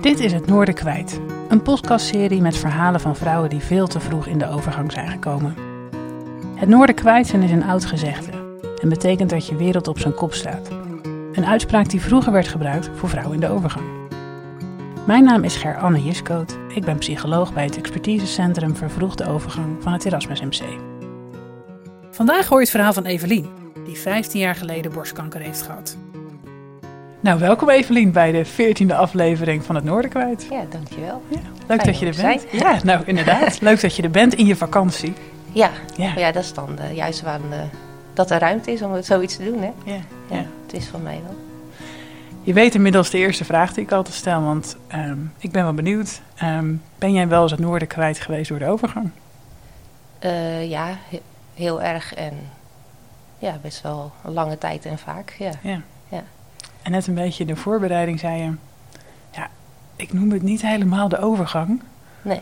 Dit 0.00 0.20
is 0.20 0.32
Het 0.32 0.46
Noorden 0.46 0.74
Kwijt, 0.74 1.20
een 1.48 1.62
podcastserie 1.62 2.40
met 2.40 2.56
verhalen 2.56 3.00
van 3.00 3.16
vrouwen 3.16 3.50
die 3.50 3.60
veel 3.60 3.86
te 3.86 4.00
vroeg 4.00 4.26
in 4.26 4.38
de 4.38 4.48
overgang 4.48 4.92
zijn 4.92 5.08
gekomen. 5.08 5.54
Het 6.54 6.68
Noorden 6.68 6.94
Kwijt 6.94 7.26
zijn 7.26 7.42
is 7.42 7.50
een 7.50 7.64
oud 7.64 7.84
gezegde 7.84 8.30
en 8.82 8.88
betekent 8.88 9.30
dat 9.30 9.46
je 9.46 9.56
wereld 9.56 9.88
op 9.88 9.98
zijn 9.98 10.14
kop 10.14 10.34
staat. 10.34 10.68
Een 11.32 11.46
uitspraak 11.46 11.88
die 11.88 12.00
vroeger 12.00 12.32
werd 12.32 12.48
gebruikt 12.48 12.90
voor 12.94 13.08
vrouwen 13.08 13.34
in 13.34 13.40
de 13.40 13.48
overgang. 13.48 13.86
Mijn 15.06 15.24
naam 15.24 15.44
is 15.44 15.56
Ger-Anne 15.56 16.02
Jiskoot. 16.02 16.58
Ik 16.74 16.84
ben 16.84 16.98
psycholoog 16.98 17.52
bij 17.52 17.64
het 17.64 17.76
expertisecentrum 17.76 18.76
Vervroegde 18.76 19.28
Overgang 19.28 19.76
van 19.80 19.92
het 19.92 20.04
Erasmus 20.04 20.40
MC. 20.40 20.62
Vandaag 22.10 22.46
hoor 22.46 22.58
je 22.58 22.64
het 22.64 22.74
verhaal 22.74 22.92
van 22.92 23.04
Evelien, 23.04 23.48
die 23.84 23.98
15 23.98 24.40
jaar 24.40 24.54
geleden 24.54 24.92
borstkanker 24.92 25.40
heeft 25.40 25.62
gehad. 25.62 25.96
Nou, 27.20 27.38
welkom 27.38 27.70
Evelien 27.70 28.12
bij 28.12 28.32
de 28.32 28.46
14e 28.46 28.94
aflevering 28.94 29.64
van 29.64 29.74
het 29.74 29.84
Noorden 29.84 30.10
kwijt. 30.10 30.46
Ja, 30.50 30.64
dankjewel. 30.70 31.22
Ja, 31.28 31.38
leuk 31.66 31.84
dat 31.84 31.98
je 31.98 32.06
er 32.06 32.16
bent. 32.22 32.44
Ja, 32.52 32.78
nou 32.84 33.02
inderdaad. 33.06 33.60
leuk 33.68 33.80
dat 33.80 33.96
je 33.96 34.02
er 34.02 34.10
bent 34.10 34.34
in 34.34 34.46
je 34.46 34.56
vakantie. 34.56 35.12
Ja, 35.52 35.70
Ja. 35.96 36.12
ja. 36.16 36.32
dat 36.32 36.42
is 36.44 36.52
dan 36.54 36.78
eh, 36.78 36.96
juist 36.96 37.22
waar 37.22 37.40
eh, 37.50 37.58
dat 38.12 38.30
er 38.30 38.38
ruimte 38.38 38.72
is 38.72 38.82
om 38.82 39.02
zoiets 39.02 39.36
te 39.36 39.44
doen. 39.44 39.60
Hè? 39.62 39.70
Ja, 39.84 39.92
Ja, 39.94 40.00
ja. 40.36 40.44
Het 40.66 40.72
is 40.72 40.86
van 40.86 41.02
mij 41.02 41.20
wel. 41.24 41.36
Je 42.42 42.52
weet 42.52 42.74
inmiddels 42.74 43.10
de 43.10 43.18
eerste 43.18 43.44
vraag 43.44 43.72
die 43.72 43.84
ik 43.84 43.92
altijd 43.92 44.14
stel, 44.16 44.42
want 44.42 44.76
ehm, 44.88 45.18
ik 45.38 45.52
ben 45.52 45.62
wel 45.62 45.74
benieuwd. 45.74 46.20
Ehm, 46.36 46.74
ben 46.98 47.12
jij 47.12 47.28
wel 47.28 47.42
eens 47.42 47.50
het 47.50 47.60
Noorden 47.60 47.88
kwijt 47.88 48.18
geweest 48.20 48.48
door 48.48 48.58
de 48.58 48.66
overgang? 48.66 49.10
Eh, 50.18 50.68
ja, 50.70 50.86
he- 51.08 51.20
heel 51.54 51.82
erg 51.82 52.14
en 52.14 52.32
ja, 53.38 53.58
best 53.62 53.82
wel 53.82 54.12
een 54.24 54.32
lange 54.32 54.58
tijd 54.58 54.86
en 54.86 54.98
vaak. 54.98 55.34
Ja. 55.38 55.50
Ja. 55.62 55.80
En 56.88 56.94
net 56.94 57.06
een 57.06 57.14
beetje 57.14 57.44
in 57.44 57.54
de 57.54 57.56
voorbereiding 57.56 58.18
zei 58.18 58.42
je, 58.42 58.52
ja, 59.30 59.48
ik 59.96 60.12
noem 60.12 60.30
het 60.30 60.42
niet 60.42 60.62
helemaal 60.62 61.08
de 61.08 61.18
overgang. 61.18 61.82
Nee. 62.22 62.40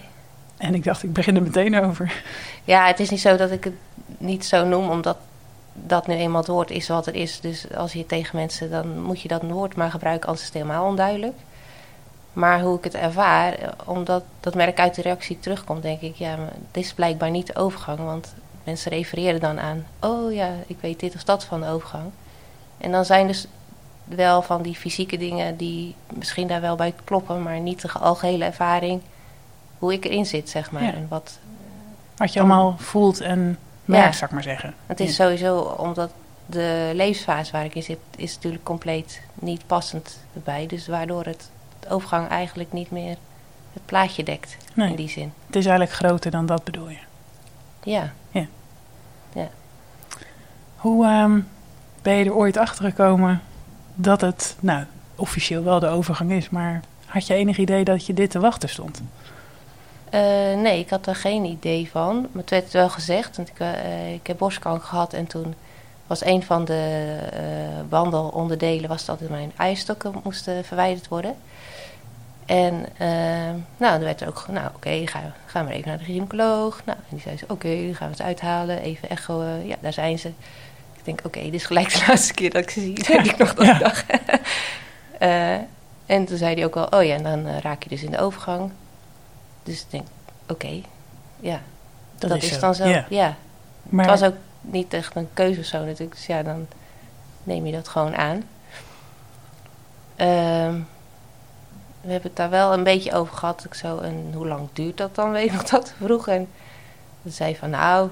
En 0.56 0.75
ik 0.75 0.84
dacht, 0.84 1.02
ik 1.02 1.12
begin 1.12 1.36
er 1.36 1.42
meteen 1.42 1.80
over. 1.84 2.22
Ja, 2.64 2.86
het 2.86 3.00
is 3.00 3.11
niet 3.11 3.20
zo 3.20 3.36
dat 3.36 3.50
ik 3.50 3.64
het 3.64 3.74
niet 4.19 4.44
zo 4.44 4.64
noem, 4.64 4.91
omdat 4.91 5.17
dat 5.72 6.06
nu 6.06 6.14
eenmaal 6.14 6.41
het 6.41 6.50
woord 6.50 6.70
is 6.70 6.89
wat 6.89 7.06
het 7.06 7.14
is. 7.14 7.41
Dus 7.41 7.74
als 7.74 7.92
je 7.92 8.06
tegen 8.06 8.36
mensen, 8.36 8.70
dan 8.70 9.00
moet 9.02 9.20
je 9.20 9.28
dat 9.28 9.42
woord 9.42 9.77
maar 9.77 9.91
gebruiken, 9.91 10.28
anders 10.28 10.47
is 10.47 10.52
het 10.52 10.62
helemaal 10.62 10.86
onduidelijk. 10.86 11.36
Maar 12.33 12.61
hoe 12.61 12.78
ik 12.78 12.84
het 12.84 12.94
ervaar, 12.94 13.74
omdat 13.84 14.24
dat 14.41 14.55
merk 14.55 14.78
uit 14.78 14.94
de 14.94 15.02
reactie 15.02 15.39
terugkomt, 15.39 15.83
denk 15.83 16.00
ik, 16.00 16.14
ja, 16.14 16.36
maar 16.36 16.52
dit 16.70 16.84
is 16.84 16.94
blijkbaar 16.94 17.30
niet 17.30 17.47
de 17.47 17.56
overgang. 17.56 17.98
Want 17.98 18.34
mensen 18.64 18.91
refereren 18.91 19.41
dan 19.41 19.61
aan, 19.61 19.86
oh 20.00 20.33
ja, 20.33 20.50
ik 20.67 20.77
weet 20.80 21.00
dit 21.00 21.14
of 21.14 21.24
dat 21.24 21.44
van 21.44 21.61
de 21.61 21.69
overgang. 21.69 22.11
En 22.78 22.92
dan 22.92 23.05
zijn 23.05 23.27
dus 23.27 23.47
wel 24.06 24.42
van 24.42 24.62
die 24.62 24.74
fysieke 24.74 25.16
dingen 25.16 25.56
die 25.56 25.94
misschien 26.14 26.46
daar 26.48 26.60
wel 26.60 26.76
bij 26.76 26.94
kloppen, 27.04 27.42
maar 27.42 27.60
niet 27.60 27.80
de 27.80 27.92
algehele 27.92 28.44
ervaring, 28.44 29.00
hoe 29.78 29.92
ik 29.92 30.04
erin 30.04 30.26
zit, 30.26 30.48
zeg 30.50 30.70
maar. 30.70 30.82
Ja. 30.82 30.92
En 30.92 31.06
wat, 31.08 31.38
Wat 32.16 32.32
je 32.32 32.38
allemaal 32.38 32.74
voelt 32.78 33.20
en 33.20 33.58
merkt, 33.84 34.04
Ja. 34.06 34.12
zou 34.12 34.24
ik 34.24 34.30
maar 34.30 34.42
zeggen. 34.42 34.74
het 34.86 35.00
is 35.00 35.16
Ja. 35.16 35.24
sowieso 35.24 35.58
omdat 35.58 36.10
de 36.46 36.90
levensfase 36.94 37.52
waar 37.52 37.64
ik 37.64 37.74
in 37.74 37.82
zit, 37.82 37.98
is 38.16 38.34
natuurlijk 38.34 38.64
compleet 38.64 39.20
niet 39.34 39.66
passend 39.66 40.18
erbij. 40.34 40.66
Dus 40.66 40.86
waardoor 40.86 41.24
het 41.24 41.50
de 41.80 41.88
overgang 41.88 42.28
eigenlijk 42.28 42.72
niet 42.72 42.90
meer 42.90 43.16
het 43.72 43.84
plaatje 43.86 44.22
dekt 44.22 44.56
Nee. 44.74 44.90
in 44.90 44.96
die 44.96 45.08
zin. 45.08 45.32
Het 45.46 45.56
is 45.56 45.66
eigenlijk 45.66 45.96
groter 45.96 46.30
dan 46.30 46.46
dat 46.46 46.64
bedoel 46.64 46.88
je. 46.88 46.98
Ja, 47.82 48.12
Hoe 50.77 51.04
ehm, 51.06 51.40
ben 52.02 52.14
je 52.14 52.24
er 52.24 52.34
ooit 52.34 52.56
achter 52.56 52.84
gekomen 52.84 53.42
dat 53.97 54.20
het, 54.20 54.56
nou, 54.61 54.84
officieel 55.14 55.64
wel 55.64 55.80
de 55.80 55.89
overgang 55.89 56.33
is, 56.33 56.50
maar 56.50 56.80
had 57.06 57.27
je 57.27 57.34
enig 57.34 57.58
idee 57.58 57.84
dat 57.84 58.06
je 58.06 58.14
dit 58.14 58.30
te 58.30 58.41
wachten 58.41 58.69
stond? 58.69 59.02
Eh, 60.11 60.20
nee, 60.56 60.78
ik 60.78 60.91
had 60.91 61.06
er 61.06 61.14
geen 61.16 61.44
idee 61.44 61.89
van. 61.91 62.20
Maar 62.20 62.42
het 62.42 62.50
werd 62.50 62.72
wel 62.72 62.89
gezegd, 62.89 63.36
want 63.36 63.48
ik, 63.48 63.58
eh, 63.58 64.12
ik 64.12 64.27
heb 64.27 64.39
borstkanker 64.39 64.86
gehad 64.86 65.12
en 65.12 65.27
toen 65.27 65.55
was 66.07 66.24
een 66.24 66.42
van 66.42 66.64
de 66.64 67.17
eh, 67.33 67.40
wandelonderdelen 67.89 68.89
was 68.89 69.05
dat 69.05 69.20
mijn 69.20 69.52
eierstokken 69.57 70.14
moesten 70.24 70.64
verwijderd 70.64 71.08
worden. 71.08 71.34
En 72.46 72.86
nou, 73.77 73.92
dan 73.92 74.01
werd 74.01 74.20
er 74.20 74.28
ook, 74.28 74.45
nou 74.48 74.68
oké, 74.74 75.07
ga, 75.07 75.20
ga 75.46 75.63
maar 75.63 75.73
even 75.73 75.89
naar 75.89 75.98
de 75.98 76.05
gynaecoloog. 76.05 76.83
Nou, 76.84 76.98
en 76.98 77.05
die 77.08 77.20
zei 77.20 77.36
ze, 77.36 77.45
oké, 77.48 77.68
dan 77.68 77.95
gaan 77.95 78.08
we 78.08 78.14
het 78.17 78.23
uithalen, 78.23 78.78
even 78.78 79.08
echo. 79.11 79.40
eh, 79.40 79.68
ja, 79.68 79.77
daar 79.80 79.92
zijn 79.92 80.18
ze. 80.18 80.30
Ik 81.06 81.14
denk, 81.14 81.27
oké, 81.27 81.42
dit 81.44 81.55
is 81.55 81.64
gelijk 81.64 81.92
de 81.92 82.05
laatste 82.08 82.34
keer 82.34 82.50
dat 82.50 82.62
ik 82.62 82.70
ze 82.70 82.80
zie, 82.80 83.02
denk 83.02 83.24
ik 83.24 83.36
nog 83.36 83.55
dat 83.55 83.78
dacht. 83.78 84.05
Eh, 85.18 85.55
en 86.06 86.24
toen 86.24 86.36
zei 86.36 86.55
hij 86.55 86.64
ook 86.64 86.77
al, 86.77 86.86
oh 86.86 87.05
ja, 87.05 87.14
en 87.14 87.22
dan 87.22 87.46
eh, 87.46 87.58
raak 87.58 87.83
je 87.83 87.89
dus 87.89 88.02
in 88.02 88.11
de 88.11 88.18
overgang. 88.18 88.70
Dus 89.62 89.80
ik 89.80 89.90
denk, 89.90 90.06
oké, 90.48 90.80
ja, 91.40 91.61
dat, 92.18 92.42
is, 92.42 92.48
zo. 92.48 92.61
dan 92.61 92.74
zo. 92.74 92.84
Ja. 92.89 93.06
Ja. 93.08 93.36
Maar, 93.83 94.08
Het 94.08 94.20
was 94.20 94.28
ook 94.28 94.36
niet 94.61 94.92
echt 94.92 95.14
een 95.14 95.28
keuze 95.34 95.61
of 95.61 95.66
zo 95.66 95.84
natuurlijk. 95.84 96.14
Dus 96.14 96.27
ja, 96.27 96.42
dan 96.42 96.66
neem 97.42 97.66
je 97.66 97.72
dat 97.72 97.89
gewoon 97.89 98.16
aan. 98.16 98.42
Ehm, 100.16 100.80
we 102.00 102.12
hebben 102.12 102.28
het 102.28 102.36
daar 102.36 102.50
wel 102.50 102.72
een 102.72 102.84
beetje 102.84 103.12
over 103.12 103.36
gehad. 103.36 103.64
Ik 103.64 103.74
zo, 103.74 103.98
en 103.98 104.30
hoe 104.34 104.46
lang 104.46 104.68
duurt 104.72 104.96
dat 104.96 105.14
dan? 105.14 105.30
Weet 105.30 105.50
je 105.50 105.52
nog 105.52 105.64
dat 105.64 105.92
vroeg? 106.02 106.28
En 106.28 106.48
ze 107.22 107.30
zei 107.30 107.56
van 107.56 107.70
nou, 107.70 108.11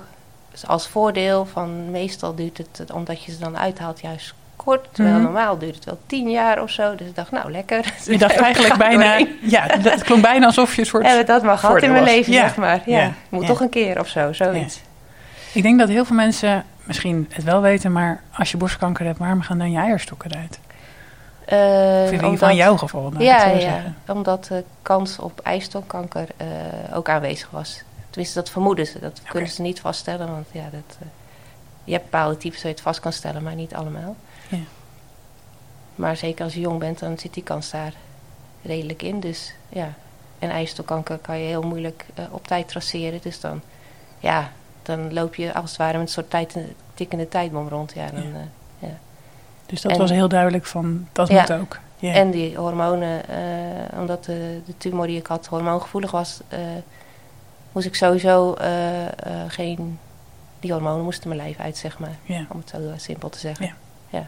dus 0.54 0.66
als 0.66 0.86
voordeel 0.88 1.46
van 1.46 1.90
meestal 1.90 2.34
duurt 2.34 2.58
het, 2.58 2.92
omdat 2.92 3.22
je 3.24 3.32
ze 3.32 3.38
dan 3.38 3.58
uithaalt, 3.58 4.00
juist 4.00 4.34
kort. 4.56 4.88
Terwijl 4.92 5.14
Mhm. 5.16 5.24
normaal 5.24 5.58
duurt 5.58 5.74
het 5.74 5.84
wel 5.84 5.98
tien 6.06 6.30
jaar 6.30 6.62
of 6.62 6.70
zo. 6.70 6.94
Dus 6.94 7.06
ik 7.06 7.14
dacht, 7.14 7.30
nou 7.30 7.50
lekker. 7.50 7.92
je 8.04 8.18
dacht 8.18 8.36
eigenlijk 8.48 8.76
bijna, 8.76 9.02
doorheen. 9.18 9.38
ja, 9.42 9.66
het 9.68 10.02
klonk 10.02 10.22
bijna 10.22 10.46
alsof 10.46 10.74
je 10.74 10.80
een 10.80 10.86
soort... 10.86 11.02
Hebben 11.06 11.20
we 11.26 11.32
dat 11.32 11.42
gehad 11.42 11.60
voordeel 11.60 11.82
in 11.84 11.90
mijn 11.92 12.04
was. 12.04 12.14
leven, 12.14 12.32
Ja. 12.32 12.40
zeg 12.40 12.56
maar. 12.56 12.82
Ja, 12.86 12.98
Ja. 13.00 13.12
moet 13.28 13.40
Ja. 13.42 13.46
toch 13.46 13.60
een 13.60 13.68
keer 13.68 14.00
of 14.00 14.08
zo, 14.08 14.32
zoiets. 14.32 14.80
Ik 15.52 15.62
denk 15.62 15.78
dat 15.78 15.88
heel 15.88 16.04
veel 16.04 16.16
mensen 16.16 16.64
misschien 16.84 17.28
het 17.32 17.44
wel 17.44 17.60
weten, 17.60 17.92
maar 17.92 18.22
als 18.38 18.50
je 18.50 18.56
borstkanker 18.56 19.04
hebt, 19.06 19.18
waarom 19.18 19.40
gaan 19.42 19.58
dan 19.58 19.70
je 19.70 19.78
eierstokken 19.78 20.30
eruit? 20.30 20.58
Eh, 21.44 21.58
Of 21.58 21.64
in 21.64 22.02
ieder 22.04 22.10
geval 22.18 22.28
omdat- 22.30 22.50
in 22.50 22.56
jouw 22.56 22.76
geval, 22.76 23.12
ik 23.14 23.20
Ja, 23.20 23.46
ja, 23.46 23.82
omdat 24.06 24.44
de 24.44 24.64
kans 24.82 25.18
op 25.18 25.40
eierstokkanker 25.42 26.26
eh, 26.36 26.46
ook 26.96 27.08
aanwezig 27.08 27.48
was. 27.50 27.82
Tenminste, 28.14 28.38
dat 28.40 28.50
vermoeden 28.50 28.86
ze. 28.86 28.98
Dat 29.00 29.20
kunnen 29.22 29.50
ze 29.50 29.62
niet 29.62 29.80
vaststellen, 29.80 30.30
want 30.30 30.46
ja, 30.52 30.62
dat, 30.70 30.96
eh, 31.00 31.06
je 31.84 31.92
hebt 31.92 32.04
bepaalde 32.04 32.36
types 32.36 32.56
waar 32.56 32.66
je 32.66 32.72
het 32.76 32.80
vast 32.80 33.00
kan 33.00 33.12
stellen, 33.12 33.42
maar 33.42 33.54
niet 33.54 33.74
allemaal. 33.74 34.16
Ja. 34.48 34.58
Maar 35.94 36.16
zeker 36.16 36.44
als 36.44 36.54
je 36.54 36.60
jong 36.60 36.78
bent, 36.78 36.98
dan 36.98 37.18
zit 37.18 37.34
die 37.34 37.42
kans 37.42 37.70
daar 37.70 37.92
redelijk 38.62 39.02
in. 39.02 39.20
Dus 39.20 39.54
ja, 39.68 39.92
en 40.38 40.50
eierstokkanker 40.50 41.18
kan 41.18 41.38
je 41.38 41.46
heel 41.46 41.62
moeilijk 41.62 42.06
eh, 42.14 42.24
op 42.30 42.46
tijd 42.46 42.68
traceren. 42.68 43.20
Dus 43.22 43.40
dan, 43.40 43.60
ja, 44.18 44.50
dan 44.82 45.12
loop 45.12 45.34
je 45.34 45.54
als 45.54 45.68
het 45.70 45.78
ware 45.78 45.98
met 45.98 46.06
een 46.06 46.12
soort 46.12 46.30
tijd, 46.30 46.56
tikkende 46.94 47.28
tijdbom 47.28 47.68
rond. 47.68 47.92
Ja, 47.94 48.06
dan, 48.10 48.22
Ja. 48.22 48.28
eh, 48.80 48.88
Dus 49.66 49.80
dat 49.80 49.92
En- 49.92 49.98
was 49.98 50.10
heel 50.10 50.28
duidelijk 50.28 50.66
van, 50.66 51.08
dat 51.12 51.28
Ja. 51.28 51.40
moet 51.40 51.52
ook. 51.52 51.78
Ja. 51.96 52.12
En 52.12 52.30
die 52.30 52.56
hormonen, 52.56 53.22
omdat 53.98 54.24
de, 54.24 54.60
de 54.66 54.76
tumor 54.76 55.06
die 55.06 55.18
ik 55.18 55.26
had 55.26 55.46
hormoongevoelig 55.46 56.10
was, 56.10 56.40
moest 57.74 57.86
ik 57.86 57.94
sowieso 57.94 58.54
eh, 58.54 59.02
eh, 59.04 59.10
geen. 59.48 59.98
Die 60.60 60.72
hormonen 60.72 61.04
moesten 61.04 61.28
mijn 61.28 61.40
lijf 61.40 61.58
uit, 61.60 61.76
zeg 61.76 61.98
maar. 61.98 62.16
ja. 62.22 62.44
Om 62.48 62.58
het 62.58 62.68
zo 62.68 62.78
simpel 62.96 63.28
te 63.28 63.38
zeggen. 63.38 63.74
Ja. 64.10 64.26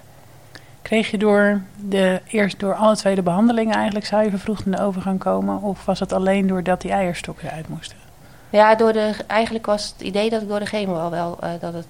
Kreeg 0.82 1.10
je 1.10 1.18
door 1.18 1.60
de, 1.76 2.20
eerst 2.26 2.60
door 2.60 2.74
alle 2.74 2.96
twee 2.96 3.14
de 3.14 3.22
behandelingen 3.22 3.74
eigenlijk, 3.74 4.06
zou 4.06 4.24
je 4.24 4.30
vervroegd 4.30 4.64
in 4.64 4.70
de 4.70 4.80
overgang 4.80 5.18
komen? 5.18 5.62
Of 5.62 5.84
was 5.84 6.00
het 6.00 6.12
alleen 6.12 6.46
doordat 6.46 6.80
die 6.80 6.90
eierstokken 6.90 7.48
eruit 7.48 7.68
moesten? 7.68 7.96
Ja, 8.50 8.74
door 8.74 8.92
de, 8.92 9.12
eigenlijk 9.26 9.66
was 9.66 9.92
het 9.96 10.06
idee 10.06 10.30
dat 10.30 10.42
ik 10.42 10.48
door 10.48 10.58
de 10.58 10.66
chemo 10.66 10.94
al 10.98 11.10
wel 11.10 11.36
eh, 11.40 11.50
dat 11.60 11.72
het. 11.72 11.86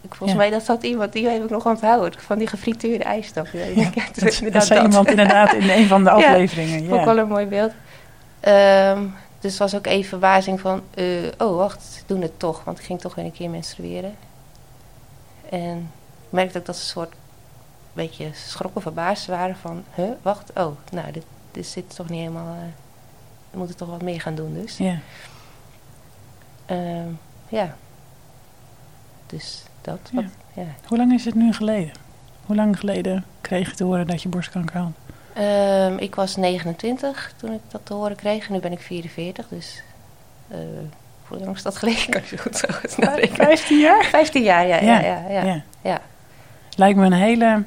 Ik, 0.00 0.14
volgens 0.14 0.30
Ja. 0.30 0.36
mij 0.36 0.50
dat 0.50 0.62
zat 0.64 0.82
iemand, 0.82 1.12
die 1.12 1.28
heb 1.28 1.44
ik 1.44 1.50
nog 1.50 1.66
onthouden. 1.66 2.20
Van 2.20 2.38
die 2.38 2.46
gefrituurde 2.46 3.04
ijsstok. 3.04 3.46
Ja, 3.52 3.64
ja, 3.80 3.90
Dat, 4.14 4.40
dat 4.52 4.64
zei 4.66 4.80
dat. 4.80 4.88
iemand 4.88 5.08
inderdaad 5.10 5.52
in 5.52 5.70
een 5.70 5.86
van 5.86 6.04
de 6.04 6.10
Ja, 6.10 6.14
afleveringen. 6.16 6.84
Ja. 6.94 7.04
wel 7.04 7.18
een 7.18 7.28
mooi 7.28 7.46
beeld. 7.46 7.72
Ehm, 8.40 8.98
dus 9.44 9.52
het 9.52 9.62
was 9.62 9.74
ook 9.74 9.86
even 9.86 10.08
verbazing 10.08 10.60
van, 10.60 10.82
eh, 10.94 11.06
oh 11.38 11.56
wacht, 11.56 12.02
doen 12.06 12.22
het 12.22 12.38
toch. 12.38 12.64
Want 12.64 12.78
ik 12.78 12.84
ging 12.84 13.00
toch 13.00 13.14
weer 13.14 13.24
een 13.24 13.32
keer 13.32 13.50
menstrueren. 13.50 14.14
En 15.48 15.78
ik 16.24 16.30
merkte 16.30 16.58
ook 16.58 16.66
dat 16.66 16.76
ze 16.76 16.82
een 16.82 16.88
soort 16.88 17.14
beetje 17.92 18.30
schrokken, 18.32 18.82
verbaasd 18.82 19.26
waren 19.26 19.56
van, 19.56 19.84
huh, 19.94 20.10
wacht, 20.22 20.50
oh, 20.54 20.76
nou, 20.90 21.12
dit, 21.12 21.24
dit 21.50 21.66
zit 21.66 21.94
toch 21.94 22.08
niet 22.08 22.18
helemaal, 22.20 22.54
eh, 22.54 22.62
we 23.50 23.58
moeten 23.58 23.76
toch 23.76 23.88
wat 23.88 24.02
meer 24.02 24.20
gaan 24.20 24.34
doen 24.34 24.54
dus. 24.54 24.76
Ja. 24.76 24.98
Ehm, 26.66 27.08
ja. 27.48 27.76
Dus 29.26 29.62
dat. 29.80 29.98
Ja. 30.12 30.22
Wat, 30.22 30.30
ja. 30.54 30.66
Hoe 30.86 30.98
lang 30.98 31.12
is 31.12 31.24
het 31.24 31.34
nu 31.34 31.52
geleden? 31.52 31.92
Hoe 32.46 32.56
lang 32.56 32.78
geleden 32.78 33.24
kreeg 33.40 33.70
je 33.70 33.76
te 33.76 33.84
horen 33.84 34.06
dat 34.06 34.22
je 34.22 34.28
borstkanker 34.28 34.76
had? 34.76 34.92
Ehm, 35.34 35.96
ik 35.96 36.14
was 36.14 36.36
29 36.36 37.32
toen 37.36 37.52
ik 37.52 37.60
dat 37.68 37.80
te 37.84 37.94
horen 37.94 38.16
kreeg. 38.16 38.46
En 38.46 38.52
nu 38.52 38.58
ben 38.60 38.72
ik 38.72 38.80
44, 38.80 39.46
dus... 39.48 39.82
eh 40.48 40.58
hoe 41.28 41.38
lang 41.38 41.56
is 41.56 41.62
dat 41.62 41.76
geleden? 41.76 42.08
Kan 42.10 42.22
zo 42.24 42.36
goed 42.36 42.56
zo 42.56 42.68
goed 42.80 42.96
narekenen. 42.96 43.46
15 43.46 43.78
jaar? 43.78 44.04
15 44.04 44.42
jaar, 44.42 44.66
ja. 44.66 44.76
ja, 44.80 45.00
ja, 45.00 45.24
ja, 45.28 45.42
ja. 45.42 45.62
ja. 45.82 46.00
Lijkt 46.76 46.98
me 46.98 47.06
een 47.06 47.12
hele 47.12 47.62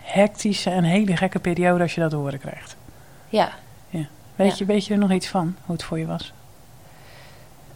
hectische 0.00 0.70
en 0.70 0.84
hele 0.84 1.16
gekke 1.16 1.38
periode 1.38 1.82
als 1.82 1.94
je 1.94 2.00
dat 2.00 2.10
te 2.10 2.16
horen 2.16 2.38
krijgt. 2.38 2.76
Ja, 3.28 3.50
Weet, 4.36 4.50
Ja. 4.50 4.54
je, 4.58 4.64
weet 4.64 4.86
je 4.86 4.92
er 4.92 4.98
nog 5.00 5.12
iets 5.12 5.28
van, 5.28 5.56
hoe 5.64 5.74
het 5.74 5.84
voor 5.84 5.98
je 5.98 6.06
was? 6.06 6.32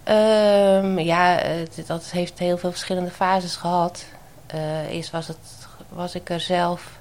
Ehm, 0.03 0.99
ja, 0.99 1.25
het, 1.37 1.83
dat 1.87 2.11
heeft 2.11 2.39
heel 2.39 2.59
veel 2.59 2.71
verschillende 2.71 3.11
fases 3.11 3.57
gehad. 3.57 4.05
Eh, 4.47 4.89
eerst 4.95 5.11
was, 5.11 5.29
het, 5.29 5.39
was 5.89 6.15
ik 6.15 6.31
er 6.31 6.41
zelf... 6.41 6.99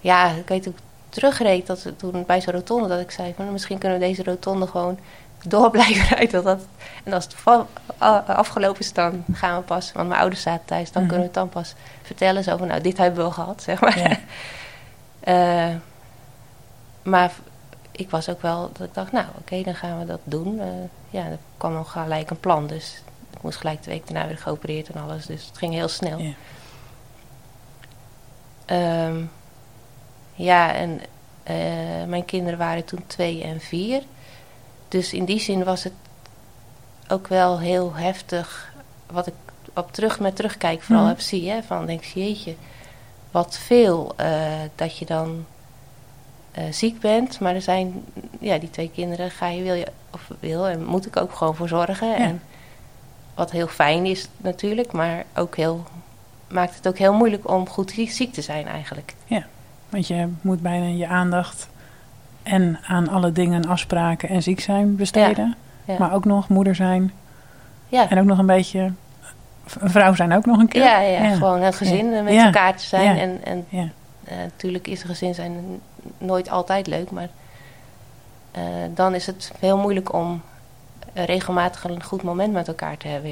Ja, 0.00 0.30
ik 0.30 0.48
weet 0.48 0.68
ook 0.68 0.78
terugreed 1.14 1.66
dat 1.66 1.86
toen 1.96 2.24
bij 2.26 2.40
zo'n 2.40 2.52
rotonde 2.52 2.88
dat 2.88 3.00
ik 3.00 3.10
zei... 3.10 3.34
Van, 3.36 3.52
misschien 3.52 3.78
kunnen 3.78 3.98
we 3.98 4.06
deze 4.06 4.22
rotonde 4.22 4.66
gewoon 4.66 4.98
door 5.46 5.70
blijven 5.70 6.08
rijden. 6.16 6.32
Dat, 6.32 6.44
dat- 6.44 6.66
en 7.04 7.12
als 7.12 7.24
het 7.24 8.26
afgelopen 8.26 8.80
is, 8.80 8.92
dan 8.92 9.24
gaan 9.32 9.56
we 9.58 9.62
pas... 9.62 9.92
Want 9.92 10.08
mijn 10.08 10.20
ouders 10.20 10.42
zaten 10.42 10.64
thuis, 10.66 10.92
dan 10.92 11.02
Mhm. 11.02 11.10
kunnen 11.12 11.30
we 11.30 11.32
het 11.38 11.42
dan 11.42 11.48
pas 11.62 11.74
vertellen. 12.02 12.44
Zo 12.44 12.56
van, 12.56 12.66
nou, 12.66 12.80
dit 12.80 12.96
hebben 12.98 13.24
we 13.24 13.30
gehad, 13.32 13.62
zeg 13.62 13.80
maar. 13.80 13.98
Ja. 13.98 14.16
Eh, 15.20 15.74
maar 17.02 17.32
ik 17.90 18.10
was 18.10 18.28
ook 18.28 18.42
wel 18.42 18.70
dat 18.72 18.86
ik 18.86 18.94
dacht, 18.94 19.12
nou 19.12 19.26
oké, 19.38 19.62
dan 19.62 19.74
gaan 19.74 19.98
we 19.98 20.04
dat 20.04 20.20
doen. 20.24 20.60
Eh, 20.60 20.66
ja, 21.10 21.24
er 21.24 21.38
kwam 21.56 21.76
al 21.76 21.84
gelijk 21.84 22.30
een 22.30 22.40
plan, 22.40 22.66
dus 22.66 23.02
ik 23.30 23.42
moest 23.42 23.56
gelijk 23.58 23.82
de 23.82 23.90
week 23.90 24.06
daarna 24.08 24.26
weer 24.28 24.38
geopereerd 24.38 24.88
en 24.88 25.00
alles. 25.02 25.26
Dus 25.26 25.46
het 25.46 25.58
ging 25.58 25.72
heel 25.74 25.88
snel. 25.88 26.18
Ja. 26.18 26.32
Ehm, 28.64 29.22
ja, 30.34 30.74
en 30.74 31.00
eh, 31.42 31.56
mijn 32.06 32.24
kinderen 32.24 32.58
waren 32.58 32.84
toen 32.84 33.04
twee 33.06 33.42
en 33.42 33.60
vier. 33.60 34.02
Dus 34.88 35.12
in 35.12 35.24
die 35.24 35.40
zin 35.40 35.64
was 35.64 35.84
het 35.84 35.92
ook 37.08 37.26
wel 37.28 37.58
heel 37.58 37.94
heftig. 37.94 38.72
Wat 39.06 39.26
ik 39.26 39.34
op 39.74 39.92
terug 39.92 40.20
met 40.20 40.36
terugkijk 40.36 40.82
vooral 40.82 41.04
Mhm. 41.04 41.12
heb 41.12 41.20
zie. 41.20 41.50
Hè, 41.50 41.62
van 41.62 41.86
denk 41.86 42.04
jeetje, 42.04 42.54
wat 43.30 43.58
veel 43.58 44.12
eh, 44.16 44.52
dat 44.74 44.98
je 44.98 45.04
dan 45.04 45.44
eh, 46.50 46.64
ziek 46.70 47.00
bent. 47.00 47.40
Maar 47.40 47.54
er 47.54 47.62
zijn, 47.62 48.04
ja, 48.40 48.58
die 48.58 48.70
twee 48.70 48.90
kinderen 48.94 49.30
ga 49.30 49.48
je, 49.48 49.62
wil 49.62 49.74
je, 49.74 49.86
of 50.10 50.30
wil 50.40 50.68
en 50.68 50.84
moet 50.84 51.06
ik 51.06 51.16
ook 51.16 51.32
gewoon 51.32 51.54
voor 51.54 51.68
zorgen. 51.68 52.08
Ja. 52.08 52.16
En 52.16 52.42
wat 53.34 53.50
heel 53.50 53.66
fijn 53.66 54.06
is 54.06 54.28
natuurlijk, 54.36 54.92
maar 54.92 55.24
ook 55.36 55.56
heel, 55.56 55.84
maakt 56.48 56.76
het 56.76 56.88
ook 56.88 56.98
heel 56.98 57.12
moeilijk 57.12 57.50
om 57.50 57.68
goed 57.68 57.90
ziek 57.90 58.10
ziek 58.10 58.32
te 58.32 58.42
zijn 58.42 58.66
eigenlijk. 58.66 59.14
Want 59.94 60.06
je 60.06 60.28
moet 60.40 60.62
bijna 60.62 60.86
je 60.86 61.06
aandacht 61.06 61.68
en 62.42 62.78
aan 62.86 63.08
alle 63.08 63.32
dingen, 63.32 63.66
afspraken 63.66 64.28
en 64.28 64.42
ziek 64.42 64.60
zijn 64.60 64.96
besteden. 64.96 65.54
Ja. 65.84 65.96
Maar 65.98 66.12
ook 66.12 66.24
nog 66.24 66.48
moeder 66.48 66.74
zijn 66.74 67.12
Ja. 67.88 68.10
en 68.10 68.18
ook 68.18 68.24
nog 68.24 68.38
een 68.38 68.46
beetje 68.46 68.92
een 69.80 69.90
vrouw 69.90 70.14
zijn 70.14 70.32
ook 70.32 70.46
nog 70.46 70.58
een 70.58 70.68
keer. 70.68 70.82
Ja, 70.82 71.00
ja, 71.00 71.34
gewoon 71.34 71.62
een 71.62 71.72
gezin 71.72 72.24
met 72.24 72.34
elkaar 72.34 72.76
te 72.76 72.84
zijn. 72.84 73.18
En, 73.18 73.40
en 73.44 73.66
eh, 73.70 74.36
natuurlijk 74.36 74.86
is 74.86 75.02
een 75.02 75.08
gezin 75.08 75.34
zijn 75.34 75.80
nooit 76.18 76.50
altijd 76.50 76.86
leuk, 76.86 77.10
maar 77.10 77.28
eh, 78.50 78.62
dan 78.94 79.14
is 79.14 79.26
het 79.26 79.52
heel 79.58 79.78
moeilijk 79.78 80.12
om 80.12 80.42
regelmatig 81.12 81.84
een 81.84 82.02
goed 82.02 82.22
moment 82.22 82.52
met 82.52 82.68
elkaar 82.68 82.96
te 82.96 83.08
hebben. 83.08 83.30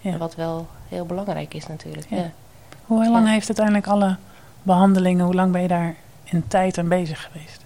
Ja. 0.00 0.16
Wat 0.16 0.34
wel 0.34 0.66
heel 0.88 1.06
belangrijk 1.06 1.54
is 1.54 1.66
natuurlijk. 1.66 2.06
Hoe 2.86 3.10
lang 3.10 3.28
heeft 3.28 3.46
uiteindelijk 3.46 3.86
alle 3.86 4.16
behandelingen, 4.64 5.24
hoe 5.24 5.34
lang 5.34 5.52
ben 5.52 5.62
je 5.62 5.68
daar 5.68 5.94
in 6.24 6.48
tijd 6.48 6.78
aan 6.78 6.88
bezig 6.88 7.22
geweest? 7.30 7.62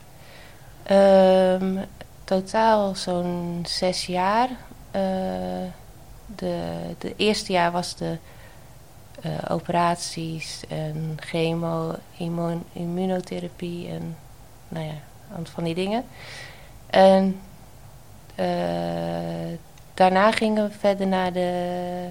Ehm, 0.82 1.76
totaal 2.24 2.94
zo'n 2.94 3.64
zes 3.66 4.06
jaar. 4.06 4.48
Eh, 4.90 5.00
de, 6.26 6.62
de 6.98 7.14
eerste 7.16 7.52
jaar 7.52 7.72
was 7.72 7.96
de 7.96 8.16
eh, 9.20 9.30
operaties 9.48 10.62
en 10.68 11.16
chemo, 11.20 11.94
immu- 12.16 12.62
immunotherapie 12.72 13.88
en 13.88 14.16
nou 14.68 14.86
ja, 14.86 14.92
van 15.42 15.64
die 15.64 15.74
dingen. 15.74 16.04
En 16.86 17.40
eh, 18.34 19.58
daarna 19.94 20.32
gingen 20.32 20.68
we 20.68 20.74
verder 20.78 21.06
naar 21.06 21.32
de. 21.32 22.08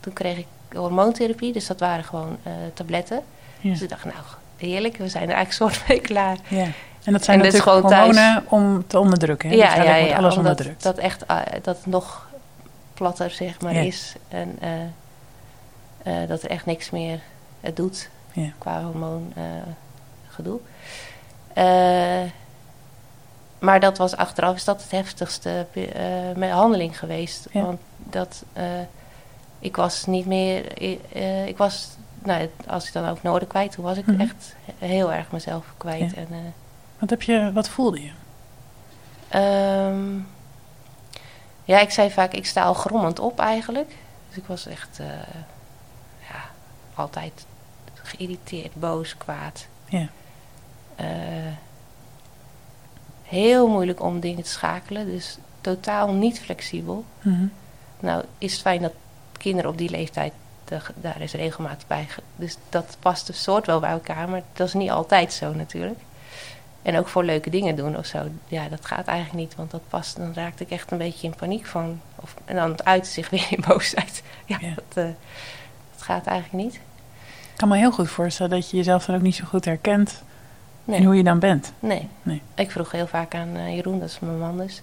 Toen 0.00 0.12
kreeg 0.12 0.38
ik 0.38 0.46
hormoontherapie, 0.72 1.52
dus 1.52 1.66
dat 1.66 1.80
waren 1.80 2.04
gewoon 2.04 2.38
tabletten. 2.74 3.22
Ja. 3.60 3.70
Dus 3.70 3.82
ik 3.82 3.88
dacht, 3.88 4.04
nou, 4.04 4.16
heerlijk, 4.56 4.96
we 4.96 5.08
zijn 5.08 5.28
er 5.30 5.34
eigenlijk 5.34 5.72
soort 5.72 5.88
mee 5.88 6.00
klaar. 6.00 6.36
ja. 6.48 6.66
En 7.04 7.12
dat 7.14 7.24
zijn 7.24 7.38
En 7.40 7.44
natuurlijk 7.44 7.70
gewoon 7.72 7.92
hormonen 7.94 8.44
om 8.48 8.86
te 8.86 8.98
onderdrukken. 8.98 9.48
Hè? 9.48 9.54
Dus 9.56 9.64
eigenlijk 9.64 10.00
wordt 10.00 10.18
alles 10.18 10.36
omdat 10.36 10.50
onderdrukt. 10.50 10.82
dat 10.82 10.98
echt 10.98 11.26
eh, 11.26 11.40
dat 11.62 11.76
het 11.76 11.86
nog 11.86 12.28
platter 12.94 13.30
zeg 13.30 13.60
maar 13.60 13.74
Ja. 13.74 13.80
is 13.80 14.14
en 14.28 14.58
eh, 14.60 16.22
eh, 16.22 16.28
dat 16.28 16.42
er 16.42 16.50
echt 16.50 16.66
niks 16.66 16.90
meer 16.90 17.20
het 17.60 17.76
doet 17.76 18.08
Ja. 18.32 18.48
qua 18.58 18.82
hormoon 18.82 19.32
gedoe. 20.28 20.58
Maar 23.58 23.80
dat 23.80 23.98
was 23.98 24.16
achteraf 24.16 24.54
is 24.56 24.64
dat 24.64 24.82
het 24.82 24.90
heftigste 24.90 25.66
eh 25.74 25.82
behandeling 26.36 26.98
geweest, 26.98 27.46
Ja. 27.52 27.62
want 27.62 27.80
dat 27.96 28.42
ik 29.58 29.76
was 29.76 30.06
niet 30.06 30.26
meer 30.26 30.82
ik 31.46 31.56
was 31.56 31.88
nou, 32.24 32.48
als 32.66 32.86
ik 32.86 32.92
dan 32.92 33.08
ook 33.08 33.22
Noorden 33.22 33.48
kwijt, 33.48 33.72
toen 33.72 33.84
was 33.84 33.96
ik 33.96 34.06
Mhm. 34.06 34.20
echt 34.20 34.54
heel 34.78 35.12
erg 35.12 35.30
mezelf 35.30 35.64
kwijt 35.76 36.10
Ja. 36.10 36.16
en 36.16 36.26
eh, 36.30 36.38
Wat, 36.98 37.10
heb 37.10 37.22
je, 37.22 37.50
wat 37.54 37.68
voelde 37.68 38.02
je? 38.02 38.10
Ehm, 39.28 40.18
ja, 41.64 41.78
ik 41.80 41.90
zei 41.90 42.10
vaak, 42.10 42.32
ik 42.32 42.46
sta 42.46 42.62
al 42.62 42.74
grommend 42.74 43.18
op 43.18 43.38
eigenlijk. 43.40 43.94
Dus 44.28 44.36
ik 44.36 44.46
was 44.46 44.66
echt, 44.66 44.98
eh, 44.98 45.06
ja, 46.30 46.44
altijd 46.94 47.46
geïrriteerd, 47.94 48.74
boos, 48.74 49.16
kwaad. 49.16 49.66
Ja. 49.88 50.06
Eh, 50.96 51.06
heel 53.22 53.68
moeilijk 53.68 54.02
om 54.02 54.20
dingen 54.20 54.42
te 54.42 54.50
schakelen, 54.50 55.06
dus 55.06 55.38
totaal 55.60 56.12
niet 56.12 56.40
flexibel. 56.40 57.04
Mhm. 57.20 57.46
Nou, 58.00 58.24
is 58.38 58.52
het 58.52 58.60
fijn 58.60 58.82
dat 58.82 58.92
kinderen 59.32 59.70
op 59.70 59.78
die 59.78 59.90
leeftijd, 59.90 60.32
de- 60.68 60.80
daar 60.94 61.20
is 61.20 61.32
regelmatig 61.32 61.86
bij. 61.86 62.06
Dus 62.36 62.56
dat 62.68 62.96
past 63.00 63.28
een 63.28 63.34
soort 63.34 63.66
wel 63.66 63.80
bij 63.80 63.90
elkaar, 63.90 64.28
maar 64.28 64.42
dat 64.52 64.66
is 64.66 64.74
niet 64.74 64.90
altijd 64.90 65.32
zo 65.32 65.52
natuurlijk. 65.52 65.98
En 66.82 66.98
ook 66.98 67.08
voor 67.08 67.24
leuke 67.24 67.50
dingen 67.50 67.76
doen 67.76 67.96
of 67.96 68.06
zo. 68.06 68.26
Ja, 68.46 68.68
dat 68.68 68.86
gaat 68.86 69.06
eigenlijk 69.06 69.38
niet, 69.38 69.54
want 69.54 69.70
dat 69.70 69.88
past. 69.88 70.16
Dan 70.16 70.34
raakte 70.34 70.62
ik 70.64 70.70
echt 70.70 70.90
een 70.90 70.98
beetje 70.98 71.26
in 71.26 71.34
paniek 71.34 71.66
van. 71.66 72.00
Of, 72.16 72.34
en 72.44 72.56
dan 72.56 72.70
het 72.70 72.84
uit 72.84 73.06
zich 73.06 73.30
weer 73.30 73.46
in 73.50 73.64
boosheid. 73.68 74.22
Ja, 74.46 74.58
Ja. 74.60 74.74
Dat, 74.74 75.04
eh, 75.04 75.10
dat 75.94 76.02
gaat 76.02 76.26
eigenlijk 76.26 76.64
niet. 76.64 76.74
Ik 76.74 77.56
kan 77.64 77.68
me 77.68 77.76
heel 77.76 77.92
goed 77.92 78.10
voorstellen 78.10 78.50
dat 78.52 78.70
je 78.70 78.76
jezelf 78.76 79.04
dan 79.04 79.14
ook 79.16 79.22
niet 79.22 79.34
zo 79.34 79.44
goed 79.44 79.64
herkent 79.64 80.22
Nee. 80.84 80.98
in 80.98 81.04
hoe 81.04 81.16
je 81.16 81.22
dan 81.24 81.38
bent. 81.38 81.72
Nee. 81.80 82.08
Nee. 82.22 82.42
Ik 82.54 82.70
vroeg 82.70 82.92
heel 82.92 83.06
vaak 83.06 83.34
aan 83.34 83.56
eh, 83.56 83.74
Jeroen, 83.74 83.98
dat 84.00 84.08
is 84.08 84.18
mijn 84.20 84.38
man 84.38 84.58
dus. 84.58 84.82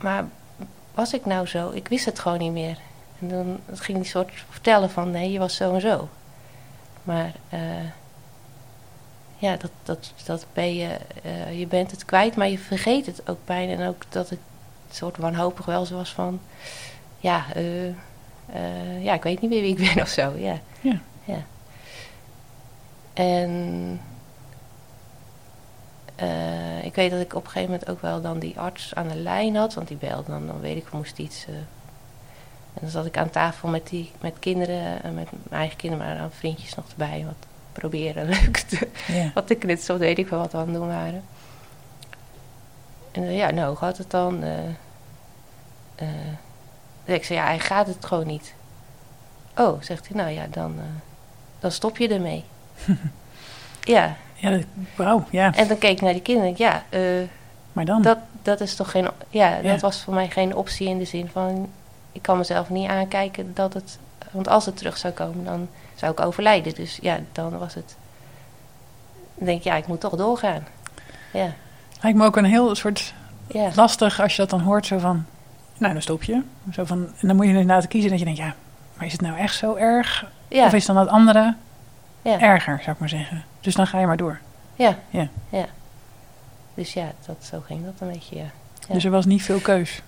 Maar 0.00 0.24
was 0.94 1.12
ik 1.14 1.26
nou 1.26 1.46
zo? 1.46 1.70
Ik 1.70 1.88
wist 1.88 2.04
het 2.04 2.18
gewoon 2.18 2.38
niet 2.38 2.52
meer. 2.52 2.78
En 3.22 3.28
dan 3.28 3.60
ging 3.72 3.98
die 3.98 4.06
soort 4.06 4.30
vertellen 4.50 4.90
van 4.90 5.10
nee, 5.10 5.32
je 5.32 5.38
was 5.38 5.56
zo 5.56 5.74
en 5.74 5.80
zo. 5.80 6.08
Maar 7.02 7.32
eh, 7.48 7.60
ja, 9.36 9.56
dat, 9.56 9.70
dat, 9.82 10.12
dat 10.24 10.46
ben 10.52 10.74
je, 10.74 10.98
eh, 11.22 11.58
je 11.58 11.66
bent 11.66 11.90
het 11.90 12.04
kwijt, 12.04 12.36
maar 12.36 12.48
je 12.48 12.58
vergeet 12.58 13.06
het 13.06 13.28
ook 13.28 13.38
bijna. 13.44 13.72
En 13.72 13.88
ook 13.88 14.04
dat 14.08 14.28
het 14.28 14.38
soort 14.90 15.16
wanhopig 15.16 15.64
wel 15.64 15.84
zo 15.84 15.96
was 15.96 16.12
van, 16.12 16.40
ja, 17.18 17.44
eh, 17.54 19.04
ja, 19.04 19.14
ik 19.14 19.22
weet 19.22 19.40
niet 19.40 19.50
meer 19.50 19.62
wie 19.62 19.76
ik 19.76 19.94
ben 19.94 20.02
of 20.06 20.08
zo. 20.08 20.32
Ja. 20.36 20.58
Ja. 20.80 21.00
ja. 21.24 21.42
En 23.12 24.00
ik 26.82 26.94
weet 26.94 27.10
dat 27.10 27.20
ik 27.20 27.34
op 27.34 27.44
een 27.44 27.50
gegeven 27.50 27.70
moment 27.70 27.90
ook 27.90 28.00
wel 28.00 28.20
dan 28.20 28.38
die 28.38 28.58
arts 28.58 28.94
aan 28.94 29.08
de 29.08 29.14
lijn 29.14 29.56
had, 29.56 29.74
want 29.74 29.88
die 29.88 29.96
belde 29.96 30.30
dan, 30.30 30.46
dan 30.46 30.60
weet 30.60 30.76
ik, 30.76 30.92
moest 30.92 31.18
iets. 31.18 31.46
Eh. 32.74 32.78
en 32.78 32.80
dan 32.80 32.90
zat 32.90 33.06
ik 33.06 33.16
aan 33.16 33.30
tafel 33.30 33.68
met, 33.68 33.88
die, 33.88 34.10
met 34.20 34.34
kinderen, 34.38 35.02
en 35.02 35.14
met 35.14 35.28
mijn 35.32 35.60
eigen 35.60 35.76
kinderen, 35.76 36.06
maar 36.06 36.16
dan 36.18 36.30
vriendjes 36.32 36.74
nog 36.74 36.84
erbij, 36.90 37.22
wat 37.26 37.46
proberen 37.72 38.26
leuk 38.34 38.56
te, 38.56 38.88
Ja. 39.06 39.30
wat 39.34 39.46
te 39.46 39.54
knutselen, 39.54 40.00
weet 40.00 40.18
ik 40.18 40.28
wel 40.28 40.38
wat 40.40 40.52
we 40.52 40.58
aan 40.58 40.64
het 40.68 40.74
doen 40.74 40.86
waren. 40.88 41.22
En 43.12 43.22
eh, 43.22 43.36
ja, 43.36 43.50
nou, 43.50 43.68
hoe 43.68 43.76
gaat 43.76 43.98
het 43.98 44.10
dan? 44.10 44.42
Eh, 44.42 44.58
eh, 45.94 47.14
ik 47.14 47.24
zei, 47.24 47.38
ja, 47.38 47.44
hij 47.44 47.58
gaat 47.58 47.86
het 47.86 48.04
gewoon 48.04 48.26
niet. 48.26 48.54
Oh, 49.56 49.82
zegt 49.82 50.08
hij, 50.08 50.16
nou 50.16 50.30
ja, 50.30 50.46
dan, 50.50 50.74
eh, 50.78 50.84
dan 51.60 51.70
stop 51.72 51.96
je 51.98 52.08
ermee. 52.08 52.44
ja, 53.80 54.16
Ja, 54.34 54.58
wauw, 54.96 55.24
ja. 55.30 55.54
en 55.54 55.68
dan 55.68 55.78
keek 55.78 55.90
ik 55.90 56.00
naar 56.00 56.12
die 56.12 56.22
kinderen 56.22 56.48
en 56.48 56.54
ik, 56.54 56.60
ja, 56.60 56.82
eh, 56.88 57.00
Maar 57.72 57.84
dan? 57.84 58.02
dat, 58.02 58.18
dat 58.42 58.60
is 58.60 58.74
toch 58.76 58.90
geen, 58.90 59.08
ja, 59.30 59.56
Ja. 59.56 59.62
dat 59.72 59.80
was 59.80 60.02
voor 60.02 60.14
mij 60.14 60.28
geen 60.30 60.54
optie 60.56 60.88
in 60.88 60.98
de 60.98 61.04
zin 61.04 61.28
van, 61.32 61.70
ik 62.12 62.22
kan 62.22 62.38
mezelf 62.38 62.70
niet 62.70 62.88
aankijken 62.88 63.54
dat 63.54 63.74
het, 63.74 63.98
want 64.30 64.48
als 64.48 64.66
het 64.66 64.76
terug 64.76 64.96
zou 64.96 65.12
komen, 65.12 65.44
dan 65.44 65.68
zou 65.94 66.12
ik 66.12 66.20
overlijden. 66.20 66.74
Dus 66.74 66.98
ja, 67.02 67.18
dan 67.32 67.58
was 67.58 67.74
het, 67.74 67.96
dan 69.34 69.46
denk 69.46 69.58
ik, 69.58 69.64
ja, 69.64 69.74
ik 69.74 69.86
moet 69.86 70.00
toch 70.00 70.16
doorgaan. 70.16 70.66
Ja, 71.32 71.52
Lijkt 72.02 72.18
me 72.18 72.24
ook 72.24 72.36
een 72.36 72.44
heel 72.44 72.74
soort 72.74 73.14
ja. 73.46 73.70
lastig 73.74 74.20
als 74.20 74.36
je 74.36 74.42
dat 74.42 74.50
dan 74.50 74.60
hoort, 74.60 74.86
zo 74.86 74.98
van, 74.98 75.26
nou 75.78 75.92
dan 75.92 76.02
stop 76.02 76.22
je. 76.22 76.42
Zo 76.72 76.84
van, 76.84 77.08
en 77.20 77.26
dan 77.26 77.36
moet 77.36 77.44
je 77.46 77.50
inderdaad 77.50 77.88
kiezen 77.88 78.10
dat 78.10 78.18
je 78.18 78.24
denkt, 78.24 78.40
ja, 78.40 78.54
maar 78.94 79.06
is 79.06 79.12
het 79.12 79.20
nou 79.20 79.38
echt 79.38 79.54
zo 79.54 79.74
erg? 79.74 80.26
Ja, 80.48 80.66
Of 80.66 80.72
is 80.72 80.86
dan 80.86 80.96
dat 80.96 81.08
andere 81.08 81.54
ja, 82.22 82.40
erger, 82.40 82.78
zou 82.78 82.90
ik 82.90 82.98
maar 82.98 83.08
zeggen. 83.08 83.44
Dus 83.60 83.74
dan 83.74 83.86
ga 83.86 83.98
je 84.00 84.06
maar 84.06 84.16
door. 84.16 84.38
ja, 84.74 84.98
Ja. 85.10 85.28
ja. 85.48 85.66
Dus 86.74 86.92
ja, 86.92 87.12
dat, 87.26 87.36
zo 87.40 87.62
ging 87.66 87.84
dat 87.84 87.94
een 87.98 88.12
beetje, 88.12 88.36
ja. 88.36 88.50
Ja. 88.88 88.94
Dus 88.94 89.04
er 89.04 89.10
was 89.10 89.24
niet 89.24 89.42
veel 89.42 89.58
keus. 89.58 90.02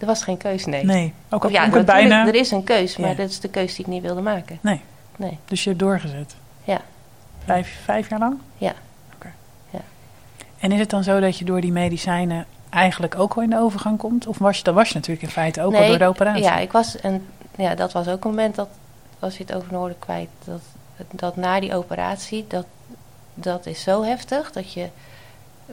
Er 0.00 0.06
was 0.06 0.22
geen 0.22 0.36
keus, 0.36 0.64
nee. 0.64 0.84
Nee, 0.84 1.14
ook 1.30 1.44
al 1.44 1.50
ja, 1.50 1.70
het 1.70 1.86
bijna. 1.86 2.26
er 2.26 2.34
is 2.34 2.50
een 2.50 2.64
keus, 2.64 2.96
maar 2.96 3.10
Ja. 3.10 3.14
dat 3.14 3.28
is 3.28 3.40
de 3.40 3.48
keus 3.48 3.74
die 3.74 3.84
ik 3.84 3.90
niet 3.90 4.02
wilde 4.02 4.20
maken. 4.20 4.58
Nee. 4.60 4.80
Nee. 5.16 5.38
Dus 5.44 5.62
je 5.62 5.68
hebt 5.68 5.80
doorgezet. 5.82 6.34
Ja. 6.64 6.80
Vijf, 7.44 7.80
vijf 7.84 8.08
jaar 8.08 8.18
lang? 8.18 8.38
Ja. 8.56 8.72
Oké. 9.14 9.32
Ja. 9.70 9.78
En 10.58 10.72
is 10.72 10.78
het 10.78 10.90
dan 10.90 11.02
zo 11.02 11.20
dat 11.20 11.38
je 11.38 11.44
door 11.44 11.60
die 11.60 11.72
medicijnen 11.72 12.46
eigenlijk 12.70 13.18
ook 13.18 13.34
wel 13.34 13.44
in 13.44 13.50
de 13.50 13.58
overgang 13.58 13.98
komt? 13.98 14.26
Of 14.26 14.38
was 14.38 14.56
je, 14.58 14.62
dat 14.62 14.74
was 14.74 14.88
je 14.88 14.94
natuurlijk 14.94 15.22
in 15.22 15.30
feite 15.30 15.62
ook 15.62 15.74
al 15.74 15.86
door 15.86 15.98
de 15.98 16.06
operatie? 16.06 16.42
Ja, 16.42 16.58
ik 16.58 16.72
was, 16.72 17.00
en 17.00 17.26
ja, 17.56 17.74
dat 17.74 17.92
was 17.92 18.08
ook 18.08 18.24
een 18.24 18.30
moment 18.30 18.54
dat, 18.54 18.68
als 19.18 19.36
je 19.36 19.44
het 19.46 19.54
over 19.54 19.72
Noorden 19.72 19.98
kwijt, 19.98 20.28
dat, 20.44 20.60
dat 21.10 21.36
na 21.36 21.60
die 21.60 21.74
operatie, 21.74 22.44
dat, 22.48 22.66
dat 23.34 23.66
is 23.66 23.82
zo 23.82 24.02
heftig 24.02 24.52
dat 24.52 24.72
je 24.72 24.88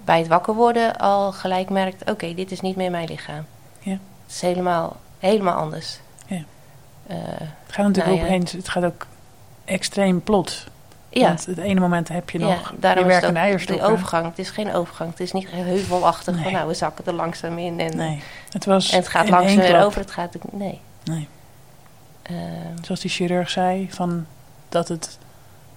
bij 0.05 0.17
het 0.19 0.27
wakker 0.27 0.53
worden 0.53 0.97
al 0.97 1.31
gelijk 1.31 1.69
merkt, 1.69 2.11
oké, 2.11 2.33
dit 2.33 2.51
is 2.51 2.61
niet 2.61 2.75
meer 2.75 2.91
mijn 2.91 3.07
lichaam. 3.07 3.45
Ja. 3.79 3.97
Het 4.27 4.35
is 4.35 4.41
helemaal, 4.41 4.95
helemaal 5.19 5.55
anders. 5.55 5.99
Ja. 6.25 6.43
Eh, 7.07 7.15
Het 7.17 7.75
gaat 7.75 7.85
natuurlijk 7.85 8.15
Nou 8.15 8.19
ook 8.19 8.25
opeens, 8.25 8.51
het 8.51 8.69
gaat 8.69 8.83
ook 8.83 9.05
extreem 9.65 10.23
plots. 10.23 10.67
ja. 11.09 11.27
Want 11.27 11.45
het 11.45 11.57
ene 11.57 11.79
moment 11.79 12.07
heb 12.07 12.29
je 12.29 12.39
nog 12.39 12.49
ja, 12.49 12.75
daarom 12.79 13.09
je 13.09 13.65
de 13.65 13.81
overgang. 13.83 14.25
Het 14.25 14.39
is 14.39 14.49
geen 14.49 14.73
overgang. 14.73 15.09
Het 15.09 15.19
is 15.19 15.31
niet 15.31 15.47
heuvelachtig 15.51 16.33
Nee. 16.35 16.43
van 16.43 16.51
nou, 16.53 16.67
we 16.67 16.73
zakken 16.73 17.05
er 17.05 17.13
langzaam 17.13 17.57
in. 17.57 17.79
En, 17.79 17.97
Nee, 17.97 18.21
het 18.49 18.65
was 18.65 18.91
en 18.91 18.97
het 18.97 19.07
gaat 19.07 19.29
langzaam 19.29 19.57
weer 19.57 19.83
over. 19.83 20.01
Het 20.01 20.11
gaat 20.11 20.35
nee. 20.51 20.81
Nee. 21.03 21.27
Eh, 22.21 22.35
Zoals 22.81 22.99
die 23.01 23.09
chirurg 23.11 23.49
zei, 23.49 23.91
van 23.91 24.25
dat, 24.69 24.87
het, 24.87 25.17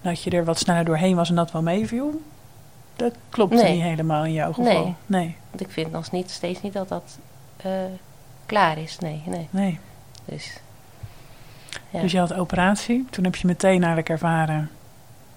dat 0.03 0.23
je 0.23 0.31
er 0.31 0.45
wat 0.45 0.59
sneller 0.59 0.85
doorheen 0.85 1.17
was 1.17 1.29
en 1.29 1.35
dat 1.35 1.53
wel 1.53 1.63
meeviel. 1.63 2.23
Dat 2.97 3.13
klopt 3.29 3.53
Nee. 3.55 3.73
niet 3.73 3.83
helemaal 3.83 4.25
in 4.25 4.33
jouw 4.33 4.53
geval. 4.53 4.65
Nee. 4.85 4.95
Nee, 5.07 5.37
want 5.51 5.61
ik 5.63 5.71
vind 5.71 5.93
nog 5.93 6.11
niet, 6.11 6.31
steeds 6.31 6.63
niet 6.63 6.73
dat 6.73 6.89
dat 6.89 7.19
eh, 7.57 7.71
klaar 8.51 8.79
is. 8.79 8.99
Nee, 8.99 9.23
nee. 9.27 9.49
nee. 9.51 9.79
Dus, 10.25 10.61
ja. 11.91 12.01
Dus 12.01 12.13
je 12.13 12.19
had 12.19 12.33
operatie. 12.35 13.07
Toen 13.11 13.25
heb 13.25 13.37
je 13.37 13.47
meteen 13.47 13.79
eigenlijk 13.79 14.09
ervaren 14.09 14.71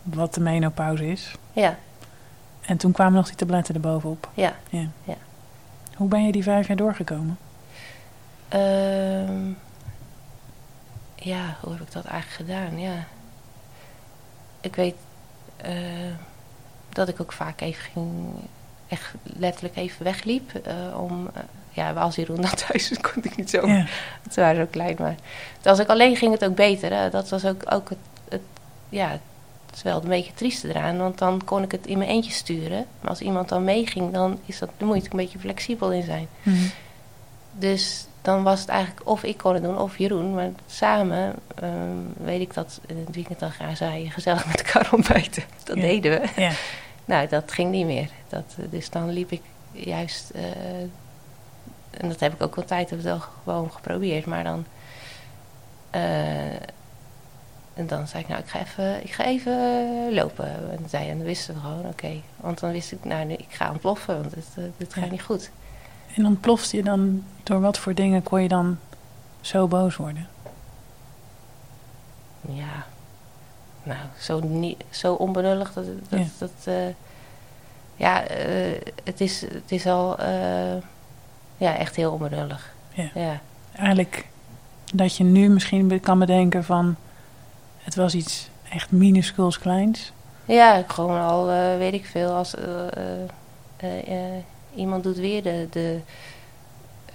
wat 0.02 0.34
de 0.34 0.40
menopauze 0.42 1.08
is. 1.12 1.36
ja, 1.54 1.78
En 2.62 2.78
toen 2.78 2.92
kwamen 2.92 3.14
nog 3.14 3.28
die 3.28 3.36
tabletten 3.36 3.76
erbovenop. 3.76 4.30
ja. 4.34 4.54
Ja. 4.70 4.88
Ja. 5.04 5.16
Hoe 5.96 6.08
ben 6.08 6.26
je 6.26 6.32
die 6.32 6.44
vijf 6.44 6.68
jaar 6.68 6.78
doorgekomen? 6.78 7.38
Ehm, 8.50 9.48
ja, 11.16 11.58
hoe 11.62 11.72
heb 11.74 11.82
ik 11.82 11.92
dat 11.92 12.06
eigenlijk 12.06 12.50
gedaan? 12.52 12.80
Ja. 12.80 13.04
Ik 14.62 14.76
weet 14.76 14.96
eh, 15.58 15.74
dat 16.90 17.08
ik 17.08 17.22
ook 17.22 17.32
vaak 17.34 17.62
even 17.62 17.84
ging, 17.84 18.12
echt 18.88 19.14
letterlijk 19.24 19.76
even 19.76 20.04
wegliep. 20.04 20.54
eh, 20.54 21.00
om, 21.00 21.30
eh, 21.34 21.42
ja, 21.74 21.92
als 21.92 22.16
Jeroen 22.16 22.42
dan 22.42 22.56
thuis 22.68 22.94
kon 23.02 23.24
ik 23.24 23.36
niet 23.36 23.50
zo. 23.50 23.68
Ja, 23.68 23.86
Het 24.24 24.36
waren 24.36 24.56
zo 24.56 24.68
klein, 24.72 24.96
maar 25.00 25.16
als 25.64 25.80
ik 25.80 25.88
alleen 25.88 26.16
ging 26.16 26.32
het 26.34 26.46
ook 26.46 26.56
beter. 26.56 26.94
Hè. 26.94 27.10
Dat 27.10 27.30
was 27.30 27.46
ook, 27.46 27.74
ook 27.74 27.90
het, 27.90 27.98
het, 28.30 28.42
ja, 28.90 29.10
het 29.10 29.76
is 29.76 29.82
wel 29.82 30.02
een 30.04 30.10
beetje 30.10 30.34
trieste 30.34 30.70
eraan, 30.70 30.98
want 30.98 31.18
dan 31.18 31.42
kon 31.46 31.64
ik 31.64 31.72
het 31.72 31.86
in 31.88 31.98
mijn 31.98 32.10
eentje 32.10 32.32
sturen. 32.32 32.86
Maar 33.02 33.10
als 33.10 33.22
iemand 33.22 33.50
dan 33.50 33.64
meeging, 33.64 34.14
dan, 34.14 34.40
is 34.46 34.60
dat, 34.60 34.70
dan 34.78 34.88
moet 34.88 34.98
je 34.98 35.04
er 35.04 35.12
een 35.12 35.18
beetje 35.18 35.40
flexibel 35.40 35.92
in 35.92 36.04
zijn. 36.04 36.28
Mhm. 36.44 36.56
Dus 37.52 38.06
dan 38.22 38.44
was 38.44 38.60
het 38.60 38.70
eigenlijk 38.70 39.10
of 39.10 39.24
ik 39.24 39.38
kon 39.38 39.54
het 39.54 39.64
doen 39.64 39.78
of 39.80 39.98
Jeroen. 39.98 40.34
Maar 40.34 40.50
samen 40.68 41.34
ehm, 41.56 41.98
weet 42.24 42.42
ik 42.42 42.54
dat 42.54 42.80
in 42.88 42.98
het 43.06 43.16
weekend 43.16 43.40
dan 43.40 43.52
gaan 43.52 43.76
zij 43.76 44.10
gezellig 44.14 44.46
met 44.48 44.62
elkaar 44.64 44.90
ontbijten. 44.94 45.44
Dat 45.64 45.76
Ja. 45.76 45.82
deden 45.82 46.12
we. 46.22 46.42
ja. 46.42 46.52
Nou, 47.06 47.28
dat 47.28 47.52
ging 47.52 47.72
niet 47.72 47.86
meer. 47.86 48.10
Dat, 48.30 48.44
eh, 48.60 48.66
dus 48.70 48.90
dan 48.90 49.10
liep 49.10 49.32
ik 49.32 49.42
juist. 49.72 50.30
eh, 50.30 50.42
en 51.98 52.10
dat 52.10 52.20
heb 52.20 52.34
ik 52.34 52.42
ook 52.42 52.58
een 52.58 52.66
tijd 52.66 52.90
heb 52.90 53.02
wel 53.02 53.20
gewoon 53.44 53.72
geprobeerd. 53.72 54.26
Maar 54.26 54.44
dan. 54.44 54.66
eh, 55.90 56.52
en 57.74 57.88
dan 57.88 58.08
zei 58.08 58.24
ik, 58.24 58.30
nou, 58.30 58.42
ik 58.42 58.48
ga 58.50 58.60
even, 58.60 59.04
ik 59.04 59.12
ga 59.14 59.26
even 59.26 60.14
lopen. 60.14 60.46
En, 60.72 60.90
zei, 60.90 61.10
en 61.10 61.18
dan 61.18 61.26
wisten 61.26 61.54
we 61.54 61.60
gewoon, 61.60 61.86
oké. 61.86 62.12
Want 62.36 62.60
dan 62.60 62.72
wist 62.72 62.92
ik, 62.92 63.04
nou, 63.06 63.30
ik 63.30 63.46
ga 63.50 63.72
ontploffen, 63.72 64.20
want 64.20 64.34
dit, 64.34 64.46
eh, 64.56 64.64
dit 64.78 64.94
gaat 64.94 65.04
Ja. 65.06 65.12
niet 65.12 65.22
goed. 65.22 65.50
En 66.16 66.26
ontplofte 66.26 66.78
je 66.78 66.84
dan, 66.84 67.24
door 67.44 67.60
wat 67.62 67.78
voor 67.78 67.94
dingen 67.94 68.24
kon 68.24 68.42
je 68.42 68.48
dan 68.48 68.80
zo 69.42 69.68
boos 69.68 69.96
worden? 69.96 70.28
Ja, 72.42 72.86
nou, 73.84 74.00
zo, 74.20 74.40
niet, 74.40 74.84
zo 74.90 75.14
onbenullig 75.14 75.74
dat, 75.74 75.86
dat, 76.10 76.20
Ja. 76.20 76.26
dat 76.38 76.52
eh, 76.64 76.88
ja, 77.96 78.24
het, 79.04 79.22
is, 79.22 79.42
het 79.42 79.72
is 79.72 79.86
al, 79.86 80.18
ja, 81.58 81.78
echt 81.78 81.96
heel 81.96 82.12
onbenullig. 82.12 82.74
Ja. 82.94 83.10
ja. 83.14 83.40
Eigenlijk 83.76 84.28
dat 84.94 85.18
je 85.18 85.24
nu 85.24 85.50
misschien 85.50 86.00
kan 86.00 86.20
bedenken 86.20 86.64
van... 86.64 86.96
het 87.78 87.96
was 87.96 88.14
iets 88.14 88.50
echt 88.70 88.92
minuscuuls 88.92 89.60
kleins. 89.60 90.12
Ja, 90.46 90.76
ik 90.76 90.90
gewoon 90.92 91.22
al, 91.22 91.50
eh, 91.50 91.78
weet 91.78 91.94
ik 91.94 92.06
veel, 92.06 92.32
als 92.32 92.56
eh, 92.56 93.24
eh, 93.78 94.44
iemand 94.76 95.04
doet 95.04 95.18
weer 95.18 95.44
de, 95.44 95.68
de 95.72 96.00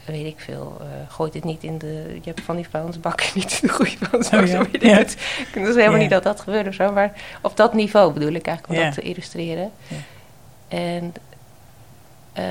weet 0.05 0.27
ik 0.27 0.41
veel, 0.41 0.81
gooit 1.09 1.35
het 1.35 1.45
niet 1.45 1.63
in 1.63 1.79
de, 1.79 2.19
je 2.23 2.29
hebt 2.29 2.41
van 2.41 2.57
die 2.57 2.69
vuilnisbakken 2.71 3.27
niet 3.35 3.59
in 3.63 3.69
de 3.69 3.75
goede 3.75 3.97
vuilnisbak, 4.01 4.41
Oh 4.43 4.47
ja, 4.49 4.67
ik 4.73 4.83
ja. 4.83 4.97
het. 4.97 5.17
Is 5.55 5.75
helemaal 5.75 5.91
Ja. 5.93 5.97
niet 5.97 6.11
dat 6.11 6.23
dat 6.23 6.41
gebeurt 6.41 6.67
of 6.69 6.75
zo, 6.75 6.93
maar 6.93 7.13
op 7.43 7.57
dat 7.57 7.75
niveau 7.75 8.13
bedoel 8.13 8.33
ik 8.33 8.47
eigenlijk, 8.47 8.69
om 8.69 8.85
Ja. 8.85 8.91
dat 8.91 8.95
te 8.95 9.09
illustreren. 9.09 9.71
En 10.69 11.15
eh, 12.33 12.45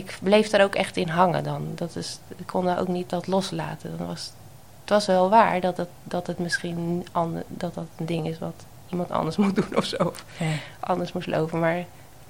ik 0.00 0.18
bleef 0.22 0.48
daar 0.48 0.62
ook 0.62 0.74
echt 0.74 0.96
in 0.96 1.08
hangen 1.08 1.44
dan. 1.44 1.72
Dat 1.74 1.96
is, 1.96 2.18
ik 2.36 2.46
kon 2.46 2.64
daar 2.64 2.80
ook 2.80 2.88
niet 2.88 3.10
dat 3.10 3.26
loslaten. 3.26 3.96
Dan 3.98 4.06
was, 4.06 4.32
het 4.80 4.90
was 4.90 5.06
wel 5.06 5.30
waar 5.30 5.60
dat 5.60 5.76
het, 5.76 5.88
dat 6.04 6.26
het 6.26 6.38
misschien 6.38 7.06
ander, 7.12 7.44
dat 7.48 7.74
dat 7.74 7.86
een 7.96 8.06
ding 8.06 8.26
is 8.26 8.38
wat 8.38 8.64
iemand 8.88 9.10
anders 9.10 9.36
moet 9.36 9.54
doen 9.54 9.76
of 9.76 9.84
zo. 9.84 10.12
Ja. 10.38 10.52
anders 10.80 11.12
moest 11.12 11.26
lopen. 11.26 11.60
Maar 11.60 11.84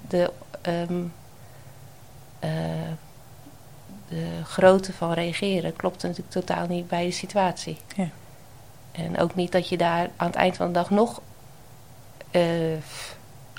de, 0.09 0.33
eh, 0.63 2.51
de 4.09 4.27
grootte 4.45 4.93
van 4.93 5.13
reageren 5.13 5.77
klopte 5.77 6.07
natuurlijk 6.07 6.35
totaal 6.35 6.67
niet 6.67 6.89
bij 6.89 7.05
de 7.05 7.11
situatie. 7.11 7.79
Ja. 7.97 8.09
En 8.93 9.19
ook 9.19 9.35
niet 9.35 9.53
dat 9.53 9.69
je 9.69 9.77
daar 9.77 10.11
aan 10.17 10.27
het 10.27 10.37
eind 10.37 10.57
van 10.57 10.67
de 10.67 10.73
dag 10.73 10.91
nog 10.91 11.21
eh, 12.31 12.43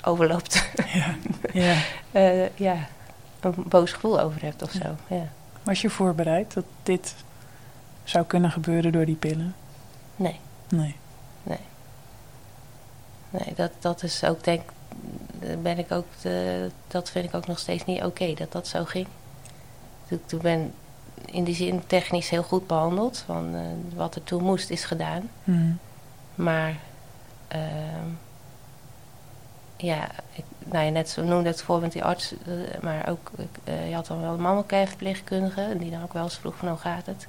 overloopt. 0.02 0.68
Ja. 0.92 1.14
ja. 1.62 1.76
Eh, 2.12 2.56
ja, 2.56 2.76
een 3.44 3.64
boos 3.68 3.92
gevoel 3.92 4.20
over 4.20 4.42
hebt 4.42 4.62
of 4.62 4.70
zo. 4.70 4.96
Ja. 5.08 5.28
Was 5.62 5.80
je 5.80 5.90
voorbereid 5.90 6.54
dat 6.54 6.64
dit 6.82 7.14
zou 8.04 8.24
kunnen 8.24 8.50
gebeuren 8.50 8.92
door 8.92 9.04
die 9.04 9.16
pillen? 9.16 9.54
Nee, 10.16 10.40
Nee. 11.42 11.58
nee 13.30 13.52
dat, 13.54 13.70
dat 13.78 14.02
is 14.02 14.24
ook 14.24 14.44
denk 14.44 14.62
ben 15.62 15.78
ik 15.78 15.92
ook 15.92 16.06
de, 16.22 16.70
dat 16.88 17.10
vind 17.10 17.24
ik 17.24 17.34
ook 17.34 17.46
nog 17.46 17.58
steeds 17.58 17.84
niet 17.84 18.02
oké 18.02 18.34
dat 18.34 18.52
dat 18.52 18.66
zo 18.66 18.84
ging. 18.84 19.06
Toen, 20.26 20.40
ben 20.42 20.72
in 21.24 21.44
die 21.44 21.54
zin 21.54 21.86
technisch 21.86 22.28
heel 22.28 22.42
goed 22.42 22.66
behandeld. 22.66 23.22
Van, 23.26 23.54
eh, 23.54 23.96
wat 23.96 24.14
er 24.14 24.24
toen 24.24 24.42
moest 24.42 24.70
is 24.70 24.84
gedaan. 24.84 25.30
Mhm. 25.44 25.72
Maar 26.34 26.76
ehm, 27.48 28.08
ja, 29.76 30.10
ik, 30.32 30.44
nou 30.72 30.84
ja, 30.84 30.90
net 30.90 31.08
zo 31.10 31.22
noemde 31.22 31.48
het 31.48 31.62
voor 31.62 31.80
met 31.80 31.92
die 31.92 32.04
arts, 32.04 32.32
eh, 32.46 32.80
maar 32.82 33.08
ook 33.08 33.30
eh, 33.64 33.88
je 33.88 33.94
had 33.94 34.06
dan 34.06 34.20
wel 34.20 34.32
een 34.32 34.40
mannelijke 34.40 34.84
verpleegkundige 34.86 35.60
en 35.60 35.78
die 35.78 35.90
dan 35.90 36.02
ook 36.02 36.12
wel 36.12 36.22
eens 36.22 36.36
vroeg 36.38 36.56
van 36.56 36.68
hoe 36.68 36.76
gaat 36.78 37.06
het. 37.06 37.26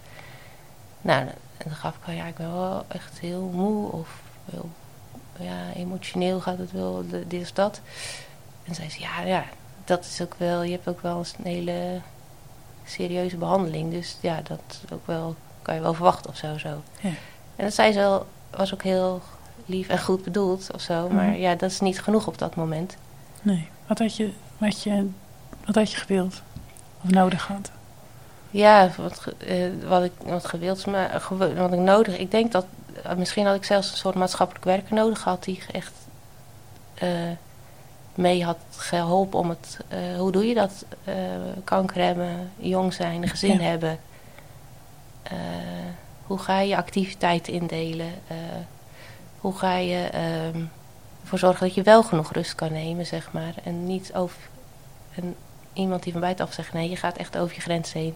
Nou, 1.01 1.19
en 1.21 1.35
dan 1.69 1.75
gaf 1.75 1.95
ik 1.95 2.01
wel, 2.05 2.15
ja, 2.15 2.25
ik 2.25 2.35
ben 2.35 2.53
wel 2.53 2.85
echt 2.87 3.19
heel 3.19 3.49
moe 3.53 3.91
of 3.91 4.21
heel 4.51 4.69
ja, 5.39 5.71
emotioneel 5.75 6.39
gaat 6.39 6.57
het 6.57 6.71
wel, 6.71 7.03
dit 7.27 7.41
of 7.41 7.51
dat. 7.51 7.81
En 8.63 8.75
zei 8.75 8.89
ze, 8.89 8.99
ja, 8.99 9.21
ja, 9.21 9.43
dat 9.85 10.05
is 10.05 10.21
ook 10.21 10.35
wel, 10.37 10.63
je 10.63 10.71
hebt 10.71 10.87
ook 10.87 11.01
wel 11.01 11.17
eens 11.17 11.33
een 11.37 11.45
hele 11.51 11.99
serieuze 12.85 13.37
behandeling, 13.37 13.91
dus 13.91 14.17
ja, 14.21 14.41
dat 14.43 14.81
ook 14.93 15.07
wel, 15.07 15.35
kan 15.61 15.75
je 15.75 15.81
wel 15.81 15.93
verwachten 15.93 16.29
of 16.29 16.37
zo. 16.37 16.57
zo. 16.57 16.81
Ja. 17.01 17.09
En 17.55 17.63
dat 17.65 17.73
zei 17.73 17.91
ze 17.91 17.99
wel, 17.99 18.25
was 18.49 18.73
ook 18.73 18.83
heel 18.83 19.21
lief 19.65 19.87
en 19.87 19.99
goed 20.01 20.23
bedoeld 20.23 20.69
of 20.73 20.81
zo. 20.81 21.09
Maar 21.09 21.25
Mhm. 21.29 21.35
ja, 21.39 21.55
dat 21.55 21.71
is 21.71 21.79
niet 21.79 22.01
genoeg 22.01 22.27
op 22.27 22.37
dat 22.37 22.55
moment. 22.55 22.95
Nee. 23.43 23.67
Wat 23.87 23.99
had 23.99 24.15
je, 24.15 24.29
wat 24.57 24.83
je, 24.83 25.09
wat 25.65 25.75
had 25.75 25.91
je 25.91 25.97
gewild? 25.97 26.41
Of 27.03 27.09
nodig 27.09 27.47
had? 27.47 27.71
Ja, 28.49 28.89
wat, 28.97 29.33
eh, 29.37 29.69
wat 29.87 30.03
ik 30.03 30.11
wat 30.25 30.45
gewild, 30.45 30.85
maar 30.85 31.21
gewo- 31.21 31.53
wat 31.53 31.73
ik 31.73 31.79
nodig. 31.79 32.17
Ik 32.17 32.31
denk 32.31 32.51
dat 32.51 32.65
eh, 33.03 33.15
misschien 33.15 33.45
had 33.45 33.55
ik 33.55 33.63
zelfs 33.63 33.91
een 33.91 33.97
soort 33.97 34.15
maatschappelijk 34.15 34.65
werker 34.65 34.93
nodig 34.95 35.19
gehad 35.21 35.43
die 35.43 35.63
echt 35.71 35.93
eh, 36.93 37.09
mee 38.15 38.43
had 38.45 38.57
geholpen 38.75 39.39
om 39.39 39.49
het. 39.49 39.77
eh, 39.87 39.99
hoe 40.17 40.31
doe 40.31 40.47
je 40.47 40.53
dat? 40.53 40.85
eh, 41.03 41.13
kanker 41.63 42.03
hebben, 42.03 42.51
jong 42.57 42.93
zijn, 42.93 43.21
een 43.21 43.29
gezin 43.29 43.59
Ja. 43.59 43.67
hebben. 43.67 43.99
Eh, 45.23 45.37
hoe 46.25 46.37
ga 46.39 46.59
je 46.59 46.67
je 46.67 46.77
activiteiten 46.77 47.53
indelen? 47.53 48.11
Eh, 48.27 48.35
hoe 49.39 49.55
ga 49.57 49.75
je. 49.77 50.03
ehm, 50.07 50.63
ervoor 51.23 51.39
zorgen 51.39 51.65
dat 51.65 51.75
je 51.75 51.81
wel 51.81 52.03
genoeg 52.03 52.33
rust 52.33 52.55
kan 52.55 52.71
nemen, 52.71 53.05
zeg 53.05 53.31
maar. 53.31 53.53
En 53.63 53.85
niet 53.85 54.13
over. 54.13 54.37
En 55.15 55.35
iemand 55.73 56.03
die 56.03 56.11
van 56.11 56.21
buitenaf 56.21 56.53
zegt: 56.53 56.73
nee, 56.73 56.89
je 56.89 56.95
gaat 56.95 57.17
echt 57.17 57.37
over 57.37 57.55
je 57.55 57.61
grens 57.61 57.93
heen. 57.93 58.15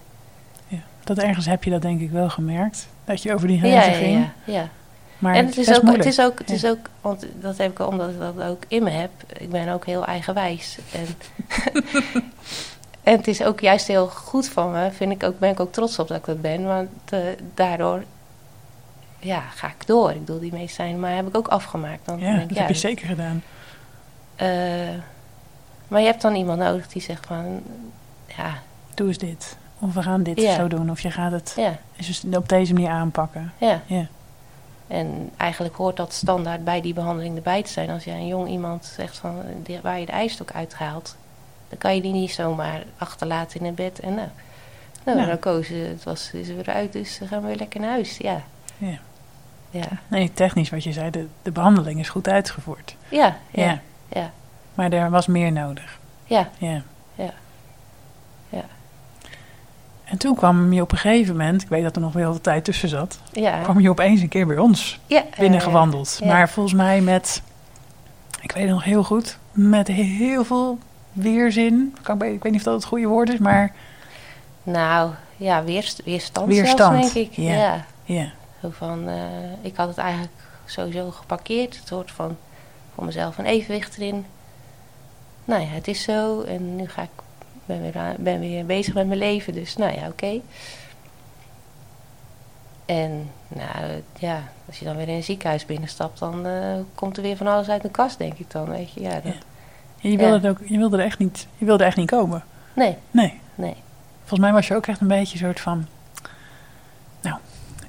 Ja, 0.68 0.80
dat 1.04 1.18
ergens 1.18 1.46
heb 1.46 1.64
je 1.64 1.70
dat 1.70 1.82
denk 1.82 2.02
ik 2.02 2.12
wel 2.12 2.30
gemerkt. 2.30 2.88
Dat 3.06 3.22
je 3.22 3.34
over 3.34 3.48
die 3.48 3.58
grenzen 3.58 3.82
ja, 3.82 3.88
ja, 3.88 3.98
ging. 3.98 4.30
Ja, 4.46 4.54
ja. 4.54 4.70
Maar 5.18 5.36
en 5.36 5.46
het 5.46 5.58
is, 5.58 5.76
ook, 5.76 5.96
het 5.96 6.06
is 6.06 6.20
ook, 6.22 6.40
het 6.40 6.50
is 6.50 6.66
ook, 6.66 6.90
want 7.02 7.26
dat 7.40 7.58
heb 7.58 7.72
ik 7.72 7.88
omdat 7.88 8.10
ik 8.10 8.20
dat 8.20 8.42
ook 8.42 8.64
in 8.68 8.84
me 8.84 8.90
heb. 8.90 9.12
Ik 9.38 9.50
ben 9.50 9.70
ook 9.70 9.86
heel 9.86 10.06
eigenwijs. 10.06 10.78
En, 10.92 11.08
en 13.04 13.18
het 13.18 13.28
is 13.28 13.44
ook 13.44 13.60
juist 13.60 13.88
heel 13.88 14.08
goed 14.08 14.50
van 14.50 14.72
me, 14.72 14.92
vind 14.92 15.12
ik 15.12 15.24
ook, 15.24 15.40
ben 15.40 15.50
ik 15.50 15.60
ook 15.60 15.72
trots 15.72 16.00
op 16.00 16.08
dat 16.08 16.18
ik 16.18 16.26
dat 16.26 16.42
ben. 16.42 16.66
Want 16.66 16.90
eh, 17.10 17.20
daardoor 17.54 18.04
ja, 19.20 19.40
ga 19.42 19.68
ik 19.68 19.88
door. 19.88 20.12
Ik 20.12 20.20
bedoel, 20.26 20.40
die 20.40 20.52
medicijnen, 20.52 21.00
maar 21.00 21.16
heb 21.16 21.28
ik 21.28 21.38
ook 21.38 21.48
afgemaakt. 21.48 22.06
Dan 22.06 22.20
Ja, 22.20 22.26
denk 22.26 22.40
dat 22.42 22.52
ik, 22.52 22.58
heb 22.58 22.68
je 22.68 22.74
ja, 22.74 22.80
zeker 22.80 23.08
gedaan. 23.08 23.44
eh, 24.36 24.48
maar 25.88 26.00
je 26.02 26.06
hebt 26.08 26.22
dan 26.22 26.36
iemand 26.36 26.60
nodig 26.60 26.88
die 26.88 27.02
zegt 27.02 27.26
van, 27.26 27.62
ja, 28.38 28.54
Doe 28.94 29.08
eens 29.08 29.18
dit. 29.18 29.58
Of 29.80 29.94
we 29.94 30.02
gaan 30.04 30.24
dit 30.24 30.42
Ja. 30.42 30.56
zo 30.56 30.68
doen. 30.68 30.90
Of 30.92 31.00
je 31.02 31.12
gaat 31.12 31.32
het 31.32 31.54
ja, 31.56 31.78
dus 31.98 32.24
op 32.34 32.50
deze 32.50 32.74
manier 32.74 32.90
aanpakken. 32.90 33.54
ja. 33.58 33.82
Ja. 33.86 34.08
En 34.88 35.30
eigenlijk 35.38 35.76
hoort 35.76 35.98
dat 35.98 36.14
standaard 36.14 36.64
bij 36.64 36.82
die 36.82 36.94
behandeling 36.94 37.36
erbij 37.36 37.64
te 37.64 37.72
zijn. 37.72 37.90
Als 37.90 38.04
jij 38.04 38.16
een 38.16 38.28
jong 38.28 38.48
iemand 38.50 38.86
zegt 38.86 39.18
van, 39.18 39.42
waar 39.82 40.00
je 40.00 40.06
de 40.06 40.12
ijstok 40.12 40.52
uithaalt, 40.52 41.16
dan 41.70 41.78
kan 41.78 41.96
je 41.96 42.02
die 42.02 42.12
niet 42.12 42.32
zomaar 42.32 42.84
achterlaten 42.98 43.60
in 43.60 43.66
het 43.66 43.76
bed. 43.76 44.00
En 44.00 44.16
nou, 44.16 44.28
nou 45.04 45.18
Nou. 45.18 45.30
dan 45.30 45.40
kozen, 45.40 45.90
het 45.90 46.04
was, 46.04 46.30
is 46.34 46.48
er 46.50 46.56
weer 46.56 46.70
uit, 46.70 46.94
dus 46.94 47.18
dan 47.20 47.28
gaan 47.28 47.42
we 47.42 47.48
weer 47.48 47.56
lekker 47.56 47.80
naar 47.80 47.90
huis. 47.90 48.18
Ja, 48.18 48.42
Ja. 48.78 48.98
Ja, 49.78 49.88
Nee, 50.08 50.32
technisch 50.34 50.70
wat 50.70 50.84
je 50.84 50.92
zei, 50.92 51.10
de, 51.10 51.26
de 51.42 51.52
behandeling 51.52 52.00
is 52.00 52.10
goed 52.10 52.28
uitgevoerd. 52.28 52.96
ja, 53.10 53.38
ja, 53.52 53.64
Ja. 53.64 53.82
ja, 54.10 54.32
Maar 54.74 54.92
er 54.92 55.10
was 55.10 55.28
meer 55.28 55.52
nodig. 55.52 56.00
ja, 56.26 56.50
Ja. 56.58 56.82
Ja. 57.16 57.34
Ja. 58.50 58.64
En 60.04 60.18
toen 60.18 60.36
kwam 60.36 60.74
je 60.74 60.82
op 60.82 60.92
een 60.92 60.98
gegeven 60.98 61.38
moment, 61.38 61.62
ik 61.62 61.68
weet 61.70 61.84
dat 61.84 61.96
er 61.96 62.02
nog 62.02 62.14
wel 62.14 62.22
heel 62.22 62.32
veel 62.32 62.42
tijd 62.42 62.64
tussen 62.64 62.90
zat, 62.90 63.20
ja. 63.32 63.62
kwam 63.62 63.80
je 63.80 63.90
opeens 63.90 64.22
een 64.22 64.28
keer 64.28 64.48
bij 64.48 64.58
ons 64.58 65.00
ja, 65.06 65.24
binnengewandeld. 65.38 66.18
ja. 66.22 66.28
Maar 66.28 66.50
volgens 66.50 66.76
mij 66.76 67.02
met, 67.02 67.42
ik 68.42 68.52
weet 68.52 68.64
het 68.64 68.72
nog 68.72 68.84
heel 68.84 69.04
goed, 69.04 69.38
met 69.52 69.88
heel 69.88 70.44
veel 70.46 70.78
weerzin. 71.14 71.96
Ik, 72.00 72.14
weet 72.18 72.44
niet 72.44 72.56
of 72.56 72.64
dat 72.64 72.74
het 72.74 72.86
goede 72.86 73.08
woord 73.08 73.30
is, 73.30 73.40
maar 73.40 73.74
Nou, 74.64 75.12
ja, 75.38 75.64
weerst, 75.64 76.04
weerstand, 76.04 76.48
Weerstand, 76.48 77.00
zelfs, 77.00 77.14
denk 77.14 77.28
ik. 77.28 77.36
ja. 77.36 77.54
Ja. 77.54 77.86
ja. 78.04 78.32
Zo 78.68 78.74
van, 78.74 79.08
eh, 79.08 79.16
ik 79.62 79.76
had 79.76 79.88
het 79.88 79.98
eigenlijk 79.98 80.34
sowieso 80.66 81.12
geparkeerd. 81.12 81.78
Het 81.78 81.88
soort 81.88 82.12
van 82.12 82.38
voor 82.96 83.06
mezelf 83.06 83.38
een 83.38 83.46
evenwicht 83.46 83.98
erin. 83.98 84.26
Nou 85.46 85.62
ja, 85.62 85.68
het 85.68 85.88
is 85.88 86.04
zo. 86.04 86.42
En 86.42 86.76
nu 86.76 86.88
ga 86.88 87.02
ik, 87.02 87.10
ben 87.66 87.82
weer, 87.82 88.16
ben 88.18 88.40
weer 88.40 88.66
bezig 88.66 88.94
met 88.94 89.08
mijn 89.08 89.20
leven. 89.20 89.54
Dus 89.54 89.76
nou 89.78 89.94
ja, 90.00 90.08
oké. 90.08 90.40
En 92.86 93.30
nou 93.48 94.02
ja, 94.20 94.44
als 94.66 94.80
je 94.80 94.86
dan 94.86 94.96
weer 94.96 95.08
in 95.08 95.16
een 95.16 95.24
ziekenhuis 95.24 95.66
binnenstapt, 95.66 96.20
dan 96.20 96.46
eh, 96.46 96.74
komt 96.96 97.18
er 97.18 97.24
weer 97.24 97.38
van 97.38 97.48
alles 97.48 97.70
uit 97.70 97.82
de 97.82 97.90
kast, 97.90 98.18
denk 98.18 98.34
ik 98.38 98.52
dan. 98.52 98.70
Weet 98.70 98.92
je, 98.92 99.02
ja, 99.02 99.14
dat, 99.14 99.24
Ja. 99.24 99.40
En 100.02 100.12
je 100.12 100.18
wilde, 100.18 100.42
Ja. 100.42 100.50
ook, 100.50 100.60
je 100.66 100.78
wilde 100.78 100.98
er 100.98 101.04
echt 101.06 101.20
niet, 101.20 101.48
je 101.58 101.66
wilde 101.66 101.84
er 101.84 101.90
echt 101.90 101.98
niet 101.98 102.10
komen. 102.10 102.44
Nee, 102.74 102.98
Nee. 103.12 103.40
nee. 103.56 103.76
Volgens 104.20 104.40
mij 104.40 104.52
was 104.52 104.68
je 104.68 104.76
ook 104.76 104.88
echt 104.88 105.02
een 105.02 105.08
beetje 105.08 105.34
een 105.40 105.46
soort 105.46 105.60
van, 105.60 105.88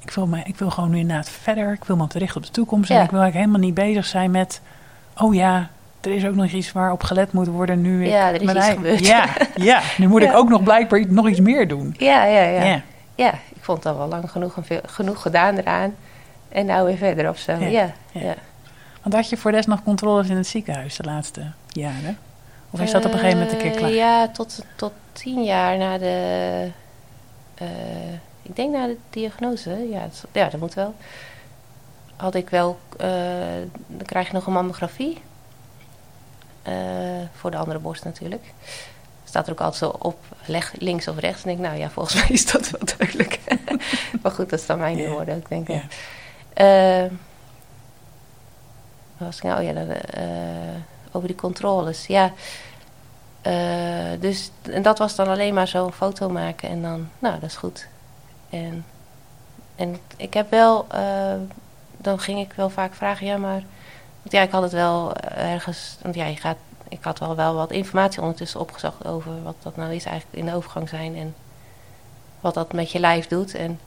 ik 0.09 0.15
wil, 0.15 0.27
me, 0.27 0.41
ik 0.43 0.55
wil 0.57 0.69
gewoon 0.69 0.89
nu 0.89 0.97
inderdaad 0.97 1.29
verder. 1.29 1.71
Ik 1.73 1.83
wil 1.83 1.95
me 1.95 2.03
op 2.03 2.11
de 2.11 2.19
richt 2.19 2.35
op 2.35 2.45
de 2.45 2.51
toekomst. 2.51 2.89
En 2.89 3.03
ik 3.03 3.09
wil 3.11 3.19
eigenlijk 3.21 3.45
helemaal 3.45 3.67
niet 3.69 3.87
bezig 3.87 4.05
zijn 4.05 4.31
met, 4.31 4.61
oh 5.17 5.33
ja, 5.35 5.69
er 6.01 6.11
is 6.11 6.25
ook 6.25 6.35
nog 6.35 6.45
iets 6.51 6.71
waarop 6.71 7.03
gelet 7.03 7.33
moet 7.33 7.47
worden 7.47 7.81
nu 7.81 8.03
ik 8.03 8.09
Ja, 8.11 8.27
er 8.27 8.35
is 8.35 8.41
iets 8.41 8.53
eigen- 8.53 8.73
gebeurd. 8.75 9.05
Ja, 9.05 9.25
ja, 9.55 9.81
nu 9.97 10.07
moet 10.07 10.21
ik 10.29 10.33
ook 10.33 10.49
nog 10.49 10.63
blijkbaar 10.63 11.05
nog 11.07 11.27
iets 11.29 11.39
meer 11.39 11.67
doen. 11.67 11.95
Ja, 11.97 12.25
ja, 12.25 12.41
ja. 12.41 12.63
Ja. 12.63 12.81
Ja, 13.15 13.31
ik 13.33 13.61
vond 13.61 13.85
al 13.85 13.97
wel 13.97 14.07
lang 14.07 14.31
genoeg, 14.31 14.55
veel, 14.61 14.81
genoeg 14.85 15.21
gedaan 15.21 15.57
eraan. 15.57 15.95
En 16.49 16.65
nou 16.65 16.85
weer 16.85 16.97
verder 16.97 17.29
of 17.29 17.37
zo. 17.37 17.51
Ja, 17.59 17.91
Ja. 18.11 18.33
Want 19.01 19.15
had 19.15 19.29
je 19.29 19.37
voor 19.37 19.51
des 19.51 19.65
nog 19.65 19.83
controles 19.83 20.29
in 20.29 20.35
het 20.37 20.47
ziekenhuis 20.47 20.95
de 20.95 21.03
laatste 21.03 21.41
jaren? 21.71 22.17
Of 22.69 22.81
is 22.81 22.91
dat 22.91 23.05
op 23.05 23.11
een 23.13 23.17
gegeven 23.19 23.39
moment 23.39 23.55
een 23.55 23.61
keer 23.61 23.71
Eh, 23.71 23.77
klaar? 23.77 23.91
Ja, 23.91 24.27
tot, 24.27 24.65
tot 24.75 24.91
tien 25.11 25.43
jaar 25.43 25.77
na 25.77 25.97
de... 25.97 26.67
eh, 27.55 27.67
ik 28.49 28.55
denk 28.55 28.73
na 28.73 28.87
de 28.87 28.97
diagnose. 29.09 29.87
Ja, 29.89 29.99
dat, 30.01 30.25
ja, 30.31 30.49
dat 30.49 30.59
moet 30.59 30.73
wel. 30.73 30.95
Had 32.15 32.35
ik 32.35 32.49
wel... 32.49 32.79
eh, 32.97 33.07
dan 33.87 34.05
krijg 34.05 34.27
je 34.27 34.33
nog 34.33 34.45
een 34.47 34.53
mammografie. 34.53 35.21
Eh, 36.61 36.73
voor 37.33 37.51
de 37.51 37.57
andere 37.57 37.79
borst 37.79 38.03
natuurlijk. 38.03 38.53
Staat 39.23 39.45
er 39.45 39.51
ook 39.51 39.61
altijd 39.61 39.77
zo 39.91 39.97
op 39.99 40.17
leg, 40.45 40.73
links 40.77 41.07
of 41.07 41.17
rechts. 41.17 41.43
En 41.43 41.49
ik 41.49 41.57
denk, 41.57 41.67
nou 41.69 41.79
ja, 41.81 41.89
volgens 41.89 42.15
mij 42.15 42.29
is 42.29 42.45
dat 42.51 42.69
wel 42.69 42.81
duidelijk. 42.97 43.39
maar 44.21 44.31
goed, 44.31 44.49
dat 44.49 44.59
is 44.59 44.65
dan 44.65 44.79
mijn 44.79 44.97
Ja. 44.97 45.09
woorden. 45.09 45.37
Ik 45.37 45.49
denk. 45.49 45.67
Eh, 46.53 47.03
was 49.17 49.37
ik 49.37 49.43
nou? 49.43 49.59
Oh 49.59 49.65
ja, 49.65 49.73
dan, 49.73 49.95
over 51.11 51.27
die 51.27 51.37
controles. 51.37 52.05
Ja. 52.07 52.31
Dus 54.19 54.51
en 54.61 54.81
dat 54.81 54.97
was 54.97 55.15
dan 55.15 55.27
alleen 55.27 55.53
maar 55.53 55.67
zo'n 55.67 55.91
foto 55.91 56.29
maken 56.29 56.69
en 56.69 56.81
dan, 56.81 57.09
nou, 57.19 57.39
dat 57.39 57.49
is 57.49 57.55
goed. 57.55 57.87
En, 58.49 58.85
en 59.75 59.97
ik 60.17 60.33
heb 60.33 60.49
wel, 60.49 60.85
eh, 60.89 61.33
dan 61.97 62.19
ging 62.19 62.39
ik 62.39 62.53
wel 62.53 62.69
vaak 62.69 62.93
vragen, 62.93 63.25
ja, 63.25 63.37
maar. 63.37 63.63
Want 64.21 64.31
ja, 64.31 64.41
ik 64.41 64.51
had 64.51 64.61
het 64.61 64.71
wel 64.71 65.15
ergens. 65.35 65.97
Want 66.01 66.15
ja, 66.15 66.25
je 66.25 66.35
gaat, 66.35 66.57
ik 66.89 67.03
had 67.03 67.19
wel, 67.19 67.35
wel 67.35 67.53
wat 67.55 67.71
informatie 67.71 68.21
ondertussen 68.21 68.59
opgezocht 68.59 69.05
over 69.05 69.43
wat 69.43 69.55
dat 69.61 69.75
nou 69.75 69.93
is 69.93 70.05
eigenlijk 70.05 70.37
in 70.39 70.45
de 70.45 70.55
overgang 70.55 70.89
zijn 70.89 71.15
en 71.15 71.35
wat 72.39 72.53
dat 72.53 72.73
met 72.73 72.91
je 72.91 72.99
lijf 72.99 73.27
doet. 73.27 73.55
En 73.55 73.79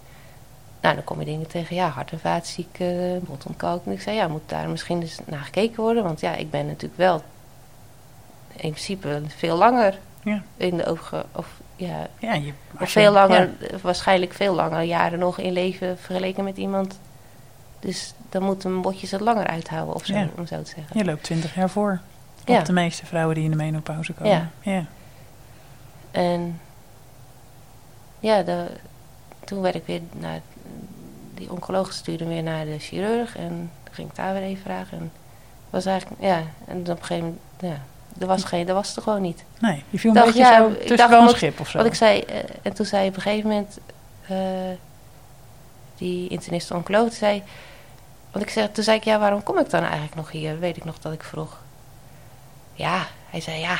nou, 0.80 0.94
dan 0.94 1.04
kom 1.04 1.18
je 1.18 1.24
dingen 1.24 1.46
tegen, 1.46 1.76
ja, 1.76 1.88
hart- 1.88 2.10
en 2.12 2.20
vaatziekten, 2.20 3.24
botontkalking. 3.24 3.94
Ik 3.94 4.00
zei, 4.02 4.16
ja, 4.16 4.28
moet 4.28 4.48
daar 4.48 4.68
misschien 4.68 5.00
eens 5.00 5.18
naar 5.24 5.40
gekeken 5.40 5.82
worden? 5.82 6.02
Want 6.02 6.20
ja, 6.20 6.34
ik 6.34 6.50
ben 6.50 6.66
natuurlijk 6.66 6.96
wel 6.96 7.22
in 8.56 8.70
principe 8.70 9.22
veel 9.26 9.56
langer 9.56 9.98
Ja. 10.22 10.42
in 10.56 10.76
de 10.76 10.86
overgang. 10.86 11.24
Of 11.32 11.46
ja, 11.86 12.06
Ja, 12.18 12.34
je, 12.34 12.52
of 12.80 12.90
veel 12.90 13.12
langer, 13.12 13.50
ja. 13.60 13.78
waarschijnlijk 13.82 14.32
veel 14.32 14.54
langer 14.54 14.82
jaren 14.82 15.18
nog 15.18 15.38
in 15.38 15.52
leven 15.52 15.98
vergeleken 15.98 16.44
met 16.44 16.56
iemand. 16.56 16.98
Dus 17.80 18.14
dan 18.30 18.42
moeten 18.42 18.70
mijn 18.70 18.82
botjes 18.82 19.10
het 19.10 19.20
langer 19.20 19.46
uithouden, 19.46 19.94
of 19.94 20.04
zo, 20.04 20.14
Ja. 20.14 20.28
om 20.36 20.46
zo 20.46 20.62
te 20.62 20.70
zeggen. 20.76 20.98
Je 20.98 21.04
loopt 21.04 21.22
20 21.22 21.54
jaar 21.54 21.70
voor 21.70 22.00
op 22.46 22.64
de 22.64 22.72
meeste 22.72 23.06
vrouwen 23.06 23.34
die 23.34 23.44
in 23.44 23.50
de 23.50 23.56
menopauze 23.56 24.12
komen. 24.12 24.32
Ja. 24.32 24.48
ja. 24.72 24.84
En 26.10 26.60
ja, 28.18 28.42
de, 28.42 28.66
toen 29.44 29.60
werd 29.60 29.74
ik 29.74 29.86
weer 29.86 30.00
naar 30.12 30.40
die 31.34 31.50
oncoloog 31.52 31.92
stuurde 31.92 32.24
weer 32.24 32.42
naar 32.42 32.64
de 32.64 32.78
chirurg 32.78 33.36
en 33.36 33.70
ging 33.90 34.08
ik 34.08 34.16
daar 34.16 34.32
weer 34.32 34.42
even 34.42 34.62
vragen. 34.62 34.98
En 34.98 35.12
was 35.70 35.86
eigenlijk, 35.86 36.22
ja, 36.22 36.42
en 36.66 36.80
op 36.80 36.88
een 36.88 36.96
gegeven 37.04 37.24
moment, 37.24 37.40
ja, 37.60 37.82
er 38.18 38.26
was 38.26 38.44
geen, 38.44 38.68
er 38.68 38.74
was 38.74 38.88
het 38.88 38.96
er 38.96 39.02
gewoon 39.02 39.22
niet. 39.22 39.44
Nee, 39.58 39.82
je 39.90 39.98
viel 39.98 40.10
een 40.10 40.16
Dacht, 40.16 40.26
beetje 40.26 40.42
ja, 40.42 40.56
zo 40.56 40.76
tussen 40.76 40.96
dacht 40.96 41.10
wel 41.10 41.22
een 41.22 41.28
schip 41.28 41.60
of 41.60 41.68
zo. 41.68 41.78
Wat 41.78 41.86
ik 41.86 41.94
zei, 41.94 42.20
eh, 42.20 42.36
en 42.62 42.72
toen 42.72 42.86
zei 42.86 43.08
op 43.08 43.16
een 43.16 43.22
gegeven 43.22 43.48
moment 43.50 43.78
eh, 44.28 44.36
die 45.96 46.28
internist 46.28 46.70
oncoloog, 46.70 47.08
die 47.08 47.18
zei, 47.18 47.42
want 48.30 48.44
ik 48.44 48.50
zei, 48.50 48.70
toen 48.72 48.84
zei 48.84 48.96
ik, 48.96 49.04
ja, 49.04 49.18
waarom 49.18 49.42
kom 49.42 49.58
ik 49.58 49.70
dan 49.70 49.82
eigenlijk 49.82 50.14
nog 50.14 50.30
hier? 50.30 50.58
Weet 50.58 50.76
ik 50.76 50.84
nog 50.84 50.98
dat 50.98 51.12
ik 51.12 51.22
vroeg. 51.22 51.58
Ja, 52.74 53.06
hij 53.30 53.40
zei, 53.40 53.60
ja, 53.60 53.78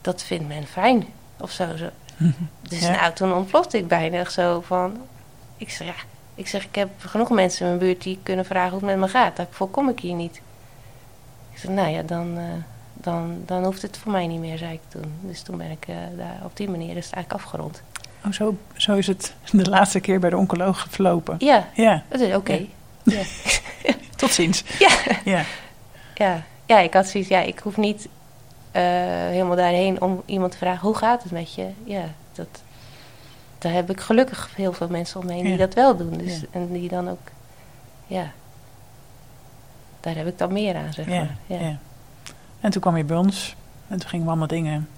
dat 0.00 0.22
vindt 0.22 0.48
men 0.48 0.66
fijn, 0.66 1.06
of 1.40 1.50
zo. 1.50 1.76
zo. 1.76 1.88
Dus 2.68 2.80
Ja. 2.80 2.90
nou, 2.90 3.12
toen 3.12 3.34
ontplofte 3.34 3.78
ik 3.78 3.88
bijna 3.88 4.18
echt 4.18 4.32
zo 4.32 4.60
van, 4.60 4.96
ik 5.56 5.70
zeg, 5.70 5.86
ja, 5.86 5.94
ik 6.34 6.48
zeg, 6.48 6.64
ik 6.64 6.74
heb 6.74 6.88
genoeg 6.98 7.30
mensen 7.30 7.60
in 7.60 7.66
mijn 7.66 7.86
buurt 7.86 8.02
die 8.02 8.18
kunnen 8.22 8.44
vragen 8.44 8.70
hoe 8.70 8.78
het 8.78 8.88
met 8.88 8.98
me 8.98 9.08
gaat. 9.08 9.36
Daarvoor 9.36 9.68
kom 9.68 9.88
ik 9.88 10.00
hier 10.00 10.14
niet. 10.14 10.36
Ik 11.52 11.58
zeg, 11.58 11.70
nou 11.70 11.88
ja, 11.88 12.02
dan, 12.02 12.38
eh, 12.38 12.44
dan, 13.04 13.42
dan 13.46 13.64
hoeft 13.64 13.82
het 13.82 13.96
voor 13.96 14.12
mij 14.12 14.26
niet 14.26 14.40
meer, 14.40 14.58
zei 14.58 14.72
ik 14.72 14.80
toen. 14.88 15.14
Dus 15.20 15.42
toen 15.42 15.56
ben 15.56 15.70
ik 15.70 15.84
eh, 15.88 15.96
daar, 16.16 16.36
op 16.44 16.56
die 16.56 16.70
manier 16.70 16.96
is 16.96 17.04
het 17.06 17.14
eigenlijk 17.14 17.44
afgerond. 17.44 17.82
Oh, 18.26 18.32
zo, 18.32 18.56
zo 18.76 18.94
is 18.94 19.06
het 19.06 19.34
de 19.50 19.68
laatste 19.70 20.00
keer 20.00 20.20
bij 20.20 20.30
de 20.30 20.36
oncoloog 20.36 20.86
verlopen. 20.90 21.36
Ja, 21.38 21.68
Ja, 21.74 22.02
dat 22.08 22.20
is 22.20 22.34
oké. 22.34 22.66
Ja. 23.02 23.20
Ja. 23.82 23.94
tot 24.16 24.30
ziens. 24.30 24.64
Ja. 24.78 24.96
Ja, 25.24 25.44
Ja. 26.14 26.42
ja, 26.66 26.78
ik 26.78 26.94
had 26.94 27.06
zoiets, 27.08 27.28
ja, 27.28 27.40
ik 27.40 27.58
hoef 27.58 27.76
niet 27.76 28.08
eh, 28.70 28.82
helemaal 29.28 29.56
daarheen 29.56 30.00
om 30.00 30.22
iemand 30.26 30.52
te 30.52 30.58
vragen, 30.58 30.86
hoe 30.86 30.96
gaat 30.96 31.22
het 31.22 31.32
met 31.32 31.54
je? 31.54 31.68
Ja, 31.84 32.04
dat, 32.32 32.62
daar 33.58 33.72
heb 33.72 33.90
ik 33.90 34.00
gelukkig 34.00 34.50
heel 34.56 34.72
veel 34.72 34.88
mensen 34.88 35.20
omheen 35.20 35.44
die 35.44 35.56
dat 35.56 35.74
wel 35.74 35.96
doen. 35.96 36.16
Dus. 36.18 36.42
En 36.50 36.72
die 36.72 36.88
dan 36.88 37.08
ook, 37.10 37.28
ja, 38.06 38.30
daar 40.00 40.14
heb 40.16 40.26
ik 40.26 40.38
dan 40.38 40.52
meer 40.52 40.76
aan, 40.76 40.92
zeg 40.92 41.06
ja, 41.08 41.12
maar. 41.18 41.36
ja. 41.46 41.78
En 42.64 42.70
toen 42.70 42.80
kwam 42.80 42.96
je 42.96 43.04
bij 43.04 43.16
ons. 43.16 43.56
En 43.88 43.98
toen 43.98 44.08
gingen 44.08 44.24
we 44.24 44.30
allemaal 44.30 44.48
dingen. 44.48 44.88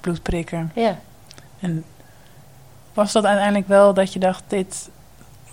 Bloed 0.00 0.22
prikken. 0.22 0.72
Ja. 0.74 0.98
En 1.60 1.84
was 2.92 3.12
dat 3.12 3.24
uiteindelijk 3.24 3.68
wel 3.68 3.94
dat 3.94 4.12
je 4.12 4.18
dacht, 4.18 4.42
dit 4.46 4.90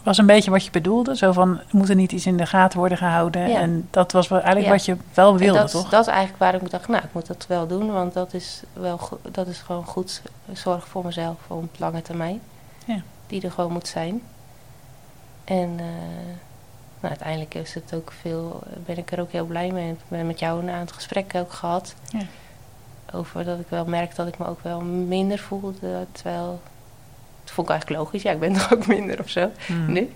was 0.03 0.17
een 0.17 0.25
beetje 0.25 0.51
wat 0.51 0.65
je 0.65 0.71
bedoelde. 0.71 1.15
Zo 1.15 1.31
van, 1.31 1.59
moet 1.71 1.89
er 1.89 1.95
niet 1.95 2.11
iets 2.11 2.25
in 2.25 2.37
de 2.37 2.45
gaten 2.45 2.79
worden 2.79 2.97
gehouden? 2.97 3.49
Ja. 3.49 3.59
En 3.59 3.87
dat 3.89 4.11
was 4.11 4.27
wel 4.27 4.39
eigenlijk 4.39 4.67
Ja. 4.67 4.73
wat 4.73 4.85
je 4.85 4.97
wel 5.13 5.37
wilde, 5.37 5.59
dat, 5.59 5.71
toch? 5.71 5.89
dat 5.89 6.01
is 6.01 6.13
eigenlijk 6.13 6.39
waar 6.39 6.53
ik 6.53 6.69
dacht, 6.69 6.87
nou, 6.87 7.03
ik 7.03 7.13
moet 7.13 7.27
dat 7.27 7.45
wel 7.47 7.67
doen, 7.67 7.91
want 7.91 8.13
dat 8.13 8.33
is, 8.33 8.63
wel 8.73 8.99
dat 9.31 9.47
is 9.47 9.59
gewoon 9.59 9.85
goed 9.85 10.21
zorg 10.53 10.87
voor 10.87 11.05
mezelf 11.05 11.37
op 11.47 11.75
lange 11.77 12.01
termijn. 12.01 12.41
Ja. 12.85 13.01
Die 13.27 13.41
er 13.41 13.51
gewoon 13.51 13.71
moet 13.71 13.87
zijn. 13.87 14.21
En 15.43 15.75
eh, 15.77 15.85
nou, 17.01 17.13
uiteindelijk 17.13 17.55
is 17.55 17.73
het 17.73 17.93
ook 17.93 18.11
veel, 18.21 18.63
ben 18.85 18.97
ik 18.97 19.11
er 19.11 19.19
ook 19.19 19.31
heel 19.31 19.45
blij 19.45 19.71
mee. 19.71 19.91
Ik 19.91 19.99
ben 20.07 20.27
met 20.27 20.39
jou 20.39 20.61
een 20.61 20.69
aantal 20.69 20.95
gesprekken 20.95 21.41
ook 21.41 21.53
gehad. 21.53 21.95
Ja. 22.09 22.25
Over 23.13 23.43
dat 23.43 23.59
ik 23.59 23.67
wel 23.69 23.85
merk 23.85 24.15
dat 24.15 24.27
ik 24.27 24.37
me 24.37 24.47
ook 24.47 24.63
wel 24.63 24.81
minder 24.81 25.39
voelde. 25.39 26.05
Terwijl, 26.11 26.61
dat 27.43 27.53
vond 27.53 27.67
ik 27.67 27.73
eigenlijk 27.73 28.01
logisch. 28.01 28.21
Ja, 28.21 28.31
ik 28.31 28.39
ben 28.39 28.55
er 28.59 28.67
ook 28.73 28.87
minder 28.87 29.19
of 29.19 29.29
zo 29.29 29.51
Hmm. 29.65 29.91
nu. 29.91 30.13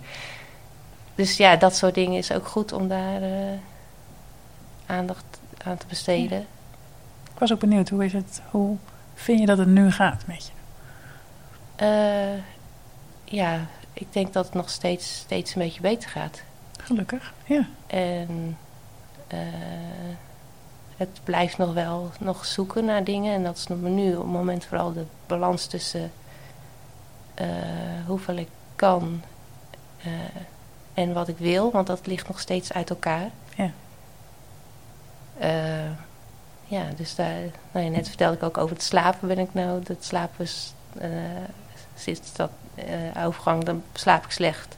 Dus 1.15 1.37
ja, 1.37 1.55
dat 1.55 1.75
soort 1.75 1.93
dingen 1.93 2.17
is 2.17 2.31
ook 2.31 2.47
goed 2.47 2.71
om 2.71 2.87
daar 2.87 3.21
eh, 3.21 3.59
aandacht 4.85 5.39
aan 5.63 5.77
te 5.77 5.85
besteden. 5.87 6.39
Ik 7.33 7.39
was 7.39 7.53
ook 7.53 7.59
benieuwd, 7.59 7.89
hoe 7.89 8.05
is 8.05 8.13
het, 8.13 8.41
hoe 8.49 8.77
vind 9.13 9.39
je 9.39 9.45
dat 9.45 9.57
het 9.57 9.67
nu 9.67 9.91
gaat 9.91 10.23
met 10.27 10.45
je? 10.45 10.51
Eh, 11.75 12.39
ja, 13.23 13.59
ik 13.93 14.13
denk 14.13 14.33
dat 14.33 14.45
het 14.45 14.53
nog 14.53 14.69
steeds, 14.69 15.15
steeds 15.15 15.55
een 15.55 15.61
beetje 15.61 15.81
beter 15.81 16.09
gaat. 16.09 16.41
Gelukkig, 16.85 17.33
ja. 17.45 17.67
En 17.87 18.57
eh, 19.27 19.37
het 20.97 21.19
blijft 21.23 21.57
nog 21.57 21.73
wel 21.73 22.11
nog 22.19 22.45
zoeken 22.45 22.85
naar 22.85 23.03
dingen. 23.03 23.33
En 23.33 23.43
dat 23.43 23.57
is 23.57 23.67
nog 23.67 23.79
nu 23.79 24.15
op 24.15 24.21
het 24.21 24.31
moment 24.31 24.65
vooral 24.65 24.93
de 24.93 25.05
balans 25.27 25.65
tussen 25.65 26.11
eh, 27.33 27.47
hoeveel 28.05 28.35
ik 28.35 28.47
kan 28.75 29.21
eh, 30.03 30.11
en 30.93 31.13
wat 31.13 31.27
ik 31.27 31.37
wil. 31.37 31.71
Want 31.71 31.87
dat 31.87 32.07
ligt 32.07 32.27
nog 32.27 32.39
steeds 32.39 32.73
uit 32.73 32.89
elkaar. 32.89 33.29
Ja. 33.55 33.71
Ja, 36.67 36.83
dus 36.95 37.15
daar, 37.15 37.41
nou 37.71 37.85
ja, 37.85 37.91
net 37.91 38.07
vertelde 38.07 38.35
ik 38.35 38.43
ook 38.43 38.57
over 38.57 38.75
het 38.75 38.83
slapen. 38.83 39.27
Ben 39.27 39.39
ik 39.39 39.53
nou, 39.53 39.83
dat 39.83 40.03
slapen 40.03 40.43
is, 40.43 40.73
sinds 41.95 42.33
dat 42.33 42.51
overgang, 43.17 43.63
dan 43.63 43.83
slaap 43.93 44.25
ik 44.25 44.31
slecht. 44.31 44.77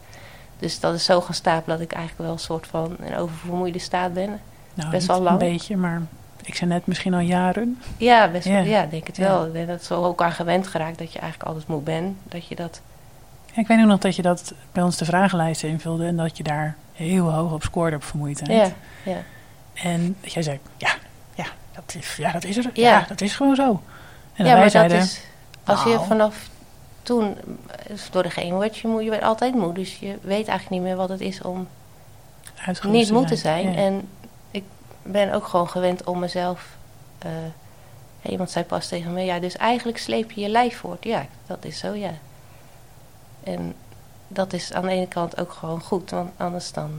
Dus 0.59 0.79
dat 0.79 0.93
is 0.93 1.05
zo 1.05 1.21
gaan 1.21 1.33
stapelen 1.33 1.77
dat 1.77 1.85
ik 1.85 1.91
eigenlijk 1.93 2.23
wel 2.23 2.31
een 2.33 2.39
soort 2.43 2.67
van 2.67 2.97
in 3.03 3.15
oververmoeide 3.15 3.79
staat 3.79 4.13
ben. 4.13 4.39
Nou, 4.73 4.89
Best 4.89 5.07
wel 5.07 5.21
lang. 5.21 5.41
Een 5.41 5.51
beetje, 5.51 5.77
maar 5.77 6.01
ik 6.43 6.55
zei 6.55 6.69
net 6.69 6.87
misschien 6.87 7.13
al 7.13 7.19
jaren. 7.19 7.81
Ja, 7.97 8.27
best 8.29 8.47
wel, 8.47 8.61
Ja. 8.63 8.85
denk 8.85 9.07
het 9.07 9.17
wel. 9.17 9.45
Ik 9.45 9.53
ben 9.53 9.67
dat 9.67 9.83
zo 9.83 10.03
ook 10.03 10.21
aan 10.21 10.31
gewend 10.31 10.67
geraakt 10.67 10.97
dat 10.97 11.13
je 11.13 11.19
eigenlijk 11.19 11.49
altijd 11.49 11.67
moe 11.69 11.81
bent. 11.81 12.17
Dat 12.23 12.47
je 12.47 12.55
dat, 12.55 12.81
Ja, 13.53 13.61
ik 13.61 13.67
weet 13.67 13.79
ook 13.79 13.85
nog 13.85 13.99
dat 13.99 14.15
je 14.15 14.21
dat 14.21 14.53
bij 14.71 14.83
ons 14.83 14.97
de 14.97 15.05
vragenlijst 15.05 15.63
invulde 15.63 16.05
en 16.05 16.15
dat 16.15 16.37
je 16.37 16.43
daar 16.43 16.75
heel 16.93 17.31
hoog 17.31 17.51
op 17.51 17.63
scoorde 17.63 17.95
op 17.95 18.03
vermoeidheid. 18.03 18.73
ja, 19.03 19.11
ja. 19.11 19.17
En 19.73 20.15
dat 20.21 20.33
jij 20.33 20.43
zei, 20.43 20.59
ja, 20.77 20.89
ja, 21.35 21.45
dat 21.73 21.95
is, 21.99 22.15
ja, 22.15 22.31
dat 22.31 22.43
is 22.43 22.57
er. 22.57 22.69
Ja. 22.73 22.89
Ja. 22.89 23.05
dat 23.07 23.21
is 23.21 23.35
gewoon 23.35 23.55
zo. 23.55 23.81
En 24.33 24.45
ja, 24.45 24.51
wij 24.51 24.59
maar 24.61 24.69
zeiden, 24.69 24.97
dat 24.97 25.05
is, 25.07 25.21
als 25.63 25.83
je 25.83 25.89
nou. 25.89 26.05
vanaf 26.07 26.49
toen, 27.07 27.35
eh, 27.67 27.95
door 28.11 28.23
de 28.23 28.29
geen 28.29 28.53
word 28.53 28.77
je 28.77 28.87
moe, 28.87 29.03
je 29.03 29.09
bent 29.09 29.23
altijd 29.23 29.55
moe. 29.55 29.73
Dus 29.73 29.99
je 29.99 30.17
weet 30.21 30.47
eigenlijk 30.47 30.69
niet 30.69 30.81
meer 30.81 30.95
wat 30.95 31.09
het 31.09 31.21
is 31.21 31.41
om 31.41 31.67
uitgerust 32.65 32.97
niet 32.97 33.07
te 33.07 33.13
moeten 33.13 33.37
zijn. 33.37 33.71
Ja. 33.71 33.75
En 33.77 34.07
ik 34.51 34.63
ben 35.03 35.33
ook 35.33 35.47
gewoon 35.47 35.69
gewend 35.69 36.03
om 36.03 36.19
mezelf. 36.19 36.75
eh, 37.19 38.31
iemand 38.31 38.51
zei 38.51 38.65
pas 38.65 38.87
tegen 38.87 39.13
me: 39.13 39.21
Ja, 39.21 39.39
dus 39.39 39.57
eigenlijk 39.57 39.97
sleep 39.97 40.31
je 40.31 40.41
je 40.41 40.49
lijf 40.49 40.77
voort. 40.77 41.03
Ja, 41.03 41.25
dat 41.45 41.65
is 41.65 41.77
zo, 41.79 41.93
ja. 41.93 42.11
En 43.43 43.73
dat 44.27 44.53
is 44.53 44.73
aan 44.73 44.81
de 44.85 44.89
ene 44.91 45.07
kant 45.07 45.39
ook 45.39 45.51
gewoon 45.51 45.81
goed, 45.81 46.09
want 46.09 46.29
anders 46.37 46.71
dan 46.71 46.91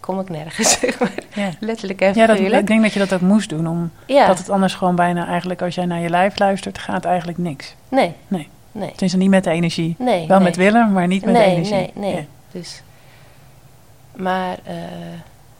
kom 0.00 0.20
ik 0.20 0.28
nergens, 0.28 0.70
zeg 0.78 0.98
maar. 1.00 1.12
ja. 1.34 1.50
Letterlijk 1.60 2.00
en 2.00 2.14
Ja, 2.14 2.26
dat, 2.26 2.38
ik 2.38 2.66
denk 2.66 2.82
dat 2.82 2.92
je 2.92 2.98
dat 2.98 3.12
ook 3.12 3.20
moest 3.20 3.48
doen. 3.48 3.68
Om, 3.68 3.92
ja, 4.06 4.26
Dat 4.26 4.38
het 4.38 4.50
anders 4.50 4.74
gewoon 4.74 4.96
bijna 4.96 5.26
eigenlijk, 5.26 5.62
als 5.62 5.74
jij 5.74 5.86
naar 5.86 6.00
je 6.00 6.10
lijf 6.10 6.38
luistert, 6.38 6.78
gaat 6.78 7.04
eigenlijk 7.04 7.38
niks. 7.38 7.74
nee. 7.88 8.14
Nee. 8.28 8.48
Nee. 8.72 8.90
Tenminste, 8.90 9.18
niet 9.18 9.30
met 9.30 9.44
de 9.44 9.50
energie. 9.50 9.94
Nee. 9.98 10.26
Wel 10.26 10.36
nee. 10.36 10.46
met 10.46 10.56
willen, 10.56 10.92
maar 10.92 11.06
niet 11.06 11.24
met 11.24 11.34
nee, 11.34 11.46
energie. 11.46 11.74
Nee, 11.74 11.92
nee, 11.94 12.14
Ja. 12.14 12.24
Dus, 12.50 12.82
maar 14.16 14.58
eh, 14.64 14.76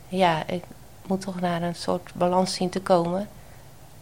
ja, 0.09 0.47
ik 0.47 0.65
moet 1.07 1.21
toch 1.21 1.41
naar 1.41 1.63
een 1.63 1.75
soort 1.75 2.11
balans 2.15 2.55
zien 2.55 2.69
te 2.69 2.81
komen. 2.81 3.29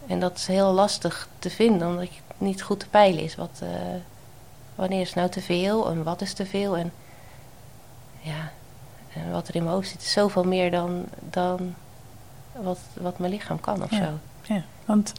En 0.07 0.20
dat 0.20 0.37
is 0.37 0.46
heel 0.46 0.73
lastig 0.73 1.29
te 1.38 1.51
vinden, 1.51 1.88
omdat 1.88 2.14
je 2.14 2.20
niet 2.38 2.62
goed 2.62 2.81
te 2.81 2.88
peilen 2.88 3.23
is. 3.23 3.37
Wat, 3.37 3.61
eh, 3.62 3.68
wanneer 4.75 5.01
is 5.01 5.14
nou 5.14 5.29
te 5.29 5.40
veel 5.40 5.90
en 5.90 6.03
wat 6.03 6.20
is 6.20 6.33
te 6.33 6.46
veel? 6.46 6.77
En 6.77 6.92
ja, 8.20 8.51
en 9.12 9.33
wat 9.33 9.49
er 9.49 9.55
in 9.55 9.62
mijn 9.62 9.75
hoofd 9.75 9.88
zit 9.88 10.01
is 10.03 10.12
zoveel 10.12 10.44
meer 10.44 10.70
dan, 10.70 11.05
dan 11.31 11.75
wat, 12.53 12.79
wat 12.92 13.18
mijn 13.18 13.33
lichaam 13.33 13.61
kan 13.61 13.83
of 13.83 13.90
Ja. 13.90 13.96
zo. 13.96 14.11
Ja, 14.55 14.62
want 14.85 15.12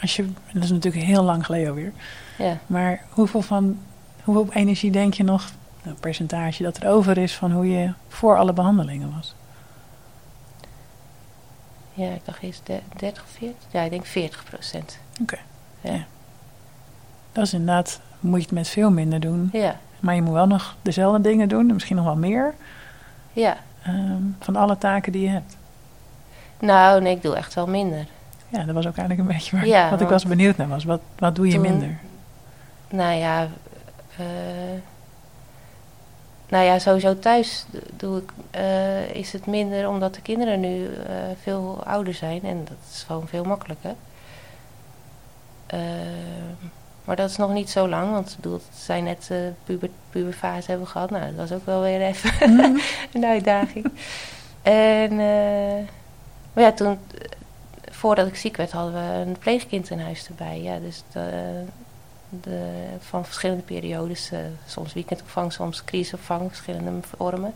als 0.00 0.16
je, 0.16 0.32
dat 0.52 0.62
is 0.62 0.70
natuurlijk 0.70 1.04
heel 1.04 1.22
lang 1.22 1.46
geleden 1.46 1.68
alweer. 1.68 1.92
Ja. 2.38 2.56
Maar 2.66 3.00
hoeveel 3.10 3.42
van, 3.42 3.78
hoeveel 4.24 4.46
energie 4.52 4.90
denk 4.90 5.14
je 5.14 5.24
nog, 5.24 5.50
een 5.82 5.94
percentage 6.00 6.62
dat 6.62 6.76
er 6.76 6.88
over 6.88 7.18
is 7.18 7.34
van 7.36 7.52
hoe 7.52 7.70
je 7.70 7.92
voor 8.08 8.36
alle 8.38 8.52
behandelingen 8.52 9.12
was? 9.14 9.34
ja, 11.94 12.08
ik 12.10 12.20
dacht 12.24 12.42
eerst 12.42 12.66
de- 12.66 12.80
30 12.96 13.22
of 13.22 13.28
40? 13.30 13.56
Ja, 13.70 13.82
ik 13.82 13.90
denk 13.90 14.04
40 14.06 14.44
procent. 14.44 14.98
Oké. 15.22 15.38
Ja. 15.80 15.92
Ja. 15.92 16.04
Dat 17.32 17.44
is 17.44 17.52
inderdaad, 17.52 18.00
moet 18.20 18.38
je 18.38 18.44
het 18.44 18.54
met 18.54 18.68
veel 18.68 18.90
minder 18.90 19.20
doen. 19.20 19.48
Ja, 19.52 19.76
Maar 20.00 20.14
je 20.14 20.22
moet 20.22 20.32
wel 20.32 20.46
nog 20.46 20.76
dezelfde 20.82 21.20
dingen 21.20 21.48
doen, 21.48 21.68
en 21.68 21.74
misschien 21.74 21.96
nog 21.96 22.04
wel 22.04 22.16
meer, 22.16 22.54
ja. 23.32 23.56
ehm, 23.82 24.22
van 24.40 24.56
alle 24.56 24.78
taken 24.78 25.12
die 25.12 25.22
je 25.22 25.28
hebt. 25.28 25.56
Nou, 26.60 27.00
nee, 27.02 27.14
ik 27.16 27.22
doe 27.22 27.34
echt 27.36 27.54
wel 27.54 27.66
minder. 27.66 28.06
Ja, 28.48 28.64
dat 28.64 28.74
was 28.74 28.86
ook 28.86 28.96
eigenlijk 28.96 29.28
een 29.28 29.34
beetje 29.36 29.56
waar, 29.56 29.66
Ja, 29.66 29.90
wat 29.90 30.00
ik 30.00 30.08
was 30.08 30.24
benieuwd 30.24 30.56
naar 30.56 30.68
was. 30.68 30.84
Wat, 30.84 31.00
wat 31.18 31.34
doe 31.34 31.46
je 31.46 31.52
toen- 31.52 31.60
minder? 31.62 31.98
Nou 32.88 33.14
ja, 33.14 33.48
eh, 34.16 34.80
nou 36.48 36.64
ja, 36.64 36.78
sowieso 36.78 37.18
thuis 37.18 37.66
doe 37.96 38.18
ik, 38.18 38.30
eh, 38.50 39.10
is 39.10 39.32
het 39.32 39.46
minder 39.46 39.88
omdat 39.88 40.14
de 40.14 40.22
kinderen 40.22 40.60
nu 40.60 40.86
eh, 40.86 41.14
veel 41.42 41.82
ouder 41.84 42.14
zijn 42.14 42.42
en 42.42 42.64
dat 42.64 42.76
is 42.92 43.02
gewoon 43.02 43.28
veel 43.28 43.44
makkelijker. 43.44 43.94
Maar 47.08 47.16
dat 47.16 47.30
is 47.30 47.36
nog 47.36 47.52
niet 47.52 47.70
zo 47.70 47.88
lang, 47.88 48.12
want 48.12 48.30
ik 48.30 48.36
bedoel, 48.36 48.60
zijn 48.74 49.04
net 49.04 49.28
uh, 49.32 49.38
puber, 49.64 49.90
puberfase 50.10 50.70
hebben 50.70 50.88
gehad. 50.88 51.10
Nou, 51.10 51.24
dat 51.24 51.34
was 51.34 51.52
ook 51.52 51.66
wel 51.66 51.80
weer 51.80 52.00
even 52.00 52.52
Mhm. 52.52 52.78
een 53.12 53.24
uitdaging. 53.24 53.84
En, 54.62 55.10
eh, 55.10 55.86
maar 56.52 56.64
ja, 56.64 56.72
toen, 56.72 56.98
voordat 57.90 58.26
ik 58.26 58.36
ziek 58.36 58.56
werd, 58.56 58.72
hadden 58.72 58.92
we 58.92 59.14
een 59.14 59.38
pleegkind 59.38 59.90
in 59.90 60.00
huis 60.00 60.28
erbij. 60.28 60.62
Ja, 60.62 60.78
dus 60.78 61.02
de, 61.12 61.62
de, 62.28 62.86
van 62.98 63.24
verschillende 63.24 63.62
periodes. 63.62 64.30
eh, 64.30 64.38
soms 64.66 64.92
weekendopvang, 64.92 65.52
soms 65.52 65.84
crisisopvang, 65.84 66.48
verschillende 66.48 67.06
vormen. 67.16 67.54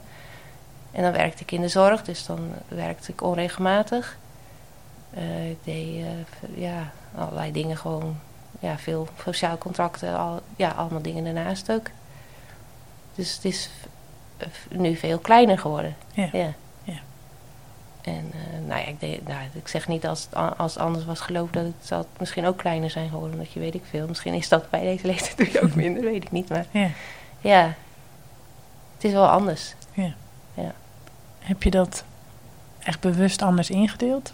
En 0.90 1.02
dan 1.02 1.12
werkte 1.12 1.42
ik 1.42 1.52
in 1.52 1.60
de 1.60 1.68
zorg, 1.68 2.02
dus 2.02 2.26
dan 2.26 2.52
werkte 2.68 3.12
ik 3.12 3.22
onregelmatig. 3.22 4.16
Eh, 5.10 5.50
ik 5.50 5.58
deed 5.64 6.04
eh, 6.04 6.62
ja, 6.62 6.92
allerlei 7.14 7.52
dingen 7.52 7.76
gewoon. 7.76 8.16
Ja, 8.60 8.78
veel 8.78 9.08
sociaal 9.22 9.58
contracten, 9.58 10.18
al, 10.18 10.40
ja, 10.56 10.70
allemaal 10.70 11.02
dingen 11.02 11.24
daarnaast 11.24 11.72
ook. 11.72 11.86
Dus 13.14 13.34
het 13.34 13.44
is 13.44 13.70
nu 14.68 14.96
veel 14.96 15.18
kleiner 15.18 15.58
geworden. 15.58 15.96
Ja. 16.12 16.28
ja. 16.32 16.52
Ja. 18.02 18.10
En 18.12 18.30
eh, 18.32 18.68
nou 18.68 18.80
ja, 18.80 18.86
ik, 18.86 19.26
nou, 19.26 19.40
ik 19.52 19.68
zeg 19.68 19.88
niet 19.88 20.06
als 20.06 20.22
het, 20.30 20.58
als 20.58 20.74
het 20.74 20.82
anders 20.82 21.04
was 21.04 21.20
gelopen 21.20 21.52
dat 21.52 21.72
het 21.78 21.86
zal 21.86 21.98
het 21.98 22.18
misschien 22.18 22.46
ook 22.46 22.56
kleiner 22.56 22.90
zijn 22.90 23.08
geworden. 23.08 23.32
Omdat 23.32 23.52
je 23.52 23.60
weet 23.60 23.74
ik 23.74 23.82
veel. 23.90 24.06
Misschien 24.06 24.34
is 24.34 24.48
dat 24.48 24.70
bij 24.70 24.80
deze 24.80 25.06
leeftijd 25.06 25.36
doe 25.36 25.50
je 25.52 25.62
ook 25.62 25.74
minder, 25.74 26.02
weet 26.02 26.22
ik 26.24 26.30
niet. 26.30 26.48
Maar 26.48 26.66
Ja. 26.70 26.88
ja, 27.40 27.74
het 28.94 29.04
is 29.04 29.12
wel 29.12 29.28
anders. 29.28 29.74
Heb 31.42 31.62
je 31.62 31.70
dat 31.70 32.04
echt 32.78 33.00
bewust 33.00 33.42
anders 33.42 33.70
ingedeeld? 33.70 34.32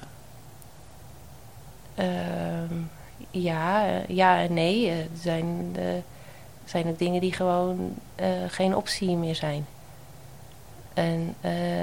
Ehm, 1.94 2.74
ja, 3.31 3.87
eh, 3.87 4.09
ja 4.09 4.38
en 4.40 4.54
nee. 4.54 4.88
Eh, 4.88 4.98
Er 4.98 5.07
zijn, 5.20 5.76
eh, 5.76 5.85
zijn 6.64 6.87
ook 6.87 6.98
dingen 6.98 7.20
die 7.20 7.33
gewoon 7.33 7.94
geen 8.48 8.76
optie 8.76 9.16
meer 9.16 9.35
zijn. 9.35 9.66
En, 10.94 11.35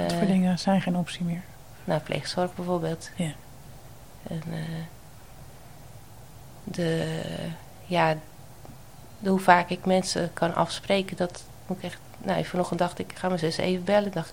Wat 0.02 0.12
voor 0.12 0.26
dingen 0.26 0.58
zijn 0.58 0.82
geen 0.82 0.96
optie 0.96 1.24
meer? 1.24 1.42
Nou, 1.86 2.00
pleegzorg 2.00 2.54
bijvoorbeeld. 2.54 3.10
Ja. 3.16 3.32
En 4.28 4.42
eh, 4.52 4.58
de, 6.64 7.20
ja, 7.86 8.14
de, 9.18 9.30
hoe 9.30 9.38
vaak 9.38 9.70
ik 9.70 9.84
mensen 9.84 10.30
kan 10.32 10.54
afspreken, 10.54 11.16
dat 11.16 11.42
moet 11.66 11.76
ik 11.78 11.84
echt... 11.84 11.98
Nou, 12.18 12.44
vanochtend 12.44 12.78
dacht 12.78 12.98
ik, 12.98 13.10
ik 13.12 13.18
ga 13.18 13.26
mijn 13.26 13.38
zus 13.40 13.56
even 13.56 13.84
bellen. 13.84 14.12
Dacht, 14.12 14.32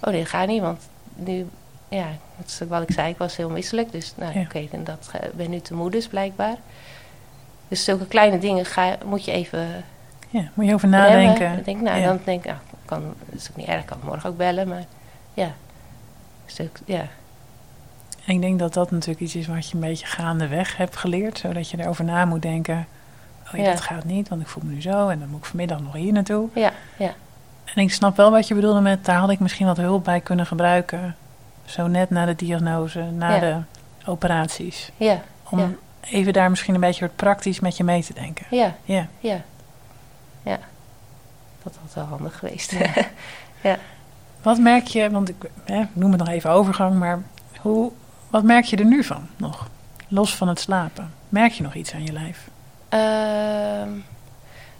oh 0.00 0.10
nee, 0.10 0.20
dat 0.20 0.28
gaat 0.28 0.46
niet, 0.46 0.60
want 0.60 0.80
nu... 1.14 1.46
Ja, 1.88 2.06
dat 2.36 2.46
is 2.46 2.62
ook 2.62 2.68
wat 2.68 2.82
ik 2.82 2.90
zei, 2.94 3.10
ik 3.10 3.18
was 3.18 3.36
heel 3.36 3.50
misselijk. 3.50 3.92
Dus 3.92 4.12
nou, 4.16 4.38
Ja. 4.38 4.40
oké, 4.40 4.68
en 4.72 4.84
dat 4.84 5.10
ben 5.34 5.50
nu 5.50 5.60
te 5.60 5.74
moe 5.74 5.90
dus 5.90 6.06
blijkbaar. 6.08 6.56
Dus 7.68 7.84
zulke 7.84 8.06
kleine 8.06 8.38
dingen 8.38 8.64
ga, 8.64 8.96
moet 9.04 9.24
je 9.24 9.32
even 9.32 9.84
Ja, 10.30 10.48
moet 10.54 10.66
je 10.66 10.74
over 10.74 10.88
remmen. 10.90 11.08
nadenken. 11.08 11.58
Ik 11.58 11.64
denk, 11.64 11.80
nou, 11.80 11.98
ja. 12.00 12.06
dan 12.06 12.20
denk 12.24 12.44
ik, 12.44 12.50
nou, 12.50 12.58
kan, 12.84 13.14
dat 13.30 13.40
is 13.40 13.50
ook 13.50 13.56
niet 13.56 13.66
erg, 13.66 13.84
kan 13.84 13.98
ik 13.98 14.04
morgen 14.04 14.30
ook 14.30 14.36
bellen, 14.36 14.68
maar 14.68 14.84
ja. 15.34 15.52
Stuk, 16.46 16.80
ja. 16.84 17.06
En 18.24 18.34
ik 18.34 18.40
denk 18.40 18.58
dat 18.58 18.74
dat 18.74 18.90
natuurlijk 18.90 19.20
iets 19.20 19.34
is 19.34 19.46
wat 19.46 19.68
je 19.68 19.74
een 19.74 19.80
beetje 19.80 20.06
gaandeweg 20.06 20.76
hebt 20.76 20.96
geleerd. 20.96 21.38
Zodat 21.38 21.70
je 21.70 21.78
erover 21.80 22.04
na 22.04 22.24
moet 22.24 22.42
denken. 22.42 22.86
Oh 23.46 23.52
ja, 23.58 23.62
Ja. 23.64 23.70
dat 23.70 23.80
gaat 23.80 24.04
niet, 24.04 24.28
want 24.28 24.40
ik 24.40 24.46
voel 24.48 24.62
me 24.66 24.72
nu 24.74 24.82
zo. 24.82 25.08
En 25.08 25.18
dan 25.18 25.28
moet 25.28 25.38
ik 25.38 25.44
vanmiddag 25.44 25.80
nog 25.80 25.92
hier 25.92 26.12
naartoe. 26.12 26.48
Ja, 26.54 26.72
ja, 26.98 27.14
En 27.74 27.82
ik 27.82 27.92
snap 27.92 28.16
wel 28.16 28.30
wat 28.30 28.48
je 28.48 28.54
bedoelde 28.54 28.80
met... 28.80 29.04
daar 29.04 29.18
had 29.18 29.30
ik 29.30 29.40
misschien 29.40 29.66
wat 29.66 29.76
hulp 29.76 30.04
bij 30.04 30.20
kunnen 30.20 30.46
gebruiken. 30.46 31.16
Zo 31.64 31.86
net 31.86 32.10
na 32.10 32.24
de 32.26 32.36
diagnose, 32.36 33.00
na 33.02 33.34
Ja. 33.34 33.40
de 33.40 33.56
operaties. 34.10 34.90
ja, 34.96 35.20
Om 35.50 35.58
Ja. 35.58 35.68
even 36.00 36.32
daar 36.32 36.50
misschien 36.50 36.74
een 36.74 36.80
beetje 36.80 37.06
wat 37.06 37.16
praktisch 37.16 37.60
met 37.60 37.76
je 37.76 37.84
mee 37.84 38.02
te 38.04 38.14
denken. 38.14 38.46
ja, 38.50 38.74
Ja. 38.84 39.06
ja. 39.20 39.40
Ja. 40.42 40.58
Dat 41.62 41.76
had 41.82 41.94
wel 41.94 42.04
handig 42.04 42.38
geweest. 42.38 42.72
Ja. 43.60 43.76
Wat 44.44 44.58
merk 44.58 44.86
je, 44.86 45.10
want 45.10 45.28
ik 45.28 45.50
noem 45.92 46.10
het 46.10 46.18
nog 46.18 46.28
even 46.28 46.50
overgang, 46.50 46.98
maar 46.98 47.22
hoe, 47.60 47.92
wat 48.30 48.42
merk 48.42 48.64
je 48.64 48.76
er 48.76 48.84
nu 48.84 49.04
van 49.04 49.28
nog? 49.36 49.68
Los 50.08 50.36
van 50.36 50.48
het 50.48 50.60
slapen. 50.60 51.12
Merk 51.28 51.52
je 51.52 51.62
nog 51.62 51.74
iets 51.74 51.94
aan 51.94 52.04
je 52.04 52.12
lijf? 52.12 52.48
Ehm, 52.88 53.88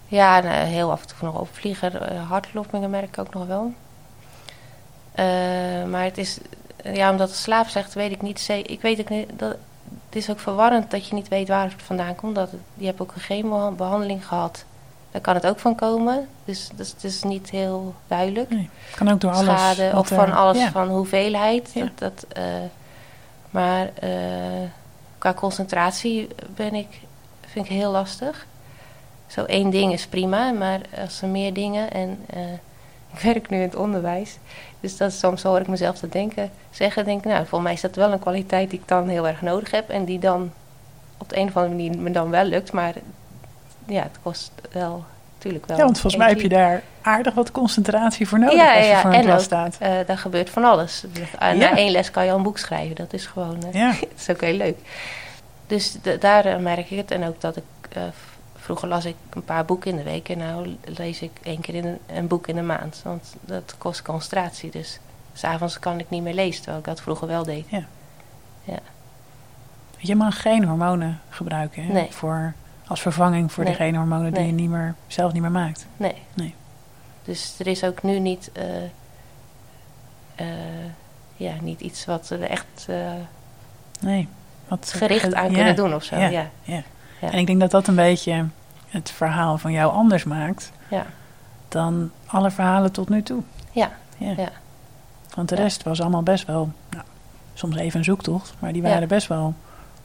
ja, 0.06 0.40
nou, 0.40 0.54
heel 0.54 0.90
af 0.90 1.00
en 1.00 1.06
toe 1.06 1.16
nog 1.20 1.40
opvliegen. 1.40 1.92
Uh, 2.12 2.28
hartkloppingen 2.28 2.90
merk 2.90 3.08
ik 3.08 3.18
ook 3.18 3.34
nog 3.34 3.46
wel. 3.46 3.72
Eh, 5.12 5.24
maar 5.84 6.04
het 6.04 6.18
is, 6.18 6.38
ja, 6.92 7.10
omdat 7.10 7.28
het 7.28 7.38
slaap 7.38 7.68
zegt, 7.68 7.94
weet 7.94 8.12
ik 8.12 8.22
niet. 8.22 8.48
Ik 8.48 8.80
weet 8.80 9.08
niet, 9.08 9.28
dat, 9.36 9.56
het 10.06 10.16
is 10.16 10.30
ook 10.30 10.40
verwarrend 10.40 10.90
dat 10.90 11.06
je 11.06 11.14
niet 11.14 11.28
weet 11.28 11.48
waar 11.48 11.64
het 11.64 11.82
vandaan 11.82 12.14
komt. 12.14 12.34
Dat 12.34 12.50
je 12.74 12.86
hebt 12.86 13.00
ook 13.00 13.12
een 13.14 13.20
chemobehandeling 13.20 14.26
gehad. 14.26 14.64
Daar 15.14 15.22
kan 15.22 15.34
het 15.34 15.46
ook 15.46 15.58
van 15.58 15.74
komen. 15.74 16.28
Dus, 16.44 16.70
dus 16.74 16.90
het 16.90 17.04
is 17.04 17.22
niet 17.22 17.50
heel 17.50 17.94
duidelijk. 18.06 18.50
Nee. 18.50 18.68
Kan 18.94 19.10
ook 19.10 19.20
door 19.20 19.30
alles. 19.30 19.60
Schade 19.60 19.92
of 19.94 20.08
van 20.08 20.32
alles, 20.32 20.58
Ja. 20.58 20.70
van 20.70 20.88
hoeveelheid. 20.88 21.70
Ja. 21.74 21.80
Dat, 21.80 21.98
dat, 21.98 22.26
eh, 22.32 22.44
maar 23.50 23.90
eh, 23.94 24.10
qua 25.18 25.34
concentratie 25.34 26.28
ben 26.54 26.74
ik, 26.74 27.00
vind 27.46 27.64
ik 27.64 27.70
heel 27.70 27.90
lastig. 27.90 28.46
Zo 29.26 29.44
één 29.44 29.70
ding 29.70 29.92
is 29.92 30.06
prima, 30.06 30.50
maar 30.50 30.80
als 31.00 31.22
er 31.22 31.28
meer 31.28 31.52
dingen 31.52 31.90
en 31.90 32.18
eh, 32.26 32.52
ik 33.14 33.20
werk 33.20 33.50
nu 33.50 33.56
in 33.56 33.62
het 33.62 33.76
onderwijs, 33.76 34.38
dus 34.80 34.96
dat 34.96 35.12
soms 35.12 35.42
hoor 35.42 35.60
ik 35.60 35.68
mezelf 35.68 35.98
dat 35.98 36.12
denken, 36.12 36.50
zeggen, 36.70 37.04
denk 37.04 37.24
nou, 37.24 37.36
volgens 37.36 37.62
mij 37.62 37.72
is 37.72 37.80
dat 37.80 37.96
wel 37.96 38.12
een 38.12 38.18
kwaliteit 38.18 38.70
die 38.70 38.78
ik 38.78 38.88
dan 38.88 39.08
heel 39.08 39.28
erg 39.28 39.42
nodig 39.42 39.70
heb 39.70 39.88
en 39.88 40.04
die 40.04 40.18
dan 40.18 40.52
op 41.18 41.28
de 41.28 41.36
een 41.36 41.48
of 41.48 41.56
andere 41.56 41.74
manier 41.74 41.98
me 41.98 42.10
dan 42.10 42.30
wel 42.30 42.44
lukt, 42.44 42.72
maar 42.72 42.94
ja, 43.86 44.02
het 44.02 44.18
kost 44.22 44.52
wel, 44.72 45.04
natuurlijk 45.34 45.66
wel. 45.66 45.76
Ja, 45.76 45.84
want 45.84 45.98
volgens 46.00 46.22
mij 46.22 46.30
heb 46.32 46.40
je 46.40 46.48
daar 46.48 46.82
aardig 47.02 47.34
wat 47.34 47.50
concentratie 47.50 48.28
voor 48.28 48.38
nodig 48.38 48.54
Ja, 48.56 48.74
als 48.74 48.84
je 48.84 48.90
ja, 48.90 49.00
voor 49.00 49.10
een 49.10 49.16
en 49.16 49.22
klas 49.24 49.38
ook- 49.38 49.44
staat. 49.44 49.76
Eh, 49.78 49.92
daar 50.06 50.18
gebeurt 50.18 50.50
van 50.50 50.64
alles. 50.64 51.04
Eh, 51.12 51.22
Ja. 51.38 51.52
Na 51.52 51.76
één 51.76 51.90
les 51.90 52.10
kan 52.10 52.24
je 52.24 52.30
al 52.30 52.36
een 52.36 52.42
boek 52.42 52.58
schrijven. 52.58 52.96
Dat 52.96 53.12
is 53.12 53.26
gewoon 53.26 53.62
eh, 53.64 53.72
Ja, 53.72 53.90
dat 54.00 54.08
is 54.16 54.30
ook 54.30 54.40
heel 54.40 54.56
leuk. 54.56 54.78
Dus 55.66 55.96
daar 56.20 56.60
merk 56.60 56.90
ik 56.90 56.96
het. 56.98 57.10
En 57.10 57.24
ook 57.26 57.40
dat 57.40 57.56
ik... 57.56 57.62
vroeger 58.56 58.88
las 58.88 59.04
ik 59.04 59.14
een 59.30 59.44
paar 59.44 59.64
boeken 59.64 59.90
in 59.90 59.96
de 59.96 60.02
week. 60.02 60.28
En 60.28 60.38
nu 60.62 60.76
lees 60.84 61.20
ik 61.22 61.30
één 61.42 61.60
keer 61.60 61.74
in 61.74 61.84
een, 61.84 61.98
een 62.06 62.26
boek 62.26 62.46
in 62.46 62.54
de 62.54 62.62
maand. 62.62 63.00
Want 63.04 63.34
dat 63.40 63.74
kost 63.78 64.02
concentratie. 64.02 64.70
Dus 64.70 64.98
s'avonds 65.32 65.78
kan 65.78 65.98
ik 65.98 66.10
niet 66.10 66.22
meer 66.22 66.34
lezen. 66.34 66.56
Terwijl 66.56 66.78
ik 66.78 66.84
dat 66.84 67.00
vroeger 67.00 67.26
wel 67.28 67.44
deed. 67.44 67.66
je 69.98 70.16
mag 70.16 70.42
geen 70.42 70.64
hormonen 70.64 71.20
gebruiken 71.28 71.84
hè, 71.84 71.92
Nee. 71.92 72.06
voor, 72.10 72.54
als 72.86 73.00
vervanging 73.00 73.52
voor 73.52 73.64
Nee. 73.64 73.72
degene 73.72 73.98
hormonen 73.98 74.32
die 74.34 74.46
je 74.46 74.52
niet 74.52 74.70
meer, 74.70 74.94
zelf 75.06 75.32
niet 75.32 75.42
meer 75.42 75.50
maakt. 75.50 75.86
Nee. 75.96 76.14
Nee. 76.34 76.54
Dus 77.24 77.54
er 77.58 77.66
is 77.66 77.84
ook 77.84 78.02
nu 78.02 78.18
niet... 78.18 78.50
eh, 78.52 78.82
eh, 80.34 80.46
ja, 81.36 81.52
niet 81.60 81.80
iets 81.80 82.04
wat 82.04 82.30
er 82.30 82.42
echt 82.42 82.86
eh, 82.88 83.12
Nee. 84.00 84.28
Wat 84.68 84.92
gericht 84.96 85.34
aan 85.34 85.48
ja, 85.50 85.54
kunnen 85.54 85.76
doen 85.76 85.94
of 85.94 86.04
zo. 86.04 86.16
ja. 86.16 86.28
Ja. 86.62 86.82
En 87.20 87.38
ik 87.38 87.46
denk 87.46 87.60
dat 87.60 87.70
dat 87.70 87.86
een 87.88 87.94
beetje 87.94 88.46
het 88.88 89.10
verhaal 89.10 89.58
van 89.58 89.72
jou 89.72 89.92
anders 89.92 90.24
maakt 90.24 90.72
Ja. 90.88 91.06
dan 91.68 92.10
alle 92.26 92.50
verhalen 92.50 92.92
tot 92.92 93.08
nu 93.08 93.22
toe. 93.22 93.42
Ja. 93.72 93.90
Ja. 94.16 94.48
Want 95.34 95.48
de 95.48 95.54
rest 95.54 95.82
was 95.82 96.00
allemaal 96.00 96.22
best 96.22 96.46
wel, 96.46 96.72
nou, 96.90 97.04
soms 97.54 97.76
even 97.76 97.98
een 97.98 98.04
zoektocht, 98.04 98.54
maar 98.58 98.72
die 98.72 98.82
waren 98.82 99.08
best 99.08 99.26
wel 99.26 99.54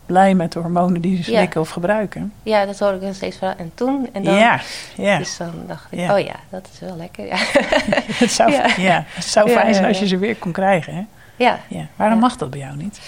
blij 0.10 0.34
met 0.34 0.52
de 0.52 0.60
hormonen 0.60 1.02
die 1.02 1.24
ze 1.24 1.32
Ja. 1.32 1.38
slikken 1.38 1.62
of 1.62 1.70
gebruiken. 1.70 2.34
Ja, 2.44 2.66
dat 2.66 2.80
hoor 2.80 2.94
ik 2.94 3.02
nog 3.02 3.16
steeds 3.16 3.38
van. 3.38 3.58
En 3.58 3.72
toen, 3.74 4.10
en 4.14 4.24
dan. 4.24 4.34
ja, 4.34 4.60
ja. 4.96 5.18
Dus 5.18 5.38
dan 5.38 5.54
dacht 5.68 5.88
ik, 5.90 6.00
Ja. 6.00 6.14
oh 6.14 6.20
ja, 6.26 6.36
dat 6.50 6.70
is 6.74 6.80
wel 6.80 6.96
lekker. 6.96 7.26
Ja, 7.26 7.38
het 8.24 8.32
zou, 8.32 8.52
ja. 8.82 9.04
Het 9.08 9.26
zou 9.26 9.50
fijn 9.50 9.74
zijn 9.74 9.86
als 9.86 10.00
je 10.00 10.08
ze 10.08 10.18
weer 10.18 10.36
kon 10.36 10.52
krijgen. 10.52 10.94
Hè? 10.96 11.06
ja. 11.36 11.60
Ja. 11.68 11.88
Waarom 11.96 12.20
mag 12.20 12.36
dat 12.38 12.50
bij 12.50 12.60
jou 12.60 12.76
niet? 12.76 13.00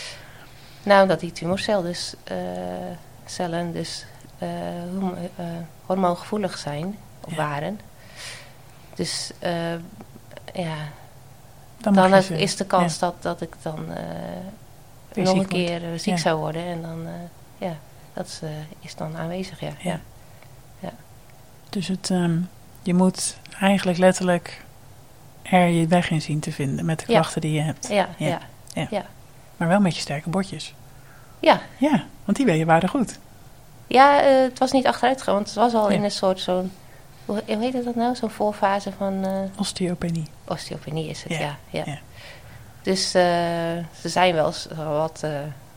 nou 0.84 1.02
omdat 1.02 1.20
die 1.20 1.32
tumorcellen 1.32 1.84
dus, 1.84 2.14
eh, 2.24 2.36
cellen 3.26 3.74
dus 3.74 4.06
eh, 4.38 4.48
hormoongevoelig 5.86 6.58
zijn, 6.58 6.98
of 7.26 7.36
waren. 7.36 7.80
Dus 8.96 9.32
ja, 10.54 10.76
Dan, 11.78 11.94
dan, 11.94 12.14
is, 12.14 12.56
de 12.56 12.66
kans 12.66 13.00
dat, 13.00 13.14
dat 13.22 13.42
ik 13.42 13.54
dan 13.62 13.86
nog 15.16 15.28
een 15.28 15.36
wordt. 15.36 15.50
keer 15.54 15.84
eh, 15.84 15.90
ziek 16.00 16.14
Ja. 16.14 16.18
zou 16.18 16.40
worden. 16.40 16.66
En 16.66 16.82
dan, 16.82 17.06
eh, 17.06 17.12
ja, 17.68 17.76
dat 18.14 18.26
is, 18.26 18.40
eh, 18.44 18.50
is 18.80 18.96
dan 18.96 19.18
aanwezig, 19.18 19.60
ja. 19.60 19.72
Ja. 19.80 20.00
Ja. 20.80 20.92
Dus 21.70 21.88
het, 21.88 22.10
ehm, 22.10 22.38
je 22.82 22.94
moet 22.94 23.38
eigenlijk 23.60 23.98
letterlijk 23.98 24.64
er 25.42 25.68
je 25.68 25.88
weg 25.88 26.10
in 26.10 26.22
zien 26.22 26.40
te 26.40 26.52
vinden 26.52 26.86
met 26.86 27.00
de 27.00 27.06
klachten 27.06 27.42
die 27.42 27.52
je 27.52 27.62
hebt. 27.62 27.88
Ja, 27.88 28.10
Ja. 28.18 28.40
ja. 28.90 29.06
Maar 29.58 29.68
wel 29.68 29.80
met 29.80 29.96
je 29.96 30.02
sterke 30.02 30.30
botjes. 30.30 30.74
ja. 31.40 31.62
Ja, 31.78 32.04
want 32.26 32.38
die 32.38 32.46
ben 32.46 32.58
je 32.58 32.66
waren 32.66 32.90
goed. 32.90 33.20
Ja, 33.88 34.22
het 34.22 34.60
was 34.60 34.72
niet 34.72 34.88
achteruit 34.88 35.18
gegaan, 35.20 35.34
want 35.34 35.48
het 35.48 35.56
was 35.56 35.74
al 35.74 35.90
in 35.90 36.04
een 36.04 36.12
soort 36.12 36.40
zo'n... 36.40 36.72
Hoe, 37.26 37.42
heet 37.46 37.84
dat 37.86 37.96
nou? 37.96 38.16
Zo'n 38.16 38.30
voorfase 38.30 38.92
van 38.98 39.26
Osteopenie. 39.58 40.28
osteopenie 40.48 41.10
is 41.10 41.24
het, 41.24 41.32
Ja, 41.32 41.40
ja. 41.40 41.58
ja, 41.70 41.84
ja. 41.86 42.00
Dus 42.82 43.14
eh, 43.14 43.24
ze 44.00 44.10
zijn 44.10 44.34
wel 44.34 44.54
wat, 44.76 45.20
eh, 45.24 45.32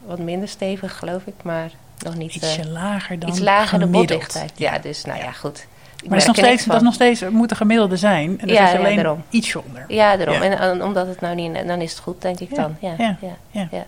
wat 0.07 0.19
minder 0.19 0.49
stevig, 0.49 0.99
geloof 0.99 1.23
ik, 1.27 1.35
maar 1.43 1.71
nog 1.99 2.15
niet... 2.15 2.35
Ietsje 2.35 2.61
eh, 2.61 2.71
lager 2.71 3.19
dan 3.19 3.29
iets 3.29 3.39
lager 3.39 3.79
de 3.79 3.87
botdichtheid. 3.87 4.53
Ja, 4.57 4.79
dus 4.79 5.05
nou 5.05 5.19
ja, 5.19 5.33
goed. 5.33 5.67
Ik 6.03 6.11
Maar 6.11 6.19
het 6.19 6.29
is 6.29 6.37
nog 6.37 6.47
steeds, 6.47 6.65
dat 6.65 6.77
is 6.77 6.83
nog 6.83 6.95
steeds, 6.95 7.21
het 7.21 7.31
moet 7.33 7.51
een 7.51 7.57
gemiddelde 7.57 7.97
zijn. 7.97 8.41
En 8.41 8.49
Ja, 8.49 8.69
je 8.69 8.79
ja, 8.79 8.79
alleen 8.79 9.23
ietsje 9.31 9.63
onder. 9.63 9.85
Ja, 9.89 10.17
daarom. 10.17 10.35
Ja. 10.35 10.43
En, 10.43 10.59
en 10.59 10.85
omdat 10.85 11.07
het 11.07 11.21
nou 11.21 11.35
niet... 11.35 11.67
Dan 11.67 11.81
is 11.81 11.91
het 11.91 12.01
goed, 12.01 12.23
denk 12.23 12.41
ik 12.41 12.55
dan. 12.55 12.77
Ja, 12.81 12.95
ja. 12.99 13.17
ja. 13.21 13.37
Ja. 13.51 13.69
Ja. 13.71 13.85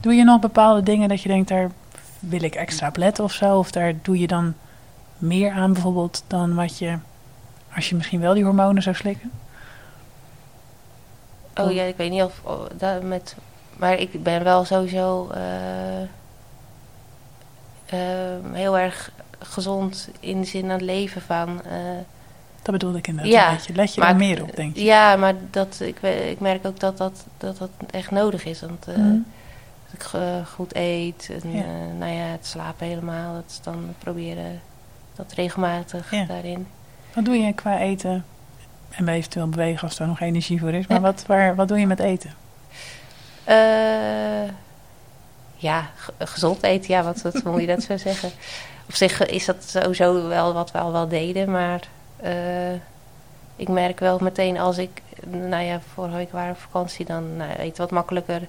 Doe 0.00 0.14
je 0.14 0.24
nog 0.24 0.40
bepaalde 0.40 0.82
dingen 0.82 1.08
dat 1.08 1.22
je 1.22 1.28
denkt, 1.28 1.48
daar 1.48 1.70
wil 2.18 2.42
ik 2.42 2.54
extra 2.54 2.88
op 2.88 2.96
letten 2.96 3.24
of 3.24 3.32
zo? 3.32 3.58
Of 3.58 3.70
daar 3.70 3.92
doe 4.02 4.18
je 4.18 4.26
dan 4.26 4.54
meer 5.18 5.52
aan 5.52 5.72
bijvoorbeeld 5.72 6.24
dan 6.26 6.54
wat 6.54 6.78
je, 6.78 6.98
als 7.74 7.88
je 7.88 7.94
misschien 7.94 8.20
wel 8.20 8.34
die 8.34 8.44
hormonen 8.44 8.82
zou 8.82 8.96
slikken? 8.96 9.30
Oh 11.60 11.72
ja, 11.72 11.82
ik 11.82 11.96
weet 11.96 12.10
niet 12.10 12.22
of... 12.22 12.40
oh, 12.42 12.62
dat 12.76 13.02
met, 13.02 13.36
maar 13.76 13.98
ik 13.98 14.22
ben 14.22 14.44
wel 14.44 14.64
sowieso... 14.64 15.30
eh, 15.34 16.02
eh, 17.86 18.38
heel 18.52 18.78
erg 18.78 19.10
gezond 19.38 20.08
in 20.20 20.40
de 20.40 20.46
zin 20.46 20.64
aan 20.64 20.70
het 20.70 20.80
leven 20.80 21.22
van... 21.22 21.62
eh, 21.64 21.72
Dat 22.62 22.72
bedoelde 22.72 22.98
ik 22.98 23.06
inderdaad 23.06 23.32
Ja, 23.32 23.48
een 23.50 23.56
beetje. 23.56 23.74
Let 23.74 23.94
je 23.94 24.00
maar 24.00 24.10
er 24.10 24.16
meer 24.16 24.42
op, 24.42 24.56
denk 24.56 24.76
je? 24.76 24.84
Ja, 24.84 25.16
maar 25.16 25.34
dat, 25.50 25.80
ik, 25.80 25.98
ik 26.02 26.40
merk 26.40 26.66
ook 26.66 26.80
dat 26.80 26.98
dat, 26.98 27.24
dat, 27.38 27.58
dat 27.58 27.70
echt 27.90 28.10
nodig 28.10 28.44
is. 28.44 28.60
Want 28.60 28.86
Mhm. 28.86 29.16
als 29.84 29.92
ik 29.92 30.20
goed 30.54 30.74
eet 30.74 31.30
en 31.42 31.52
Ja. 31.52 31.64
nou 31.98 32.12
ja, 32.12 32.24
het 32.24 32.46
slapen 32.46 32.86
helemaal, 32.86 33.34
dat 33.34 33.44
is 33.48 33.60
dan 33.62 33.94
proberen 33.98 34.60
dat 35.16 35.32
regelmatig 35.32 36.10
Ja. 36.10 36.24
daarin. 36.24 36.66
Wat 37.14 37.24
doe 37.24 37.36
je 37.36 37.52
qua 37.52 37.78
eten? 37.78 38.24
En 38.96 39.08
eventueel 39.08 39.48
bewegen 39.48 39.88
als 39.88 39.98
er 39.98 40.06
nog 40.06 40.20
energie 40.20 40.60
voor 40.60 40.72
is. 40.72 40.86
Maar 40.86 41.00
wat, 41.00 41.24
waar, 41.26 41.54
wat 41.54 41.68
doe 41.68 41.78
je 41.78 41.86
met 41.86 42.00
eten? 42.00 42.34
Eh, 43.44 44.48
ja, 45.56 45.90
ge- 45.96 46.12
gezond 46.18 46.62
eten, 46.62 46.90
ja, 46.94 47.02
wat, 47.02 47.22
wat 47.22 47.42
moet 47.44 47.60
je 47.60 47.66
dat 47.66 47.82
zo 47.82 47.96
zeggen? 47.96 48.30
Op 48.88 48.94
zich 48.94 49.26
is 49.26 49.44
dat 49.44 49.64
sowieso 49.66 50.28
wel 50.28 50.52
wat 50.52 50.70
we 50.70 50.78
al 50.78 50.92
wel 50.92 51.08
deden, 51.08 51.50
maar 51.50 51.80
eh, 52.16 52.72
ik 53.56 53.68
merk 53.68 54.00
wel 54.00 54.18
meteen 54.20 54.58
als 54.58 54.78
ik, 54.78 55.02
nou 55.26 55.62
ja, 55.62 55.80
vorige 55.94 56.16
week 56.16 56.32
waren 56.32 56.48
we 56.48 56.54
op 56.54 56.60
vakantie, 56.70 57.04
dan 57.06 57.36
nou, 57.36 57.50
eet 57.58 57.78
wat 57.78 57.90
makkelijker. 57.90 58.40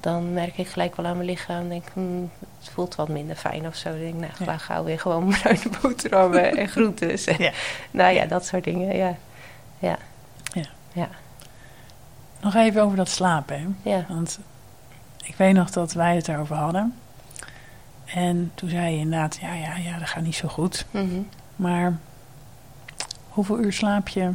Dan 0.00 0.32
merk 0.32 0.58
ik 0.58 0.68
gelijk 0.68 0.96
wel 0.96 1.06
aan 1.06 1.16
mijn 1.16 1.28
lichaam, 1.28 1.68
denk 1.68 1.84
hmm, 1.92 2.30
het 2.60 2.68
voelt 2.72 2.94
wat 2.94 3.08
minder 3.08 3.36
fijn 3.36 3.66
of 3.66 3.74
zo. 3.76 3.88
Dan 3.90 3.98
denk 3.98 4.14
ik, 4.14 4.20
nou, 4.20 4.32
Ja. 4.38 4.44
ga 4.44 4.56
gauw 4.58 4.84
weer 4.84 5.00
gewoon 5.00 5.28
bruine 5.40 5.62
boterhammen 5.82 6.56
en 6.56 6.68
groentes. 6.68 7.24
Ja. 7.24 7.50
Nou 7.90 8.14
ja, 8.14 8.24
dat 8.26 8.46
soort 8.46 8.64
dingen, 8.64 8.96
ja. 8.96 9.16
Ja, 10.92 11.08
Nog 12.40 12.54
even 12.54 12.82
over 12.82 12.96
dat 12.96 13.08
slapen. 13.08 13.76
Hè? 13.82 13.90
ja, 13.90 14.04
Want 14.08 14.38
ik 15.24 15.34
weet 15.36 15.54
nog 15.54 15.70
dat 15.70 15.92
wij 15.92 16.14
het 16.16 16.28
erover 16.28 16.56
hadden. 16.56 16.94
En 18.04 18.52
toen 18.54 18.68
zei 18.68 18.92
je 18.92 18.98
inderdaad, 18.98 19.36
ja, 19.40 19.54
ja, 19.54 19.76
ja, 19.76 19.98
dat 19.98 20.08
gaat 20.08 20.22
niet 20.22 20.36
zo 20.36 20.48
goed. 20.48 20.86
mhm, 20.90 21.20
Maar 21.56 21.98
Hoeveel 23.36 23.58
uur 23.58 23.72
slaap 23.72 24.08
je 24.08 24.32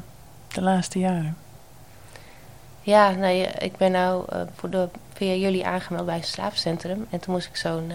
de 0.47 0.61
laatste 0.61 0.99
jaren? 0.99 1.37
Ja, 2.81 3.09
nee, 3.09 3.47
ik 3.47 3.77
ben 3.77 3.91
nou 3.91 4.25
uh, 4.33 4.41
voor 4.55 4.69
de, 4.69 4.89
via 5.13 5.33
jullie 5.33 5.65
aangemeld 5.65 6.05
bij 6.05 6.15
een 6.15 6.23
slaapcentrum. 6.23 7.07
En 7.09 7.19
toen 7.19 7.33
moest 7.33 7.47
ik 7.47 7.55
zo'n 7.55 7.91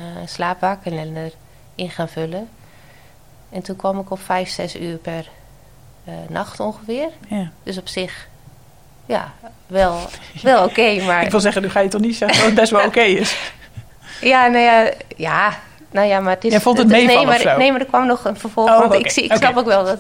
uh, 1.17 1.29
in 1.75 1.91
gaan 1.91 2.09
vullen. 2.09 2.49
En 3.49 3.63
toen 3.63 3.77
kwam 3.77 3.99
ik 3.99 4.11
op 4.11 4.21
5, 4.21 4.49
6 4.49 4.77
uur 4.77 4.97
per 4.97 5.29
nacht 6.29 6.61
ongeveer. 6.61 7.09
Ja. 7.29 7.51
Dus 7.63 7.79
op 7.79 7.89
zich, 7.89 8.29
ja, 9.07 9.33
wel, 9.67 9.99
wel 10.43 10.63
oké. 10.63 10.71
Okay, 10.71 11.01
maar... 11.07 11.25
ik 11.25 11.31
wil 11.31 11.41
zeggen, 11.41 11.63
nu 11.63 11.71
ga 11.71 11.81
je 11.81 11.89
toch 11.89 12.01
niet 12.01 12.17
zeggen 12.17 12.39
dat 12.39 12.47
het 12.47 12.55
best 12.55 12.71
wel 12.71 12.81
oké 12.81 12.89
okay 12.89 13.13
is? 13.13 13.53
ja, 14.21 14.47
nou 14.47 14.65
ja, 14.65 14.91
ja, 15.17 15.59
nou 15.91 16.09
ja, 16.09 16.21
maar 16.21 16.35
het 16.35 16.45
is... 16.45 16.51
Jij 16.51 16.61
vond 16.61 16.79
het 16.79 16.89
meevallen 16.89 17.29
nee, 17.29 17.45
maar, 17.45 17.59
nee, 17.59 17.71
maar 17.71 17.81
er 17.81 17.87
kwam 17.87 18.07
nog 18.07 18.25
een 18.25 18.37
vervolg. 18.37 18.71
Oh, 18.71 18.79
want 18.79 18.95
ik, 18.95 19.13
ik 19.13 19.35
snap 19.35 19.57
ook 19.57 19.67
wel 19.67 19.85
dat... 19.85 19.99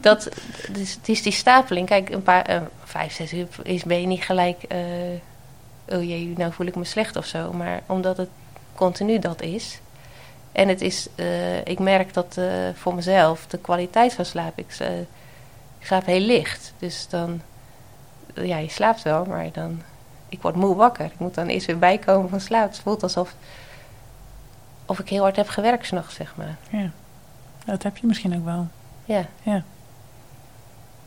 dat 0.00 0.28
dus, 0.68 0.94
het 0.94 1.08
is 1.08 1.22
die 1.22 1.32
stapeling. 1.32 1.86
Kijk, 1.86 2.10
een 2.10 2.22
paar... 2.22 2.42
eh, 2.42 2.60
vijf, 2.84 3.12
zes 3.12 3.32
uur 3.32 3.46
is, 3.62 3.84
ben 3.84 4.00
je 4.00 4.06
niet 4.06 4.22
gelijk... 4.22 4.62
eh, 4.62 4.78
oh 5.88 6.02
jee, 6.02 6.34
nou 6.36 6.52
voel 6.52 6.66
ik 6.66 6.76
me 6.76 6.84
slecht 6.84 7.16
of 7.16 7.26
zo. 7.26 7.52
Maar 7.52 7.80
omdat 7.86 8.16
het 8.16 8.28
continu 8.74 9.18
dat 9.18 9.42
is... 9.42 9.80
En 10.52 10.68
het 10.68 10.80
is... 10.80 11.08
eh, 11.14 11.58
ik 11.64 11.78
merk 11.78 12.14
dat 12.14 12.34
eh, 12.38 12.44
voor 12.74 12.94
mezelf 12.94 13.46
de 13.46 13.58
kwaliteit 13.58 14.14
van 14.14 14.24
slaap... 14.24 14.58
Ik, 14.58 14.76
eh, 14.78 14.88
ik 14.98 15.06
slaap 15.86 16.06
heel 16.06 16.20
licht. 16.20 16.72
Dus 16.78 17.08
dan... 17.08 17.40
Ja, 18.34 18.56
je 18.56 18.68
slaapt 18.68 19.02
wel, 19.02 19.24
maar 19.24 19.52
dan... 19.52 19.82
Ik 20.28 20.42
word 20.42 20.54
moe 20.56 20.74
wakker. 20.74 21.04
Ik 21.04 21.18
moet 21.18 21.34
dan 21.34 21.46
eerst 21.46 21.66
weer 21.66 21.78
bijkomen 21.78 22.28
van 22.28 22.40
slaap. 22.40 22.68
Het 22.68 22.78
voelt 22.78 23.02
alsof 23.02 23.34
of 24.86 24.98
ik 24.98 25.08
heel 25.08 25.22
hard 25.22 25.36
heb 25.36 25.48
gewerkt 25.48 25.86
s'nachts, 25.86 26.14
zeg 26.14 26.34
maar. 26.36 26.56
Ja, 26.70 26.90
dat 27.64 27.82
heb 27.82 27.96
je 27.96 28.06
misschien 28.06 28.36
ook 28.36 28.44
wel. 28.44 28.66
Ja. 29.04 29.24
Ja. 29.42 29.62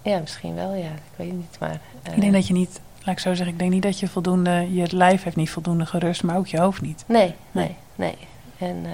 Ja, 0.01 0.19
misschien 0.19 0.55
wel, 0.55 0.73
ja. 0.73 0.89
Ik 0.89 1.15
weet 1.15 1.27
het 1.27 1.37
niet, 1.37 1.57
maar... 1.59 1.79
eh, 2.03 2.13
Ik 2.13 2.21
denk 2.21 2.33
dat 2.33 2.47
je 2.47 2.53
niet, 2.53 2.79
laat 3.03 3.15
ik 3.15 3.19
zo 3.21 3.33
zeggen, 3.33 3.53
ik 3.53 3.59
denk 3.59 3.71
niet 3.71 3.83
dat 3.83 3.99
je 3.99 4.07
voldoende, 4.07 4.73
je 4.73 4.95
lijf 4.95 5.23
heeft 5.23 5.35
niet 5.35 5.49
voldoende 5.49 5.85
gerust, 5.85 6.23
maar 6.23 6.37
ook 6.37 6.47
je 6.47 6.59
hoofd 6.59 6.81
niet. 6.81 7.03
Nee, 7.07 7.35
Nee. 7.51 7.75
nee, 7.95 8.17
nee. 8.57 8.69
En 8.69 8.85
eh, 8.85 8.91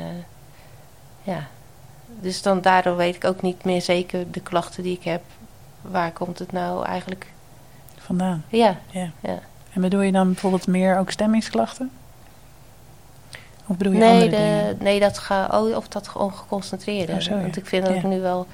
ja, 1.34 1.48
dus 2.20 2.42
dan 2.42 2.62
daardoor 2.62 2.96
weet 2.96 3.16
ik 3.16 3.24
ook 3.26 3.42
niet 3.42 3.64
meer 3.64 3.82
zeker 3.82 4.32
de 4.32 4.42
klachten 4.42 4.84
die 4.84 4.94
ik 4.98 5.04
heb. 5.04 5.22
Waar 5.92 6.12
komt 6.12 6.40
het 6.40 6.52
nou 6.52 6.86
eigenlijk? 6.86 7.32
Vandaan. 7.98 8.44
Ja, 8.48 8.78
Ja. 8.92 9.10
ja. 9.20 9.40
En 9.74 9.82
bedoel 9.82 10.02
je 10.02 10.12
dan 10.12 10.26
bijvoorbeeld 10.28 10.68
meer 10.68 10.98
ook 10.98 11.12
stemmingsklachten? 11.12 11.92
Of 13.68 13.78
bedoel 13.78 13.94
je 13.94 14.00
Nee, 14.00 14.12
andere 14.14 14.30
de, 14.30 14.36
dingen? 14.38 14.78
nee, 14.80 15.00
dat 15.00 15.18
ga, 15.18 15.48
oh, 15.52 15.76
of 15.76 15.88
dat 15.88 16.08
gewoon 16.08 16.34
geconcentreerde. 16.34 17.14
Oh, 17.14 17.20
ja. 17.20 17.42
Want 17.42 17.58
ik 17.58 17.66
vind 17.66 17.86
dat 17.86 17.94
Ja. 17.94 18.00
ik 18.00 18.06
nu 18.06 18.20
wel... 18.20 18.48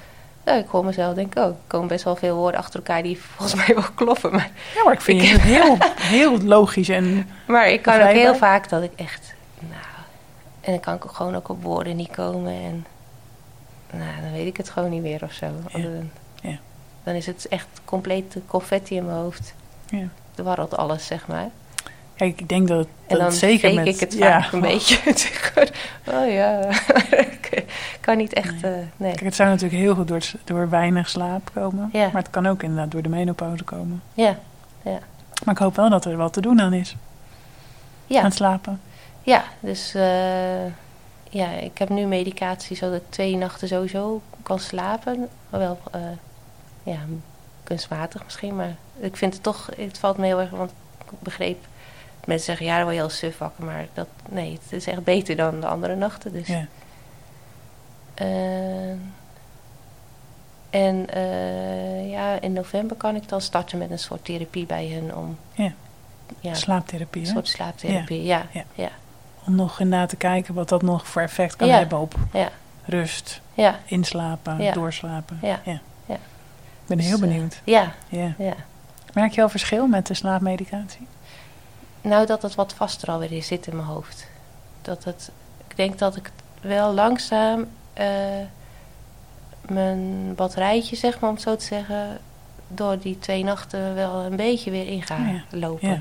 Ja, 0.44 0.52
ik 0.52 0.66
hoor 0.68 0.84
mezelf 0.84 1.14
denken, 1.14 1.42
oh, 1.42 1.48
er 1.48 1.54
komen 1.66 1.88
best 1.88 2.04
wel 2.04 2.16
veel 2.16 2.36
woorden 2.36 2.60
achter 2.60 2.78
elkaar 2.78 3.02
die 3.02 3.20
volgens 3.36 3.66
mij 3.66 3.74
wel 3.74 3.90
kloppen. 3.94 4.32
Maar, 4.32 4.50
Ja, 4.74 4.84
maar 4.84 4.92
ik 4.92 5.00
vind 5.00 5.30
het 5.30 5.40
heel, 5.40 5.76
heel 6.00 6.40
logisch 6.40 6.88
en 6.88 7.28
maar 7.46 7.68
ik 7.68 7.82
kan 7.82 8.00
ook 8.00 8.08
heel 8.08 8.34
vaak 8.34 8.68
dat 8.68 8.82
ik 8.82 8.92
echt... 8.96 9.34
Nou, 9.58 9.82
en 10.60 10.70
dan 10.72 10.80
kan 10.80 10.94
ik 10.94 11.04
ook 11.04 11.12
gewoon 11.16 11.36
ook 11.36 11.48
op 11.48 11.62
woorden 11.62 11.96
niet 11.96 12.10
komen. 12.10 12.52
En 12.52 12.86
nou, 13.90 14.20
dan 14.22 14.32
weet 14.32 14.46
ik 14.46 14.56
het 14.56 14.70
gewoon 14.70 14.90
niet 14.90 15.02
meer 15.02 15.22
of 15.22 15.32
zo. 15.32 15.46
Ja. 15.68 15.88
Dan, 17.04 17.12
Ja. 17.12 17.18
is 17.18 17.26
het 17.26 17.48
echt 17.48 17.66
compleet 17.84 18.36
confetti 18.46 18.96
in 18.96 19.04
mijn 19.06 19.16
hoofd. 19.16 19.54
ja. 19.90 20.06
Er 20.34 20.44
warrelt 20.44 20.76
alles, 20.76 21.06
zeg 21.06 21.26
maar. 21.26 21.48
Kijk, 22.14 22.40
ik 22.40 22.48
denk 22.48 22.68
dat, 22.68 22.78
het- 22.78 22.86
En 22.88 22.92
dat 23.08 23.18
dan 23.18 23.26
het 23.26 23.36
zeker 23.36 23.74
met... 23.74 23.86
ik 23.86 24.00
het 24.00 24.12
ja, 24.12 24.42
vaak 24.42 24.52
een 24.52 24.60
beetje. 24.60 24.98
oh 26.14 26.32
ja, 26.32 26.60
ik 27.26 27.64
kan 28.00 28.16
niet 28.16 28.32
echt... 28.32 28.62
eh, 28.62 28.70
nee. 28.96 29.10
Kijk, 29.12 29.20
het 29.24 29.34
zou 29.34 29.48
natuurlijk 29.48 29.80
heel 29.82 29.94
goed 29.94 30.08
door, 30.08 30.30
door 30.44 30.68
weinig 30.68 31.08
slaap 31.08 31.50
komen. 31.54 31.88
Ja. 31.92 32.04
Maar 32.12 32.22
het 32.22 32.30
kan 32.30 32.46
ook 32.46 32.62
inderdaad 32.62 32.90
door 32.90 33.02
de 33.02 33.08
menopauze 33.08 33.64
komen. 33.64 34.02
Ja, 34.14 34.38
Maar 34.82 35.54
ik 35.54 35.58
hoop 35.58 35.76
wel 35.76 35.90
dat 35.90 36.04
er 36.04 36.16
wat 36.16 36.32
te 36.32 36.40
doen 36.40 36.60
aan 36.60 36.72
is. 36.72 36.90
Aan 36.90 36.98
ja, 38.06 38.22
het 38.22 38.34
slapen. 38.34 38.80
ja, 39.22 39.44
dus 39.60 39.94
eh, 39.94 40.64
ja, 41.30 41.50
ik 41.60 41.78
heb 41.78 41.88
nu 41.88 42.04
medicatie 42.06 42.76
zodat 42.76 43.00
ik 43.00 43.06
twee 43.08 43.36
nachten 43.36 43.68
sowieso 43.68 44.20
kan 44.42 44.58
slapen. 44.58 45.28
Wel, 45.50 45.78
eh, 45.92 46.00
ja, 46.82 46.98
kunstmatig 47.64 48.24
misschien, 48.24 48.56
maar 48.56 48.74
ik 48.98 49.16
vind 49.16 49.34
het 49.34 49.42
toch, 49.42 49.70
het 49.76 49.98
valt 49.98 50.16
me 50.16 50.26
heel 50.26 50.40
erg, 50.40 50.50
want 50.50 50.70
ik 50.98 51.18
begreep, 51.18 51.66
mensen 52.24 52.46
zeggen 52.46 52.66
ja, 52.66 52.74
dan 52.74 52.82
word 52.82 52.94
je 52.94 53.00
heel 53.00 53.10
suf 53.10 53.38
wakker, 53.38 53.64
maar 53.64 53.86
dat, 53.94 54.08
nee, 54.28 54.52
het 54.62 54.72
is 54.72 54.86
echt 54.86 55.04
beter 55.04 55.36
dan 55.36 55.60
de 55.60 55.66
andere 55.66 55.96
nachten. 55.96 56.32
Dus. 56.32 56.46
Ja. 56.46 56.66
Eh, 58.14 58.90
en 60.70 61.08
eh, 61.10 62.10
ja, 62.10 62.40
in 62.40 62.52
november 62.52 62.96
kan 62.96 63.14
ik 63.16 63.28
dan 63.28 63.40
starten 63.40 63.78
met 63.78 63.90
een 63.90 63.98
soort 63.98 64.24
therapie 64.24 64.66
bij 64.66 64.86
hen 64.86 65.16
om 65.16 65.38
Ja. 65.52 65.72
ja, 66.40 66.54
Slaaptherapie, 66.54 67.20
een 67.20 67.26
soort 67.26 67.48
slaaptherapie. 67.48 68.22
Ja, 68.22 68.46
Ja. 68.52 68.64
ja, 68.74 68.88
Om 69.46 69.54
nog 69.54 69.80
inderdaad 69.80 70.08
te 70.08 70.16
kijken 70.16 70.54
wat 70.54 70.68
dat 70.68 70.82
nog 70.82 71.06
voor 71.06 71.22
effect 71.22 71.56
kan 71.56 71.68
hebben 71.68 71.98
op 71.98 72.14
ja, 72.32 72.48
rust, 72.84 73.40
ja, 73.54 73.78
inslapen, 73.84 74.62
Ja. 74.62 74.72
doorslapen. 74.72 75.38
Ja. 75.42 75.60
Ben 76.96 77.04
heel 77.06 77.16
Dus, 77.18 77.26
eh, 77.28 77.32
benieuwd. 77.34 77.60
ja, 77.64 77.92
Ja. 78.08 78.32
ja. 78.38 78.54
Merk 79.12 79.32
je 79.32 79.42
al 79.42 79.48
verschil 79.48 79.86
met 79.86 80.06
de 80.06 80.14
slaapmedicatie? 80.14 81.06
Nou, 82.00 82.26
dat 82.26 82.42
het 82.42 82.54
wat 82.54 82.72
vaster 82.74 83.08
alweer 83.10 83.32
is, 83.32 83.46
zit 83.46 83.66
in 83.66 83.76
mijn 83.76 83.88
hoofd. 83.88 84.26
Dat 84.82 85.04
het, 85.04 85.30
ik 85.68 85.76
denk 85.76 85.98
dat 85.98 86.16
ik 86.16 86.30
wel 86.60 86.92
langzaam 86.94 87.66
eh, 87.92 88.06
mijn 89.68 90.34
batterijtje, 90.34 90.96
zeg 90.96 91.20
maar 91.20 91.28
om 91.30 91.34
het 91.36 91.44
zo 91.44 91.56
te 91.56 91.64
zeggen, 91.64 92.18
door 92.68 92.98
die 92.98 93.18
twee 93.18 93.44
nachten 93.44 93.94
wel 93.94 94.14
een 94.20 94.36
beetje 94.36 94.70
weer 94.70 94.86
in 94.86 95.02
ga 95.02 95.16
ja. 95.16 95.42
lopen. 95.58 95.88
Ja. 95.88 96.00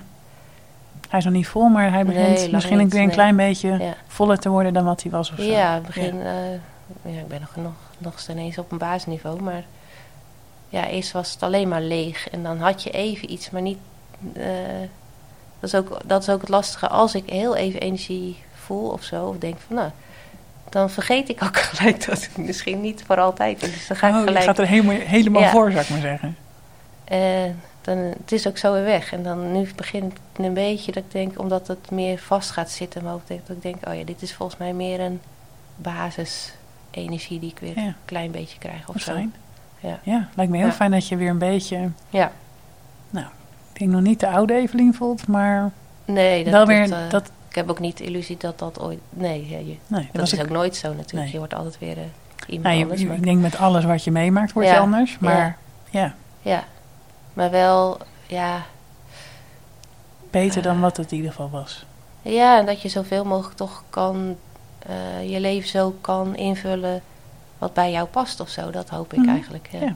Hij 1.09 1.19
is 1.19 1.25
nog 1.25 1.33
niet 1.33 1.47
vol, 1.47 1.67
maar 1.69 1.91
hij 1.91 2.05
begint 2.05 2.27
Nee, 2.27 2.51
misschien 2.51 2.77
niet, 2.77 2.91
weer 2.91 2.99
een 3.01 3.05
nee. 3.07 3.15
klein 3.15 3.35
beetje 3.35 3.69
Ja. 3.77 3.93
voller 4.07 4.37
te 4.39 4.49
worden 4.49 4.73
dan 4.73 4.83
wat 4.85 5.01
hij 5.03 5.11
was 5.11 5.31
of 5.31 5.37
zo. 5.37 5.43
Ja, 5.43 5.79
begin, 5.79 6.21
eh, 6.21 6.51
ja, 7.13 7.19
ik 7.19 7.27
ben 7.27 7.39
nog, 7.41 7.55
nog, 7.55 7.73
nog 7.97 8.19
steeds 8.19 8.57
op 8.57 8.71
een 8.71 8.77
basisniveau, 8.77 9.41
maar 9.41 9.63
ja, 10.71 10.87
eerst 10.87 11.11
was 11.11 11.31
het 11.33 11.43
alleen 11.43 11.67
maar 11.67 11.81
leeg 11.81 12.29
en 12.29 12.43
dan 12.43 12.59
had 12.59 12.83
je 12.83 12.89
even 12.91 13.31
iets, 13.31 13.49
maar 13.49 13.61
niet. 13.61 13.77
eh, 14.33 14.43
dat, 15.59 15.69
is 15.73 15.75
ook, 15.75 15.99
dat 16.05 16.21
is 16.21 16.29
ook 16.29 16.41
het 16.41 16.49
lastige. 16.49 16.87
Als 16.87 17.15
ik 17.15 17.29
heel 17.29 17.55
even 17.55 17.79
energie 17.79 18.37
voel 18.53 18.89
of 18.89 19.03
zo, 19.03 19.25
of 19.25 19.37
denk 19.37 19.55
van 19.67 19.75
nou, 19.75 19.89
dan 20.69 20.89
vergeet 20.89 21.29
ik 21.29 21.43
ook 21.43 21.57
gelijk 21.71 22.05
dat 22.05 22.21
het 22.25 22.37
misschien 22.37 22.81
niet 22.81 23.03
voor 23.05 23.19
altijd 23.19 23.63
is. 23.63 23.71
Dus 23.73 23.87
dan 23.87 23.97
ga 23.97 24.07
ik 24.07 24.13
Oh, 24.13 24.19
je 24.19 24.25
gelijk. 24.25 24.45
gaat 24.45 24.57
er 24.59 24.67
helemaal, 24.67 24.95
helemaal 24.95 25.41
Ja. 25.41 25.49
voor, 25.51 25.71
zou 25.71 25.83
ik 25.83 25.89
maar 25.89 25.99
zeggen. 26.01 26.37
eh, 27.03 27.19
dan, 27.81 27.97
het 27.97 28.31
is 28.31 28.47
ook 28.47 28.57
zo 28.57 28.73
weer 28.73 28.83
weg. 28.83 29.11
En 29.13 29.23
dan 29.23 29.51
nu 29.51 29.69
begint 29.75 30.13
het 30.33 30.45
een 30.45 30.53
beetje 30.53 30.91
dat 30.91 31.03
ik 31.03 31.11
denk, 31.11 31.39
omdat 31.39 31.67
het 31.67 31.91
meer 31.91 32.17
vast 32.17 32.49
gaat 32.51 32.69
zitten 32.71 32.99
in 32.99 33.05
mijn 33.05 33.19
hoofd, 33.19 33.47
dat 33.47 33.55
ik 33.55 33.61
denk, 33.61 33.87
oh 33.87 33.95
ja, 33.95 34.03
dit 34.03 34.21
is 34.21 34.33
volgens 34.33 34.59
mij 34.59 34.73
meer 34.73 34.99
een 34.99 35.21
basisenergie 35.75 37.39
die 37.39 37.49
ik 37.51 37.59
weer 37.59 37.79
Ja. 37.79 37.85
een 37.85 37.95
klein 38.05 38.31
beetje 38.31 38.57
krijg 38.57 38.87
of 38.87 38.93
Wat 38.93 39.01
zo. 39.03 39.13
fijn. 39.13 39.33
Ja. 39.81 39.99
Ja, 40.03 40.27
lijkt 40.35 40.51
me 40.51 40.57
heel 40.57 40.65
Ja. 40.67 40.73
fijn 40.73 40.91
dat 40.91 41.07
je 41.07 41.15
weer 41.15 41.29
een 41.29 41.37
beetje, 41.37 41.89
Ja, 42.09 42.31
ik 43.73 43.79
denk 43.87 43.91
nog 43.91 44.01
niet 44.01 44.19
de 44.19 44.27
oude 44.29 44.53
Evelien 44.53 44.93
voelt, 44.93 45.27
maar 45.27 45.71
nee, 46.05 46.43
dat, 46.43 46.53
wel 46.53 46.65
weer, 46.65 46.89
dat, 46.89 46.99
eh, 46.99 47.09
dat, 47.09 47.31
ik 47.49 47.55
heb 47.55 47.69
ook 47.69 47.79
niet 47.79 47.97
de 47.97 48.03
illusie 48.03 48.37
dat 48.37 48.59
dat 48.59 48.79
ooit, 48.79 48.99
nee, 49.09 49.49
ja, 49.49 49.57
je, 49.57 49.75
nee, 49.87 50.09
dat 50.11 50.21
is 50.31 50.41
ook 50.41 50.49
nooit 50.49 50.75
zo 50.75 50.87
natuurlijk. 50.87 51.13
Nee. 51.23 51.31
Je 51.31 51.37
wordt 51.37 51.53
altijd 51.53 51.79
weer 51.79 51.97
eh, 51.97 52.03
iemand 52.47 52.63
nou, 52.63 52.75
je- 52.77 52.83
anders. 52.83 53.03
maar- 53.03 53.15
ik 53.15 53.23
denk 53.23 53.41
met 53.41 53.57
alles 53.57 53.83
wat 53.85 54.03
je 54.03 54.11
meemaakt 54.11 54.51
wordt 54.53 54.69
je 54.69 54.77
anders, 54.79 55.17
maar 55.19 55.57
ja, 55.89 56.13
ja, 56.41 56.63
maar 57.33 57.51
wel, 57.51 57.97
ja, 58.27 58.61
beter 60.31 60.61
dan 60.61 60.75
Ah. 60.75 60.81
wat 60.81 60.97
het 60.97 61.11
in 61.11 61.17
ieder 61.17 61.31
geval 61.31 61.49
was. 61.49 61.85
Ja, 62.21 62.59
en 62.59 62.65
dat 62.65 62.81
je 62.81 62.89
zoveel 62.89 63.25
mogelijk 63.25 63.57
toch 63.57 63.83
kan, 63.89 64.35
eh, 64.87 65.29
je 65.31 65.39
leven 65.39 65.69
zo 65.69 65.95
kan 66.01 66.35
invullen 66.35 67.01
wat 67.61 67.73
bij 67.73 67.91
jou 67.91 68.07
past 68.07 68.39
of 68.39 68.49
zo. 68.49 68.69
Dat 68.71 68.89
hoop 68.89 69.13
ik 69.13 69.19
Mhm. 69.19 69.29
eigenlijk. 69.29 69.67
Ja. 69.71 69.95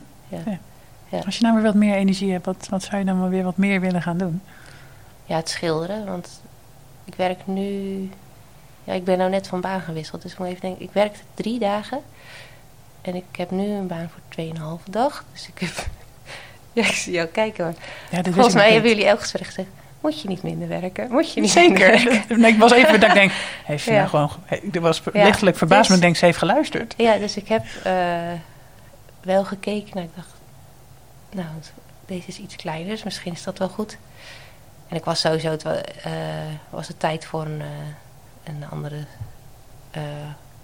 Ja. 1.10 1.22
Als 1.26 1.38
je 1.38 1.44
nou 1.44 1.56
weer 1.56 1.64
wat 1.64 1.74
meer 1.74 1.96
energie 1.96 2.32
hebt, 2.32 2.46
wat, 2.46 2.68
wat 2.70 2.84
zou 2.84 2.98
je 2.98 3.06
dan 3.06 3.20
wel 3.20 3.30
weer 3.30 3.44
wat 3.44 3.58
meer 3.58 3.80
willen 3.80 4.02
gaan 4.02 4.18
doen? 4.18 4.42
Ja, 5.26 5.36
het 5.36 5.50
schilderen. 5.50 6.06
Want 6.06 6.42
ik 7.04 7.16
werk 7.16 7.48
nu... 7.48 8.10
Ja, 8.84 8.94
ik 8.94 9.04
ben 9.04 9.18
nou 9.18 9.30
net 9.30 9.48
van 9.48 9.62
baan 9.62 9.82
gewisseld. 9.82 10.22
Dus 10.22 10.32
ik 10.32 10.38
moet 10.40 10.48
even 10.48 10.62
denken. 10.62 10.82
Ik 10.84 10.92
werkte 10.92 11.20
drie 11.34 11.60
dagen. 11.60 12.00
En 13.02 13.16
ik 13.16 13.24
heb 13.32 13.52
nu 13.52 13.64
een 13.72 13.88
baan 13.88 14.10
voor 14.10 14.22
2,5 14.80 14.84
dag. 14.90 15.26
Dus 15.32 15.48
ik 15.48 15.60
heb... 15.60 15.86
Ja, 16.74 16.82
ik 16.88 16.94
zie 16.94 17.14
jou 17.14 17.28
kijken 17.28 17.64
hoor. 17.66 17.74
Ja, 18.12 18.24
Volgens 18.32 18.54
mij 18.56 18.72
hebben 18.72 18.82
jullie 18.90 18.96
jullie 18.98 19.06
elk 19.12 19.20
gesprek 19.20 19.46
gezegd... 19.46 19.68
Moet 20.06 20.22
je 20.22 20.28
niet 20.28 20.44
minder 20.44 20.68
werken? 20.68 21.12
Moet 21.12 21.34
je 21.34 21.42
niet 21.42 21.56
minder 21.56 21.80
werken? 21.88 22.12
Zeker. 22.12 22.38
Nee, 22.40 22.52
ik 22.54 22.60
was 22.60 22.72
even 22.72 23.00
dat 23.00 23.10
ik 23.10 23.16
denk, 23.16 23.32
heeft 23.66 23.84
ze 23.84 23.92
Ja. 23.92 23.98
nou 23.98 24.10
gewoon, 24.10 24.30
ik 24.72 24.80
was 24.80 25.02
lichtelijk 25.14 25.58
verbaasd, 25.58 25.80
dus- 25.82 25.88
maar 25.88 25.98
ik 25.98 26.04
denk 26.04 26.16
ze 26.16 26.26
heeft 26.26 26.38
geluisterd. 26.38 26.94
Ja, 26.98 27.18
dus 27.18 27.38
ik 27.38 27.48
heb 27.48 27.66
eh, 27.84 27.94
wel 29.24 29.46
gekeken. 29.46 29.90
Nou, 29.94 30.06
ik 30.08 30.16
dacht, 30.16 30.34
nou, 31.32 31.48
deze 32.06 32.28
is 32.28 32.40
iets 32.40 32.56
kleiner, 32.56 32.90
dus 32.90 33.04
misschien 33.04 33.34
is 33.34 33.44
dat 33.44 33.58
wel 33.58 33.70
goed. 33.70 33.98
En 34.88 34.96
ik 34.96 35.06
was 35.06 35.20
sowieso, 35.20 35.50
het 35.52 35.64
eh, 35.64 35.72
was 36.70 36.88
het 36.88 37.00
tijd 37.00 37.26
voor 37.26 37.42
een, 37.46 37.62
eh, 37.62 37.68
een 38.54 38.64
andere 38.70 39.06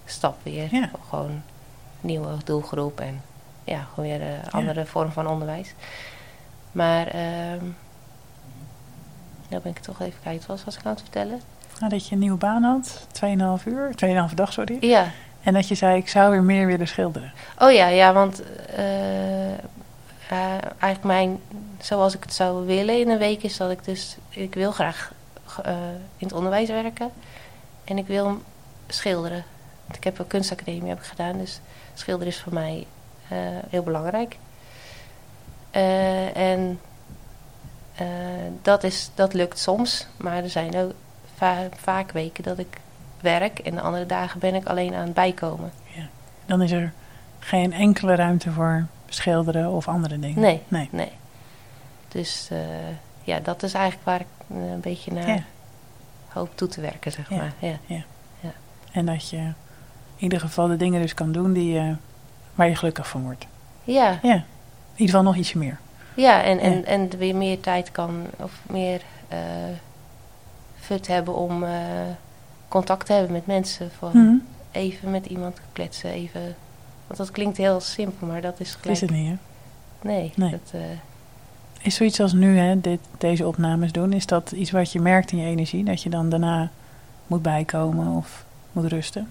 stap 0.06 0.38
weer. 0.44 0.68
Ja. 0.72 0.90
Gewoon 1.10 1.42
nieuwe 2.02 2.38
doelgroep 2.44 3.00
en 3.00 3.22
ja, 3.64 3.88
gewoon 3.94 4.10
weer 4.10 4.22
een 4.22 4.52
andere 4.52 4.86
vorm 4.86 5.12
van 5.12 5.28
onderwijs. 5.28 5.74
Maar, 6.72 7.08
ehm 7.08 7.66
nou 9.52 9.64
ben 9.64 9.72
ik 9.72 9.80
toch 9.80 10.02
even 10.02 10.20
kijken, 10.24 10.48
wat 10.48 10.64
was 10.64 10.78
ik 10.78 10.86
aan 10.86 10.92
het 10.92 11.02
vertellen? 11.02 11.42
Nadat 11.80 12.08
je 12.08 12.14
een 12.14 12.20
nieuwe 12.20 12.38
baan 12.38 12.64
had, 12.64 13.08
2,5 13.62 13.66
uur, 13.66 13.94
2,5 14.30 14.34
dag, 14.34 14.54
sorry. 14.54 14.78
Ja, 14.80 15.12
En 15.44 15.54
dat 15.54 15.68
je 15.68 15.76
zei, 15.76 15.98
ik 15.98 16.10
zou 16.10 16.32
weer 16.32 16.44
meer 16.44 16.66
willen 16.66 16.88
schilderen. 16.88 17.32
Oh 17.60 17.72
ja, 17.72 17.88
ja, 17.88 18.14
want 18.14 18.42
eh, 18.76 20.52
eigenlijk 20.80 21.04
mijn, 21.04 21.40
zoals 21.80 22.16
ik 22.16 22.24
het 22.24 22.34
zou 22.34 22.66
willen 22.66 23.00
in 23.00 23.10
een 23.10 23.18
week 23.18 23.44
is 23.44 23.58
dat 23.58 23.72
ik 23.72 23.84
dus, 23.84 24.18
ik 24.30 24.54
wil 24.54 24.72
graag 24.72 25.14
eh, 25.64 25.74
in 26.18 26.28
het 26.28 26.34
onderwijs 26.34 26.70
werken 26.70 27.12
en 27.84 27.98
ik 27.98 28.08
wil 28.08 28.42
schilderen. 28.88 29.44
Want 29.86 29.98
ik 29.98 30.04
heb 30.04 30.20
een 30.20 30.28
kunstacademie 30.28 30.90
heb 30.90 31.00
ik 31.00 31.06
gedaan, 31.06 31.38
dus 31.38 31.60
schilderen 31.94 32.34
is 32.34 32.42
voor 32.42 32.54
mij 32.54 32.88
eh, 33.28 33.38
heel 33.70 33.84
belangrijk. 33.84 34.38
En 36.34 36.80
eh, 38.02 38.08
dat, 38.62 38.84
is, 38.84 39.10
dat 39.16 39.34
lukt 39.34 39.60
soms, 39.60 40.08
maar 40.18 40.44
er 40.44 40.50
zijn 40.50 40.76
ook 40.78 40.92
va- 41.36 41.70
vaak 41.76 42.12
weken 42.12 42.44
dat 42.44 42.58
ik 42.58 42.78
werk 43.20 43.60
en 43.60 43.76
de 43.76 43.82
andere 43.82 44.06
dagen 44.06 44.40
ben 44.40 44.56
ik 44.56 44.66
alleen 44.68 44.94
aan 44.94 45.04
het 45.06 45.14
bijkomen. 45.14 45.72
Dan 46.46 46.62
is 46.62 46.72
er 46.72 46.92
geen 47.40 47.74
enkele 47.74 48.16
ruimte 48.16 48.52
voor 48.52 48.86
schilderen 49.08 49.70
of 49.70 49.88
andere 49.88 50.20
dingen. 50.20 50.40
Nee. 50.42 50.62
nee. 50.68 50.90
Nee. 50.92 51.12
Dus 52.08 52.48
eh, 52.52 52.58
ja, 53.24 53.40
dat 53.40 53.64
is 53.64 53.74
eigenlijk 53.74 54.06
waar 54.06 54.20
ik 54.20 54.28
eh, 54.48 54.72
een 54.72 54.80
beetje 54.80 55.12
naar 55.12 55.28
Ja. 55.28 55.44
hoop 56.28 56.50
toe 56.58 56.68
te 56.68 56.82
werken, 56.82 57.12
zeg 57.12 57.30
Ja. 57.30 57.36
maar. 57.36 57.54
Ja. 57.88 58.02
En 58.92 59.06
dat 59.06 59.30
je 59.30 59.38
in 59.38 59.54
ieder 60.18 60.40
geval 60.40 60.68
de 60.68 60.78
dingen 60.78 61.02
dus 61.02 61.14
kan 61.14 61.32
doen 61.32 61.54
die, 61.54 61.74
je- 61.74 61.96
waar 62.56 62.68
je 62.68 62.76
gelukkig 62.76 63.08
van 63.08 63.24
wordt. 63.24 63.46
Ja, 63.84 64.20
Ja, 64.22 64.34
in 64.34 64.44
ieder 64.96 65.06
geval 65.16 65.24
nog 65.24 65.36
ietsje 65.36 65.58
meer. 65.58 65.80
Ja 66.16 66.44
en, 66.44 66.60
en, 66.60 66.86
en 66.86 67.10
weer 67.18 67.36
meer 67.36 67.60
tijd 67.60 67.92
kan, 67.92 68.26
of 68.38 68.62
meer 68.70 69.02
eh 69.28 69.40
fut 70.80 71.08
hebben 71.08 71.36
om 71.36 71.64
eh, 71.64 71.72
contact 72.68 73.06
te 73.06 73.14
hebben 73.14 73.32
met 73.32 73.46
mensen. 73.46 73.92
Van 73.98 74.10
Mhm. 74.14 74.36
even 74.72 75.12
met 75.12 75.26
iemand 75.26 75.58
kletsen, 75.74 76.10
even... 76.12 76.56
Want 77.08 77.18
dat 77.20 77.32
klinkt 77.32 77.58
heel 77.58 77.80
simpel, 77.80 78.28
maar 78.28 78.42
dat 78.42 78.60
is 78.60 78.72
Dat 78.72 78.80
gelijk... 78.82 78.96
is 78.96 79.02
het 79.02 79.12
niet, 79.12 79.28
hè? 79.28 79.36
Nee, 80.10 80.32
Nee. 80.36 80.52
Dat, 80.52 80.60
eh, 80.74 80.82
Is 81.82 81.96
zoiets 81.96 82.20
als 82.20 82.34
nu, 82.34 82.58
hè, 82.58 82.82
dit, 82.82 83.00
deze 83.18 83.48
opnames 83.48 83.92
doen, 83.92 84.14
is 84.14 84.26
dat 84.26 84.52
iets 84.52 84.72
wat 84.72 84.92
je 84.92 85.00
merkt 85.00 85.32
in 85.32 85.38
je 85.38 85.46
energie? 85.46 85.84
Dat 85.84 86.02
je 86.04 86.10
dan 86.10 86.30
daarna 86.30 86.70
moet 87.28 87.42
bijkomen 87.42 88.08
of 88.08 88.46
moet 88.72 88.86
rusten? 88.86 89.30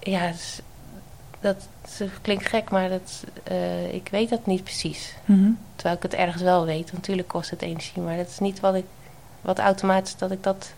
ja, 0.00 0.20
het 0.20 0.34
is- 0.34 0.60
dat, 1.98 2.08
klinkt 2.22 2.46
gek, 2.46 2.70
maar 2.70 2.88
dat, 2.88 3.24
eh, 3.42 3.94
ik 3.94 4.08
weet 4.10 4.28
dat 4.28 4.46
niet 4.46 4.64
precies. 4.64 5.14
Mhm. 5.24 5.50
Terwijl 5.74 5.96
ik 5.96 6.02
het 6.02 6.14
ergens 6.14 6.42
wel 6.42 6.64
weet. 6.64 6.92
Natuurlijk 6.92 7.28
kost 7.28 7.50
het 7.50 7.62
energie, 7.62 8.02
maar 8.02 8.16
dat 8.16 8.26
is 8.28 8.38
niet 8.38 8.60
wat 8.60 8.74
ik 8.74 8.84
wat 9.40 9.58
automatisch 9.58 10.16
dat 10.16 10.30
ik 10.30 10.42
dat 10.42 10.72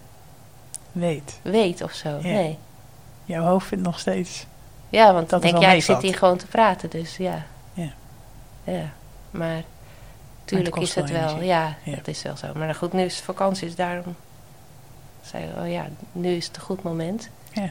Weet. 0.92 1.38
weet 1.42 1.82
of 1.82 1.92
zo. 1.92 2.08
Ja. 2.08 2.20
Nee. 2.22 2.58
Jouw 3.24 3.44
hoofd 3.44 3.66
vindt 3.66 3.84
nog 3.84 3.98
steeds. 3.98 4.46
Ja, 4.88 5.12
want 5.12 5.30
dan 5.30 5.40
Dat 5.40 5.50
denk 5.50 5.62
ja, 5.62 5.70
ik 5.72 5.82
zit 5.82 6.02
hier 6.02 6.14
gewoon 6.14 6.36
te 6.38 6.46
praten, 6.46 6.90
dus 6.90 7.16
ja. 7.16 7.44
Ja. 7.72 7.92
Ja, 8.64 8.90
maar 9.30 9.62
tuurlijk 10.44 10.76
is 10.76 10.94
het 10.94 11.10
wel. 11.10 11.40
Ja, 11.40 11.76
Ja. 11.82 11.96
dat 11.96 12.08
is 12.08 12.22
wel 12.22 12.36
zo. 12.36 12.46
Maar 12.54 12.74
goed, 12.74 12.92
nu 12.92 13.02
is 13.02 13.14
het 13.16 13.24
vakantie, 13.24 13.66
dus 13.66 13.76
daarom 13.76 14.16
zei 15.22 15.44
ik, 15.44 15.56
oh 15.58 15.70
ja, 15.70 15.86
nu 16.12 16.28
is 16.34 16.46
het 16.46 16.56
een 16.56 16.62
goed 16.62 16.82
moment. 16.82 17.28
Ja. 17.52 17.70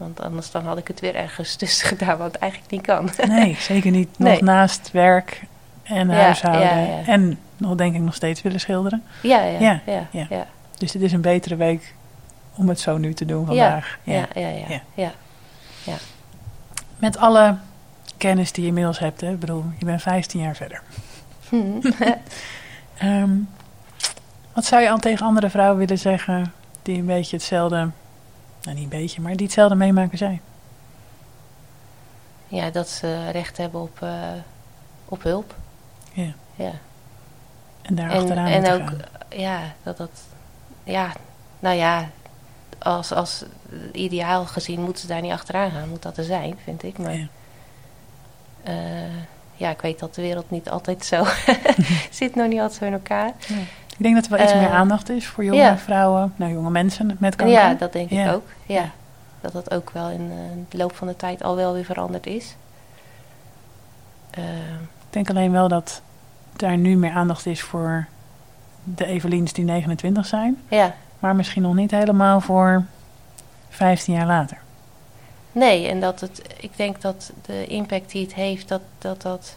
Want 0.00 0.20
anders 0.20 0.50
dan 0.50 0.64
had 0.66 0.78
ik 0.78 0.88
het 0.88 1.00
weer 1.00 1.14
ergens 1.14 1.56
tussen 1.56 1.86
gedaan, 1.88 2.18
wat 2.18 2.34
eigenlijk 2.34 2.72
niet 2.72 2.82
kan. 2.82 3.10
Nee, 3.28 3.56
zeker 3.70 3.90
niet. 3.90 4.08
Nog 4.18 4.28
Nee. 4.28 4.42
naast 4.42 4.90
werk 4.90 5.42
en 5.82 6.08
Ja, 6.08 6.14
huishouden. 6.14 6.62
ja. 6.68 7.02
En 7.06 7.38
nog 7.56 7.74
denk 7.74 7.94
ik 7.94 8.00
nog 8.00 8.14
steeds 8.14 8.42
willen 8.42 8.60
schilderen. 8.60 9.02
ja, 9.22 9.42
ja, 9.44 9.80
Ja, 9.86 10.06
ja. 10.10 10.46
Dus 10.78 10.92
dit 10.92 11.02
is 11.02 11.12
een 11.12 11.20
betere 11.20 11.56
week 11.56 11.94
om 12.54 12.68
het 12.68 12.80
zo 12.80 12.98
nu 12.98 13.14
te 13.14 13.24
doen 13.24 13.46
vandaag. 13.46 13.98
Ja, 14.02 14.14
ja, 14.34 14.48
ja, 14.48 14.48
Ja. 14.68 14.80
ja. 14.94 15.12
ja. 15.84 15.94
Met 16.98 17.18
alle 17.18 17.56
kennis 18.16 18.52
die 18.52 18.62
je 18.62 18.68
inmiddels 18.68 18.98
hebt. 18.98 19.20
Hè? 19.20 19.30
Ik 19.32 19.40
bedoel, 19.40 19.64
je 19.78 19.84
bent 19.84 20.02
15 20.02 20.40
jaar 20.40 20.56
verder. 20.56 20.82
Hm. 21.48 21.56
Ehm, 22.98 23.30
wat 24.52 24.64
zou 24.64 24.82
je 24.82 24.90
al 24.90 24.98
tegen 24.98 25.26
andere 25.26 25.50
vrouwen 25.50 25.78
willen 25.78 25.98
zeggen 25.98 26.52
die 26.82 26.98
een 26.98 27.06
beetje 27.06 27.36
hetzelfde, 27.36 27.90
nou 28.62 28.76
niet 28.76 28.84
een 28.92 28.98
beetje, 29.00 29.20
maar 29.20 29.36
die 29.36 29.46
hetzelfde 29.46 29.74
meemaken 29.74 30.18
zij? 30.18 30.40
Ja, 32.48 32.70
dat 32.70 32.88
ze 32.88 33.30
recht 33.30 33.56
hebben 33.56 33.80
op, 33.80 34.02
eh, 34.02 34.28
op 35.04 35.22
hulp. 35.22 35.54
Ja. 36.12 36.32
Ja. 36.54 36.72
En 37.82 37.94
daar 37.94 38.10
En, 38.10 38.16
achteraan 38.20 38.46
en 38.46 38.52
moeten 38.60 38.82
ook, 38.82 38.88
gaan. 38.88 39.38
ja, 39.40 39.60
dat 39.82 39.96
dat, 39.96 40.10
ja, 40.84 41.12
nou 41.58 41.76
ja, 41.76 42.08
als, 42.78 43.12
als 43.12 43.44
ideaal 43.92 44.46
gezien 44.46 44.80
moeten 44.80 45.00
ze 45.02 45.06
daar 45.08 45.20
niet 45.20 45.32
achteraan 45.32 45.70
gaan. 45.70 45.88
Moet 45.88 46.02
dat 46.02 46.16
er 46.16 46.24
zijn, 46.24 46.56
vind 46.64 46.82
ik. 46.82 46.98
Maar 46.98 47.14
Ja. 47.16 47.26
eh, 48.62 49.16
ja, 49.54 49.70
ik 49.70 49.80
weet 49.80 49.98
dat 49.98 50.14
de 50.14 50.22
wereld 50.22 50.50
niet 50.50 50.70
altijd 50.70 51.04
zo 51.04 51.24
zit, 52.10 52.34
nog 52.34 52.48
niet 52.48 52.60
altijd 52.60 52.78
zo 52.78 52.84
in 52.84 52.92
elkaar. 52.92 53.32
Ik 54.00 54.06
denk 54.06 54.14
dat 54.14 54.24
er 54.24 54.30
wel 54.30 54.40
iets 54.46 54.52
Eh, 54.52 54.58
meer 54.60 54.70
aandacht 54.70 55.08
is 55.08 55.26
voor 55.26 55.44
jonge 55.44 55.56
ja. 55.58 55.78
vrouwen, 55.78 56.32
nou 56.36 56.52
jonge 56.52 56.70
mensen 56.70 57.16
met 57.18 57.36
kanker. 57.36 57.56
Ja, 57.56 57.74
dat 57.74 57.92
denk 57.92 58.10
Ja. 58.10 58.24
ik 58.28 58.34
ook. 58.34 58.46
Ja. 58.66 58.74
Ja. 58.74 58.90
Dat 59.40 59.52
dat 59.52 59.70
ook 59.74 59.90
wel 59.90 60.08
in 60.08 60.30
eh, 60.30 60.36
de 60.68 60.76
loop 60.76 60.96
van 60.96 61.06
de 61.06 61.16
tijd 61.16 61.42
al 61.42 61.56
wel 61.56 61.72
weer 61.72 61.84
veranderd 61.84 62.26
is. 62.26 62.56
Eh, 64.30 64.44
Ik 64.44 65.16
denk 65.16 65.30
alleen 65.30 65.52
wel 65.52 65.68
dat 65.68 66.02
daar 66.56 66.76
nu 66.76 66.96
meer 66.96 67.10
aandacht 67.12 67.46
is 67.46 67.62
voor 67.62 68.06
de 68.84 69.04
Eveliens 69.06 69.52
die 69.52 69.64
29 69.64 70.26
zijn, 70.26 70.58
ja, 70.68 70.94
maar 71.18 71.36
misschien 71.36 71.62
nog 71.62 71.74
niet 71.74 71.90
helemaal 71.90 72.40
voor 72.40 72.84
15 73.68 74.14
jaar 74.14 74.26
later. 74.26 74.58
Nee, 75.52 75.88
en 75.88 76.00
dat 76.00 76.20
het, 76.20 76.42
ik 76.60 76.76
denk 76.76 77.00
dat 77.00 77.32
de 77.46 77.66
impact 77.66 78.10
die 78.10 78.22
het 78.22 78.34
heeft, 78.34 78.68
dat 78.68 78.80
dat, 78.98 79.22
dat, 79.22 79.56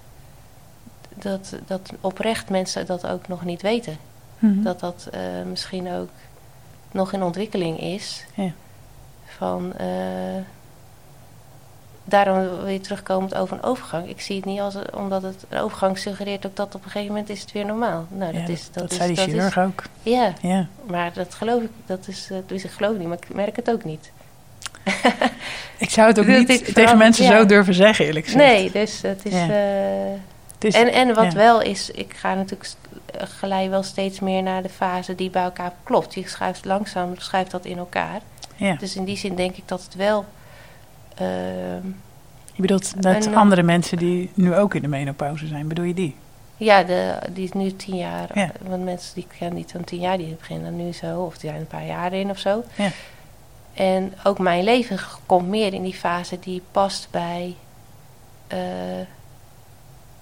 dat, 1.15 1.55
dat 1.67 1.91
oprecht 2.01 2.49
mensen 2.49 2.85
dat 2.85 3.07
ook 3.07 3.27
nog 3.27 3.43
niet 3.45 3.61
weten. 3.61 3.97
Mhm. 4.43 4.61
Dat 4.61 4.79
dat 4.79 5.07
eh, 5.11 5.19
misschien 5.49 5.91
ook 5.91 6.09
nog 6.91 7.13
in 7.13 7.23
ontwikkeling 7.23 7.79
is. 7.79 8.25
Ja. 8.33 8.51
Van, 9.25 9.73
eh, 9.77 9.87
daarom 12.03 12.63
weer 12.63 12.81
terugkomend 12.81 13.35
over 13.35 13.57
een 13.57 13.63
overgang. 13.63 14.09
Ik 14.09 14.21
zie 14.21 14.35
het 14.35 14.45
niet 14.45 14.59
als, 14.59 14.75
omdat 14.93 15.21
het 15.21 15.45
een 15.49 15.59
overgang 15.59 15.97
suggereert 15.97 16.45
ook 16.45 16.55
dat 16.55 16.75
op 16.75 16.83
een 16.83 16.89
gegeven 16.89 17.13
moment 17.13 17.29
is 17.29 17.41
het 17.41 17.51
weer 17.51 17.65
normaal. 17.65 18.05
Nou, 18.09 18.33
Ja, 18.33 18.39
dat, 18.39 18.49
is, 18.49 18.69
dat, 18.71 18.91
is, 18.91 18.97
zei 18.97 19.07
die 19.07 19.17
dat 19.17 19.25
chirurg 19.25 19.57
is, 19.57 19.63
ook. 19.63 19.83
Ja, 20.03 20.33
Ja. 20.41 20.67
maar 20.85 21.13
dat 21.13 21.33
geloof 21.33 21.61
ik, 21.61 21.71
dat 21.85 22.07
is, 22.07 22.27
eh, 22.31 22.37
dus 22.45 22.63
ik 22.63 22.71
geloof 22.71 22.97
niet, 22.97 23.07
maar 23.07 23.17
ik 23.17 23.33
merk 23.33 23.55
het 23.55 23.71
ook 23.71 23.83
niet. 23.83 24.11
Ik 25.77 25.89
zou 25.89 26.07
het 26.07 26.19
ook 26.19 26.27
Dat 26.27 26.47
niet 26.47 26.73
tegen 26.75 26.97
mensen 26.97 27.25
ja. 27.25 27.37
zo 27.37 27.45
durven 27.45 27.73
zeggen, 27.73 28.05
eerlijk 28.05 28.25
gezegd. 28.25 28.43
Nee, 28.45 28.71
dus 28.71 29.01
het 29.01 29.25
is... 29.25 29.33
Ja. 29.33 29.47
En, 30.63 30.91
en 30.93 31.13
wat 31.13 31.31
ja. 31.31 31.37
wel 31.37 31.61
is, 31.61 31.91
ik 31.91 32.13
ga 32.13 32.33
natuurlijk 32.33 32.69
geleid 33.13 33.69
wel 33.69 33.83
steeds 33.83 34.19
meer 34.19 34.43
naar 34.43 34.61
de 34.61 34.69
fase 34.69 35.15
die 35.15 35.29
bij 35.29 35.43
elkaar 35.43 35.73
klopt. 35.83 36.13
Je 36.13 36.27
schuift 36.27 36.65
langzaam 36.65 37.13
schuift 37.17 37.51
dat 37.51 37.65
in 37.65 37.77
elkaar. 37.77 38.21
ja. 38.55 38.75
Dus 38.75 38.95
in 38.95 39.03
die 39.03 39.17
zin 39.17 39.35
denk 39.35 39.55
ik 39.55 39.63
dat 39.67 39.83
het 39.83 39.95
wel. 39.95 40.25
ehm, 41.15 41.87
Je 42.53 42.61
bedoelt 42.61 43.01
dat 43.03 43.33
andere 43.33 43.63
mensen 43.63 43.97
die 43.97 44.29
nu 44.33 44.55
ook 44.55 44.73
in 44.73 44.81
de 44.81 44.87
menopauze 44.87 45.47
zijn, 45.47 45.67
bedoel 45.67 45.85
je 45.85 45.93
die? 45.93 46.15
ja, 46.57 46.83
de, 46.83 47.15
die 47.31 47.43
is 47.43 47.51
nu 47.51 47.75
tien 47.75 47.95
jaar. 47.95 48.29
Ja. 48.33 48.51
Want 48.61 48.83
mensen 48.83 49.13
die 49.15 49.23
ik 49.29 49.35
ken 49.37 49.55
die 49.55 49.65
van 49.67 49.83
tien 49.83 49.99
jaar, 49.99 50.17
die 50.17 50.35
beginnen 50.35 50.77
dan 50.77 50.85
nu 50.85 50.91
zo, 50.93 51.21
of 51.21 51.37
die 51.37 51.49
zijn 51.49 51.61
een 51.61 51.67
paar 51.67 51.85
jaar 51.85 52.13
in 52.13 52.29
of 52.29 52.37
zo. 52.37 52.63
Ja. 52.75 52.89
En 53.73 54.13
ook 54.23 54.39
mijn 54.39 54.63
leven 54.63 54.99
komt 55.25 55.47
meer 55.47 55.73
in 55.73 55.83
die 55.83 55.93
fase 55.93 56.39
die 56.39 56.61
past 56.71 57.07
bij 57.11 57.55
eh 58.47 58.57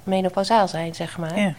menopausaal 0.04 0.68
zijn, 0.68 0.95
zeg 0.95 1.18
maar. 1.18 1.39
Ja. 1.39 1.54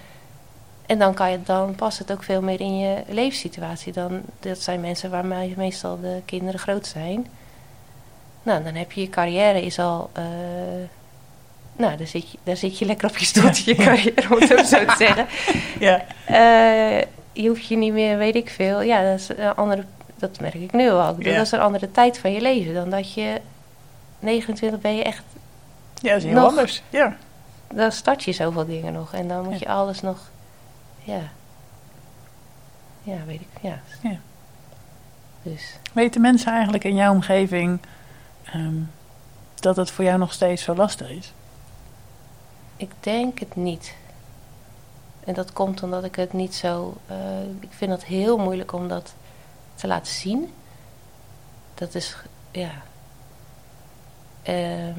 En 0.86 0.99
dan, 0.99 1.14
kan 1.14 1.30
je, 1.30 1.43
dan 1.43 1.74
past 1.74 1.99
het 1.99 2.12
ook 2.12 2.22
veel 2.22 2.43
meer 2.43 2.61
in 2.61 2.78
je 2.78 2.97
levenssituatie. 3.09 3.93
Dan, 3.93 4.20
dat 4.40 4.59
zijn 4.59 4.80
mensen 4.80 5.11
waar 5.11 5.26
me- 5.26 5.53
meestal 5.57 6.01
de 6.01 6.20
kinderen 6.24 6.61
groot 6.61 6.86
zijn. 6.86 7.26
Nou, 8.43 8.62
dan 8.64 8.74
heb 8.74 8.93
je 8.93 9.01
je 9.01 9.09
carrière 9.09 9.62
is 9.62 9.78
al... 9.78 10.11
eh, 10.12 10.22
nou, 11.76 11.97
daar 11.97 12.07
zit, 12.07 12.30
je, 12.30 12.38
daar 12.43 12.57
zit 12.57 12.78
je 12.78 12.84
lekker 12.84 13.09
op 13.09 13.16
je 13.16 13.24
stoeltje, 13.24 13.76
je 13.76 13.82
carrière, 13.84 14.30
om 14.34 14.38
het 14.40 14.49
zo 14.68 14.84
te 14.84 14.95
zeggen. 14.99 15.26
ja. 15.88 16.03
Eh, 16.26 17.07
je 17.32 17.49
hoeft 17.49 17.66
je 17.66 17.76
niet 17.76 17.93
meer, 17.93 18.18
weet 18.18 18.34
ik 18.34 18.51
veel. 18.51 18.80
Ja, 18.82 19.03
dat 19.11 19.18
is 19.18 19.28
een 19.36 19.55
andere... 19.55 19.84
Dat 20.16 20.40
merk 20.40 20.55
ik 20.55 20.72
nu 20.72 20.90
al. 20.90 21.11
Ik 21.11 21.16
bedoel, 21.16 21.32
Ja. 21.32 21.36
Dat 21.38 21.47
is 21.47 21.53
een 21.53 21.61
andere 21.61 21.90
tijd 21.90 22.18
van 22.18 22.32
je 22.32 22.40
leven 22.40 22.74
dan 22.74 22.90
dat 22.90 23.12
je... 23.14 23.40
29 24.18 24.80
ben 24.80 24.97
je 24.97 25.03
echt... 25.03 25.22
Ja, 25.95 26.09
dat 26.09 26.18
is 26.18 26.24
heel 26.24 26.34
Nog. 26.40 26.49
anders. 26.49 26.82
Ja. 26.90 27.16
Dan 27.74 27.92
start 27.92 28.22
je 28.24 28.32
zoveel 28.32 28.66
dingen 28.66 28.92
nog. 28.92 29.12
En 29.12 29.28
dan 29.28 29.44
moet 29.44 29.58
je 29.58 29.68
alles 29.68 30.00
nog... 30.00 30.30
Ja. 31.04 31.22
Ja, 33.02 33.24
weet 33.26 33.40
ik. 33.40 33.48
Ja. 33.60 33.80
Ja. 34.02 34.16
Dus... 35.42 35.76
Weten 35.92 36.20
mensen 36.20 36.52
eigenlijk 36.52 36.84
in 36.84 36.94
jouw 36.94 37.12
omgeving 37.12 37.80
ehm, 38.44 38.74
dat 39.54 39.76
het 39.76 39.90
voor 39.90 40.04
jou 40.04 40.18
nog 40.18 40.32
steeds 40.32 40.62
zo 40.62 40.74
lastig 40.74 41.10
is? 41.10 41.32
Ik 42.76 42.90
denk 43.00 43.38
het 43.38 43.56
niet. 43.56 43.94
En 45.24 45.34
dat 45.34 45.52
komt 45.52 45.82
omdat 45.82 46.04
ik 46.04 46.14
het 46.16 46.32
niet 46.32 46.54
zo. 46.54 46.96
eh, 47.06 47.42
ik 47.60 47.72
vind 47.72 47.90
het 47.90 48.04
heel 48.04 48.38
moeilijk 48.38 48.72
om 48.72 48.88
dat 48.88 49.14
te 49.74 49.86
laten 49.86 50.12
zien. 50.12 50.52
Dat 51.74 51.94
is, 51.94 52.16
ja. 52.50 52.70
Ehm, 54.42 54.98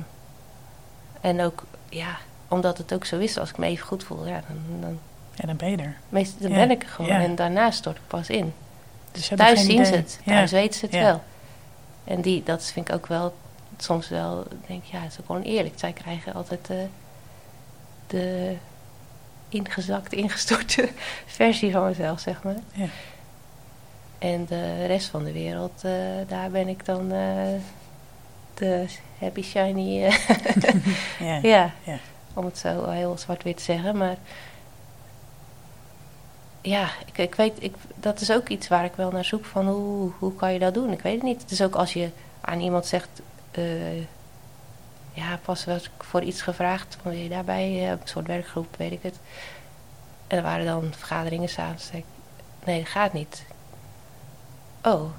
en 1.22 1.42
ook, 1.42 1.64
ja, 1.90 2.18
omdat 2.48 2.78
het 2.78 2.94
ook 2.94 3.06
zo 3.06 3.18
is, 3.20 3.38
als 3.38 3.50
ik 3.50 3.58
me 3.58 3.66
even 3.66 3.86
goed 3.88 4.04
voel, 4.04 4.28
ja, 4.28 4.42
dan, 4.48 4.82
dan, 4.82 5.00
Ja, 5.36 5.46
dan 5.48 5.56
ben 5.58 5.70
je 5.70 5.78
er. 5.78 5.98
meest, 6.10 6.42
dan 6.42 6.52
Ja, 6.52 6.56
ben 6.58 6.72
ik 6.72 6.84
er 6.84 6.90
gewoon. 6.90 7.12
ja. 7.12 7.22
En 7.22 7.36
daarna 7.36 7.72
stort 7.72 7.98
ik 7.98 8.08
pas 8.08 8.30
in. 8.30 8.54
Dus 9.12 9.30
hebben 9.30 9.46
Thuis 9.48 9.66
zien 9.66 9.86
ze 9.86 9.96
het, 9.96 10.20
thuis 10.26 10.52
weten 10.52 10.80
ze 10.80 10.86
het 10.86 10.96
wel. 10.96 11.24
En 12.04 12.22
die, 12.22 12.44
dat 12.44 12.64
vind 12.66 12.88
ik 12.90 12.96
ook 12.96 13.08
wel, 13.08 13.34
soms 13.78 14.10
wel, 14.10 14.44
denk 14.68 14.84
ik, 14.84 14.92
ja, 14.92 15.00
het 15.00 15.12
is 15.12 15.20
ook 15.20 15.26
gewoon 15.26 15.42
eerlijk. 15.42 15.74
Zij 15.80 15.92
krijgen 15.92 16.34
altijd 16.34 16.66
de, 16.68 16.86
de 18.08 18.56
ingezakte, 19.50 20.16
ingestorte 20.16 20.90
versie 21.26 21.72
van 21.72 21.86
mezelf, 21.86 22.20
zeg 22.20 22.44
maar. 22.44 22.56
Ja. 22.74 22.86
En 24.20 24.46
de 24.46 24.86
rest 24.86 25.08
van 25.08 25.24
de 25.24 25.32
wereld, 25.32 25.82
eh, 25.84 25.92
daar 26.28 26.50
ben 26.50 26.68
ik 26.68 26.86
dan 26.86 27.12
eh, 27.12 27.48
de 28.54 28.86
happy 29.20 29.42
shiny, 29.42 30.04
eh, 30.04 30.16
Ja. 31.20 31.40
ja, 31.42 31.72
Ja. 31.84 31.98
Om 32.34 32.46
het 32.46 32.58
zo 32.58 32.90
heel 32.90 33.18
zwart-wit 33.18 33.58
te 33.58 33.64
zeggen. 33.64 33.98
Maar 33.98 34.18
ja, 36.62 36.90
ik, 37.06 37.18
ik 37.18 37.36
weet, 37.36 37.64
ik, 37.64 37.76
dat 37.96 38.22
is 38.22 38.32
ook 38.32 38.48
iets 38.48 38.68
waar 38.68 38.86
ik 38.86 38.96
wel 38.96 39.12
naar 39.12 39.26
zoek 39.26 39.46
van 39.46 39.68
hoe, 39.68 40.12
hoe 40.20 40.36
kan 40.36 40.54
je 40.54 40.60
dat 40.60 40.74
doen? 40.74 40.92
Ik 40.92 41.02
weet 41.02 41.14
het 41.14 41.24
niet. 41.24 41.42
Het 41.42 41.52
is 41.52 41.62
ook 41.62 41.76
als 41.76 41.94
je 41.94 42.10
aan 42.42 42.60
iemand 42.60 42.86
zegt, 42.86 43.22
eh, 43.52 44.02
ja, 45.14 45.40
pas 45.42 45.66
werd 45.66 45.86
ik 45.86 46.04
voor 46.04 46.22
iets 46.22 46.42
gevraagd, 46.42 46.98
wil 47.04 47.12
je 47.12 47.30
daarbij, 47.30 47.64
eh, 47.64 47.90
een 47.90 48.00
soort 48.04 48.28
werkgroep, 48.28 48.76
weet 48.78 48.92
ik 48.92 49.04
het. 49.04 49.20
En 50.28 50.38
er 50.38 50.44
waren 50.44 50.66
dan 50.66 50.94
vergaderingen 50.98 51.50
s'avonds. 51.50 51.90
Nee, 52.66 52.80
dat 52.80 52.90
gaat 52.90 53.14
niet. 53.14 53.46
Oh. 54.84 55.10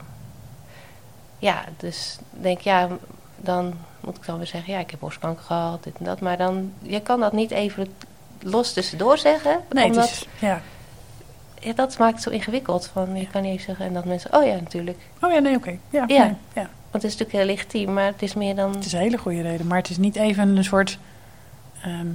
Ja, 1.38 1.64
dus 1.76 2.18
denk 2.30 2.60
ja, 2.60 2.88
dan 3.36 3.74
moet 4.04 4.16
ik 4.16 4.26
dan 4.26 4.36
weer 4.36 4.46
zeggen, 4.46 4.72
ja, 4.72 4.78
ik 4.78 4.90
heb 4.90 5.00
borstkanker 5.00 5.44
gehad, 5.44 5.84
dit 5.84 5.94
en 5.98 6.04
dat. 6.04 6.20
Maar 6.20 6.36
dan, 6.36 6.72
je 6.82 7.00
kan 7.00 7.20
dat 7.20 7.32
niet 7.32 7.50
even 7.50 7.94
los 8.40 8.72
tussendoor 8.72 9.18
zeggen. 9.18 9.60
Nee, 9.70 9.84
omdat, 9.84 10.04
is, 10.04 10.26
ja. 10.38 10.60
ja, 11.60 11.72
dat 11.72 11.98
maakt 11.98 12.14
het 12.14 12.22
zo 12.22 12.30
ingewikkeld. 12.30 12.86
Van, 12.86 13.16
je 13.16 13.26
kan 13.26 13.42
niet 13.42 13.52
even 13.52 13.64
zeggen 13.64 13.86
en 13.86 13.94
dat 13.94 14.04
mensen, 14.04 14.34
oh 14.34 14.46
ja, 14.46 14.54
natuurlijk. 14.54 14.98
Oh 15.20 15.32
ja, 15.32 15.38
nee, 15.38 15.56
oké. 15.56 15.78
Ja, 15.90 16.04
Ja. 16.06 16.24
nee, 16.24 16.34
ja. 16.54 16.68
Want 16.90 17.02
het 17.02 17.12
is 17.12 17.18
natuurlijk 17.18 17.32
heel 17.32 17.56
legitiem, 17.56 17.92
maar 17.92 18.06
het 18.06 18.22
is 18.22 18.34
meer 18.34 18.54
dan... 18.54 18.74
Het 18.74 18.84
is 18.84 18.92
een 18.92 18.98
hele 18.98 19.18
goede 19.18 19.42
reden. 19.42 19.66
Maar 19.66 19.78
het 19.78 19.90
is 19.90 19.96
niet 19.96 20.16
even 20.16 20.56
een 20.56 20.64
soort 20.64 20.98
ehm, 21.82 22.06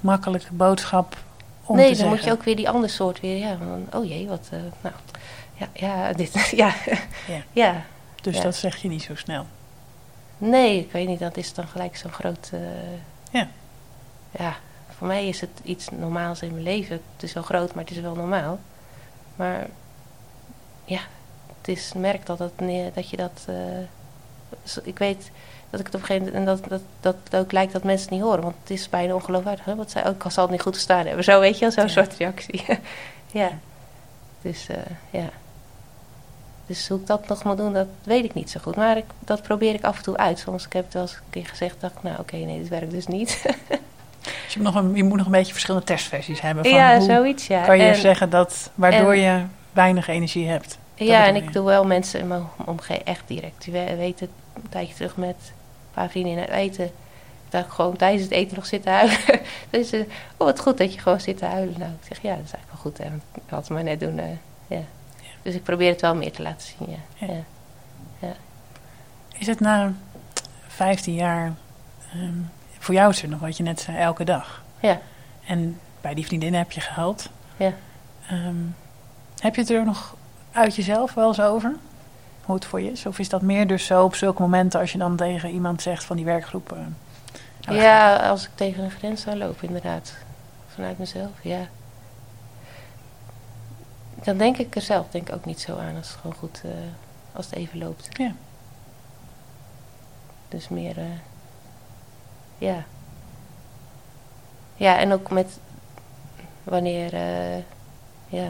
makkelijke 0.00 0.52
boodschap 0.52 1.16
om 1.64 1.76
nee, 1.76 1.84
te 1.84 1.88
dan 1.88 1.96
zeggen. 1.96 2.16
moet 2.16 2.24
je 2.24 2.32
ook 2.32 2.42
weer 2.42 2.56
die 2.56 2.68
andere 2.68 2.92
soort 2.92 3.20
weer, 3.20 3.36
ja, 3.36 3.56
van, 3.56 4.00
oh 4.00 4.08
jee, 4.08 4.28
wat, 4.28 4.48
eh, 4.50 4.58
nou, 4.80 4.94
ja, 5.54 5.68
ja, 5.72 6.12
dit, 6.12 6.32
ja, 6.62 6.74
Ja. 7.26 7.42
ja. 7.52 7.84
Dus 8.22 8.40
dat 8.40 8.56
zeg 8.56 8.76
je 8.76 8.88
niet 8.88 9.02
zo 9.02 9.14
snel. 9.14 9.46
Nee, 10.38 10.78
ik 10.80 10.92
weet 10.92 11.06
niet, 11.08 11.18
dat 11.18 11.36
is 11.36 11.54
dan 11.54 11.66
gelijk 11.66 11.96
zo'n 11.96 12.12
groot... 12.12 12.50
eh, 12.52 12.60
Ja. 13.30 13.48
Ja, 14.30 14.56
voor 14.96 15.06
mij 15.06 15.28
is 15.28 15.40
het 15.40 15.50
iets 15.62 15.88
normaals 15.90 16.42
in 16.42 16.50
mijn 16.52 16.62
leven. 16.62 17.00
Het 17.14 17.22
is 17.22 17.32
wel 17.32 17.42
groot, 17.42 17.74
maar 17.74 17.84
het 17.84 17.92
is 17.96 18.00
wel 18.00 18.14
normaal. 18.14 18.58
Maar 19.36 19.66
ja, 20.84 21.00
het 21.58 21.68
is 21.68 21.92
merk 21.96 22.26
dat, 22.26 22.38
dat, 22.38 22.52
dat 22.94 23.10
je 23.10 23.16
dat... 23.16 23.44
eh, 23.46 24.82
ik 24.82 24.98
weet 24.98 25.30
dat 25.70 25.80
ik 25.80 25.86
het 25.86 25.94
op 25.94 26.00
een 26.00 26.06
gegeven 26.06 26.32
moment... 26.32 26.48
En 26.48 26.54
dat, 26.56 26.68
dat, 26.68 26.80
dat 27.00 27.16
het 27.24 27.36
ook 27.36 27.52
lijkt 27.52 27.72
dat 27.72 27.82
mensen 27.84 28.08
het 28.08 28.14
niet 28.14 28.24
horen. 28.26 28.42
Want 28.42 28.54
het 28.60 28.70
is 28.70 28.88
bijna 28.88 29.14
ongeloofwaardig. 29.14 29.64
Hè? 29.64 29.74
Wat 29.74 29.90
zij 29.90 30.06
ook 30.06 30.24
al 30.24 30.30
zal 30.30 30.42
het 30.42 30.52
niet 30.52 30.62
goed 30.62 30.72
verstaan 30.74 31.06
hebben. 31.06 31.24
Zo 31.24 31.40
weet 31.40 31.54
je 31.54 31.60
wel, 31.60 31.70
zo'n 31.70 31.82
Ja. 31.84 31.88
soort 31.90 32.14
reactie. 32.16 32.64
ja. 33.40 33.50
Dus 34.42 34.68
eh, 34.68 34.76
ja. 35.10 35.28
Dus 36.68 36.88
hoe 36.88 36.98
ik 37.00 37.06
dat 37.06 37.28
nog 37.28 37.44
moet 37.44 37.56
doen, 37.56 37.72
dat 37.72 37.86
weet 38.02 38.24
ik 38.24 38.34
niet 38.34 38.50
zo 38.50 38.60
goed. 38.62 38.76
Maar 38.76 38.96
ik, 38.96 39.04
dat 39.18 39.42
probeer 39.42 39.74
ik 39.74 39.84
af 39.84 39.96
en 39.96 40.02
toe 40.02 40.16
uit. 40.16 40.38
Soms 40.38 40.64
ik 40.66 40.72
heb 40.72 40.84
het 40.84 40.92
wel 40.92 41.02
eens 41.02 41.12
een 41.12 41.20
keer 41.30 41.46
gezegd, 41.46 41.76
dacht 41.80 41.94
ik, 41.94 42.02
nou 42.02 42.18
oké, 42.18 42.36
nee, 42.36 42.58
dit 42.58 42.68
werkt 42.68 42.90
dus 42.90 43.06
niet. 43.06 43.42
Dus 44.44 44.54
je, 44.56 44.62
moet 44.62 44.72
nog 44.74 44.82
een, 44.82 44.94
je 44.94 45.04
moet 45.04 45.16
nog 45.16 45.26
een 45.26 45.32
beetje 45.32 45.52
verschillende 45.52 45.86
testversies 45.86 46.40
hebben. 46.40 46.64
Van 46.64 46.72
ja, 46.72 46.96
hoe 46.96 47.04
zoiets, 47.04 47.46
ja. 47.46 47.64
kan 47.64 47.76
je 47.78 47.82
En- 47.84 47.94
zeggen 47.96 48.30
dat 48.30 48.70
waardoor 48.74 49.12
en- 49.12 49.20
je 49.20 49.42
weinig 49.72 50.08
energie 50.08 50.48
hebt. 50.48 50.78
Ja, 50.94 51.26
en 51.26 51.36
ik 51.36 51.52
doe 51.52 51.64
wel 51.64 51.84
mensen 51.84 52.20
in 52.20 52.26
mijn 52.28 52.42
omgeving 52.64 53.04
echt 53.06 53.22
direct. 53.26 53.64
Die 53.64 53.72
we- 53.72 53.94
weten 53.96 54.28
een 54.54 54.68
tijdje 54.68 54.94
terug 54.94 55.16
met 55.16 55.34
een 55.38 55.92
paar 55.94 56.08
vrienden 56.08 56.36
uit 56.38 56.50
eten. 56.50 56.90
Dat 57.48 57.64
ik 57.64 57.70
gewoon 57.70 57.96
tijdens 57.96 58.22
het 58.22 58.32
eten 58.32 58.56
nog 58.56 58.66
zit 58.66 58.82
te 58.82 58.90
huilen. 58.90 59.16
dus 59.70 59.92
eh, 59.92 60.00
oh, 60.36 60.46
wat 60.46 60.60
goed 60.60 60.78
dat 60.78 60.94
je 60.94 61.00
gewoon 61.00 61.20
zit 61.20 61.38
te 61.38 61.44
huilen. 61.44 61.74
Nou, 61.78 61.90
ik 62.00 62.06
zeg 62.08 62.22
ja, 62.22 62.34
dat 62.34 62.44
is 62.44 62.52
eigenlijk 62.52 62.82
wel 62.82 62.92
goed. 62.92 63.00
Ik 63.34 63.42
had 63.48 63.58
het 63.60 63.68
maar 63.70 63.82
net 63.84 64.00
doen. 64.00 64.18
eh. 64.18 64.24
Dus 65.48 65.56
ik 65.56 65.62
probeer 65.62 65.90
het 65.90 66.00
wel 66.00 66.14
meer 66.14 66.32
te 66.32 66.42
laten 66.42 66.68
zien. 66.78 66.90
Ja. 66.90 67.26
Ja. 67.26 67.42
Ja. 68.18 68.32
Is 69.38 69.46
het 69.46 69.60
na 69.60 69.92
15 70.66 71.14
jaar, 71.14 71.52
ehm, 72.12 72.34
voor 72.78 72.94
jou 72.94 73.10
is 73.10 73.22
er 73.22 73.28
nog 73.28 73.40
wat 73.40 73.56
je 73.56 73.62
net 73.62 73.80
zei, 73.80 73.96
elke 73.96 74.24
dag. 74.24 74.62
Ja. 74.80 75.00
En 75.46 75.80
bij 76.00 76.14
die 76.14 76.26
vriendinnen 76.26 76.60
heb 76.60 76.72
je 76.72 76.80
gehuild. 76.80 77.28
Ja. 77.56 77.72
Ehm, 78.26 78.56
heb 79.38 79.54
je 79.54 79.60
het 79.60 79.70
er 79.70 79.84
nog 79.84 80.16
uit 80.52 80.76
jezelf 80.76 81.14
wel 81.14 81.28
eens 81.28 81.40
over? 81.40 81.74
Hoe 82.44 82.54
het 82.54 82.64
voor 82.64 82.80
je 82.80 82.90
is? 82.90 83.06
Of 83.06 83.18
is 83.18 83.28
dat 83.28 83.42
meer 83.42 83.66
dus 83.66 83.86
zo 83.86 84.04
op 84.04 84.14
zulke 84.14 84.42
momenten 84.42 84.80
als 84.80 84.92
je 84.92 84.98
dan 84.98 85.16
tegen 85.16 85.50
iemand 85.50 85.82
zegt 85.82 86.04
van 86.04 86.16
die 86.16 86.24
werkgroep? 86.24 86.72
eh, 86.72 86.78
nou, 87.60 87.78
ja, 87.80 88.16
als 88.16 88.44
ik 88.44 88.50
tegen 88.54 88.84
een 88.84 88.90
grens 88.90 89.22
zou 89.22 89.36
lopen, 89.36 89.66
inderdaad. 89.66 90.12
Vanuit 90.74 90.98
mezelf, 90.98 91.30
ja. 91.40 91.68
Dan 94.22 94.38
denk 94.38 94.58
ik 94.58 94.74
er 94.74 94.82
zelf 94.82 95.08
denk 95.10 95.28
ik 95.28 95.34
ook 95.34 95.44
niet 95.44 95.60
zo 95.60 95.76
aan 95.76 95.96
als 95.96 96.08
het 96.08 96.16
gewoon 96.20 96.36
goed, 96.36 96.60
eh, 96.64 96.70
als 97.32 97.46
het 97.46 97.54
even 97.54 97.78
loopt. 97.78 98.08
Ja. 98.10 98.32
Dus 100.48 100.68
meer, 100.68 100.98
eh, 100.98 101.04
ja. 102.58 102.84
Ja, 104.76 104.98
en 104.98 105.12
ook 105.12 105.30
met 105.30 105.58
wanneer, 106.64 107.14
eh, 107.14 107.62
ja. 108.28 108.48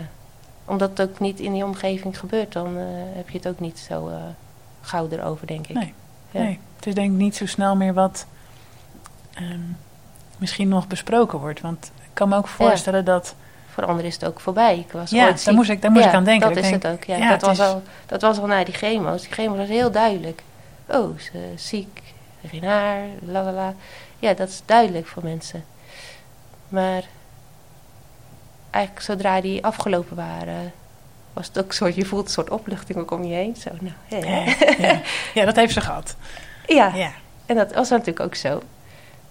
Omdat 0.64 0.98
het 0.98 1.10
ook 1.10 1.18
niet 1.18 1.40
in 1.40 1.52
die 1.52 1.64
omgeving 1.64 2.18
gebeurt, 2.18 2.52
dan 2.52 2.76
heb 3.14 3.30
je 3.30 3.38
het 3.38 3.48
ook 3.48 3.60
niet 3.60 3.78
zo 3.78 4.12
gauw 4.80 5.08
erover, 5.08 5.46
denk 5.46 5.66
ik. 5.66 5.74
Nee. 5.74 5.94
Ja. 6.30 6.40
Nee, 6.40 6.58
het 6.76 6.86
is 6.86 6.94
denk 6.94 7.12
ik 7.12 7.18
niet 7.18 7.36
zo 7.36 7.46
snel 7.46 7.76
meer 7.76 7.94
wat 7.94 8.26
ehm, 9.34 9.60
misschien 10.38 10.68
nog 10.68 10.86
besproken 10.86 11.38
wordt. 11.38 11.60
Want 11.60 11.92
ik 12.02 12.10
kan 12.12 12.28
me 12.28 12.36
ook 12.36 12.48
voorstellen 12.48 13.04
dat... 13.04 13.34
Voor 13.78 13.86
anderen 13.86 14.06
is 14.10 14.14
het 14.14 14.24
ook 14.24 14.40
voorbij. 14.40 14.78
Ik 14.78 14.92
was 14.92 15.10
Ja, 15.10 15.24
ooit 15.26 15.44
daar 15.44 15.54
moest 15.54 15.70
ik, 15.70 15.82
daar 15.82 15.90
moest 15.90 16.02
Ja, 16.04 16.10
ik 16.10 16.16
aan 16.16 16.24
denken. 16.24 16.48
Dat 16.48 16.56
Ik 16.56 16.62
is 16.64 16.70
denk, 16.70 16.82
het 16.82 16.92
ook, 16.92 17.04
ja. 17.04 17.16
ja, 17.16 17.28
dat, 17.30 17.40
was 17.40 17.58
is- 17.58 17.64
al, 17.64 17.82
dat 18.06 18.22
was 18.22 18.38
al 18.38 18.46
na 18.46 18.64
die 18.64 18.74
chemo's. 18.74 19.22
Die 19.22 19.32
chemo 19.32 19.56
was 19.56 19.68
heel 19.68 19.90
duidelijk. 19.90 20.42
Oh, 20.88 21.18
ze 21.18 21.52
is 21.54 21.68
ziek, 21.68 22.02
geen 22.46 22.64
haar, 22.64 23.00
la 23.26 23.42
la 23.42 23.52
la. 23.52 23.74
Ja, 24.18 24.34
dat 24.34 24.48
is 24.48 24.62
duidelijk 24.66 25.06
voor 25.06 25.22
mensen. 25.24 25.64
Maar 26.68 27.02
eigenlijk 28.70 29.04
zodra 29.04 29.40
die 29.40 29.64
afgelopen 29.64 30.16
waren, 30.16 30.72
was 31.32 31.46
het 31.46 31.58
ook 31.58 31.72
soort, 31.72 31.94
je 31.94 32.04
voelt 32.04 32.24
een 32.24 32.30
soort 32.32 32.50
opluchting 32.50 32.98
ook 32.98 33.10
om 33.10 33.24
je 33.24 33.34
heen. 33.34 33.56
Zo, 33.56 33.70
nou, 33.80 33.94
ja, 34.08 34.28
ja. 34.30 34.44
Ja, 34.44 34.74
ja. 34.88 35.00
ja, 35.34 35.44
dat 35.44 35.56
heeft 35.56 35.72
ze 35.72 35.80
gehad. 35.80 36.16
ja. 36.66 36.94
Ja. 36.94 37.10
en 37.46 37.56
dat 37.56 37.74
was 37.74 37.88
natuurlijk 37.88 38.20
ook 38.20 38.34
zo. 38.34 38.62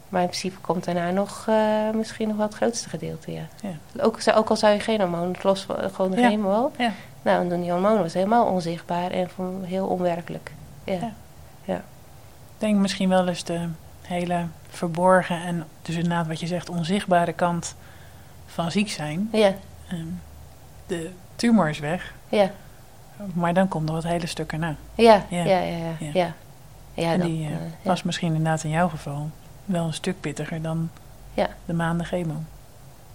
Maar 0.10 0.22
in 0.22 0.28
principe 0.28 0.58
komt 0.62 0.84
daarna 0.86 1.12
nog 1.12 1.45
eh, 1.47 1.89
misschien 1.95 2.28
nog 2.28 2.38
wel 2.38 2.45
het 2.45 2.55
grootste 2.55 2.89
gedeelte, 2.89 3.32
ja. 3.32 3.41
Ja. 3.62 4.03
Ook, 4.03 4.18
ook 4.36 4.49
al 4.49 4.55
zou 4.55 4.74
je 4.74 4.80
geen 4.80 4.99
hormoon, 4.99 5.28
het 5.32 5.43
los 5.43 5.62
van- 5.64 5.89
gewoon 5.93 6.12
de 6.12 6.20
Ja. 6.22 6.30
chemo 6.30 6.51
al. 6.51 6.72
Ja. 6.78 6.91
Nou, 7.22 7.41
en 7.43 7.49
toen 7.49 7.62
die 7.62 7.72
hormoon 7.72 7.97
was 7.97 8.14
helemaal 8.14 8.45
onzichtbaar 8.45 9.12
en 9.12 9.30
heel 9.64 9.88
onwerkelijk. 9.88 10.51
Ja. 10.84 11.12
Ja. 11.66 11.76
Ik 11.76 12.64
denk 12.64 12.76
misschien 12.78 13.10
wel 13.10 13.28
eens 13.28 13.43
de 13.43 13.68
hele 14.01 14.45
verborgen 14.70 15.41
en 15.43 15.66
dus 15.82 15.95
inderdaad 15.95 16.28
wat 16.28 16.39
je 16.39 16.47
zegt 16.47 16.70
onzichtbare 16.70 17.34
kant 17.34 17.76
van 18.45 18.72
ziek 18.72 18.89
zijn. 18.89 19.30
Ja, 19.32 19.53
Ehm, 19.89 20.05
de 20.88 21.12
tumor 21.36 21.70
is 21.70 21.80
weg, 21.80 22.14
ja, 22.30 22.51
maar 23.34 23.53
dan 23.53 23.68
komt 23.68 23.86
nog 23.86 23.95
het 23.95 24.03
hele 24.08 24.26
stuk 24.28 24.51
erna. 24.51 24.76
ja, 24.95 25.26
Ja. 25.30 25.43
ja, 25.43 25.60
ja, 25.60 25.78
ja. 26.14 26.34
Ja. 26.93 27.12
en 27.12 27.20
dat, 27.20 27.28
die 27.28 27.45
eh, 27.47 27.51
eh, 27.53 27.58
was 27.82 28.03
misschien 28.03 28.36
inderdaad 28.36 28.64
in 28.64 28.70
jouw 28.70 28.89
geval 28.89 29.30
wel 29.68 29.86
een 29.86 29.93
stuk 29.93 30.20
pittiger 30.20 30.61
dan 30.61 30.89
Ja. 31.34 31.49
de 31.65 31.74
maanden 31.74 32.05
chemo. 32.05 32.36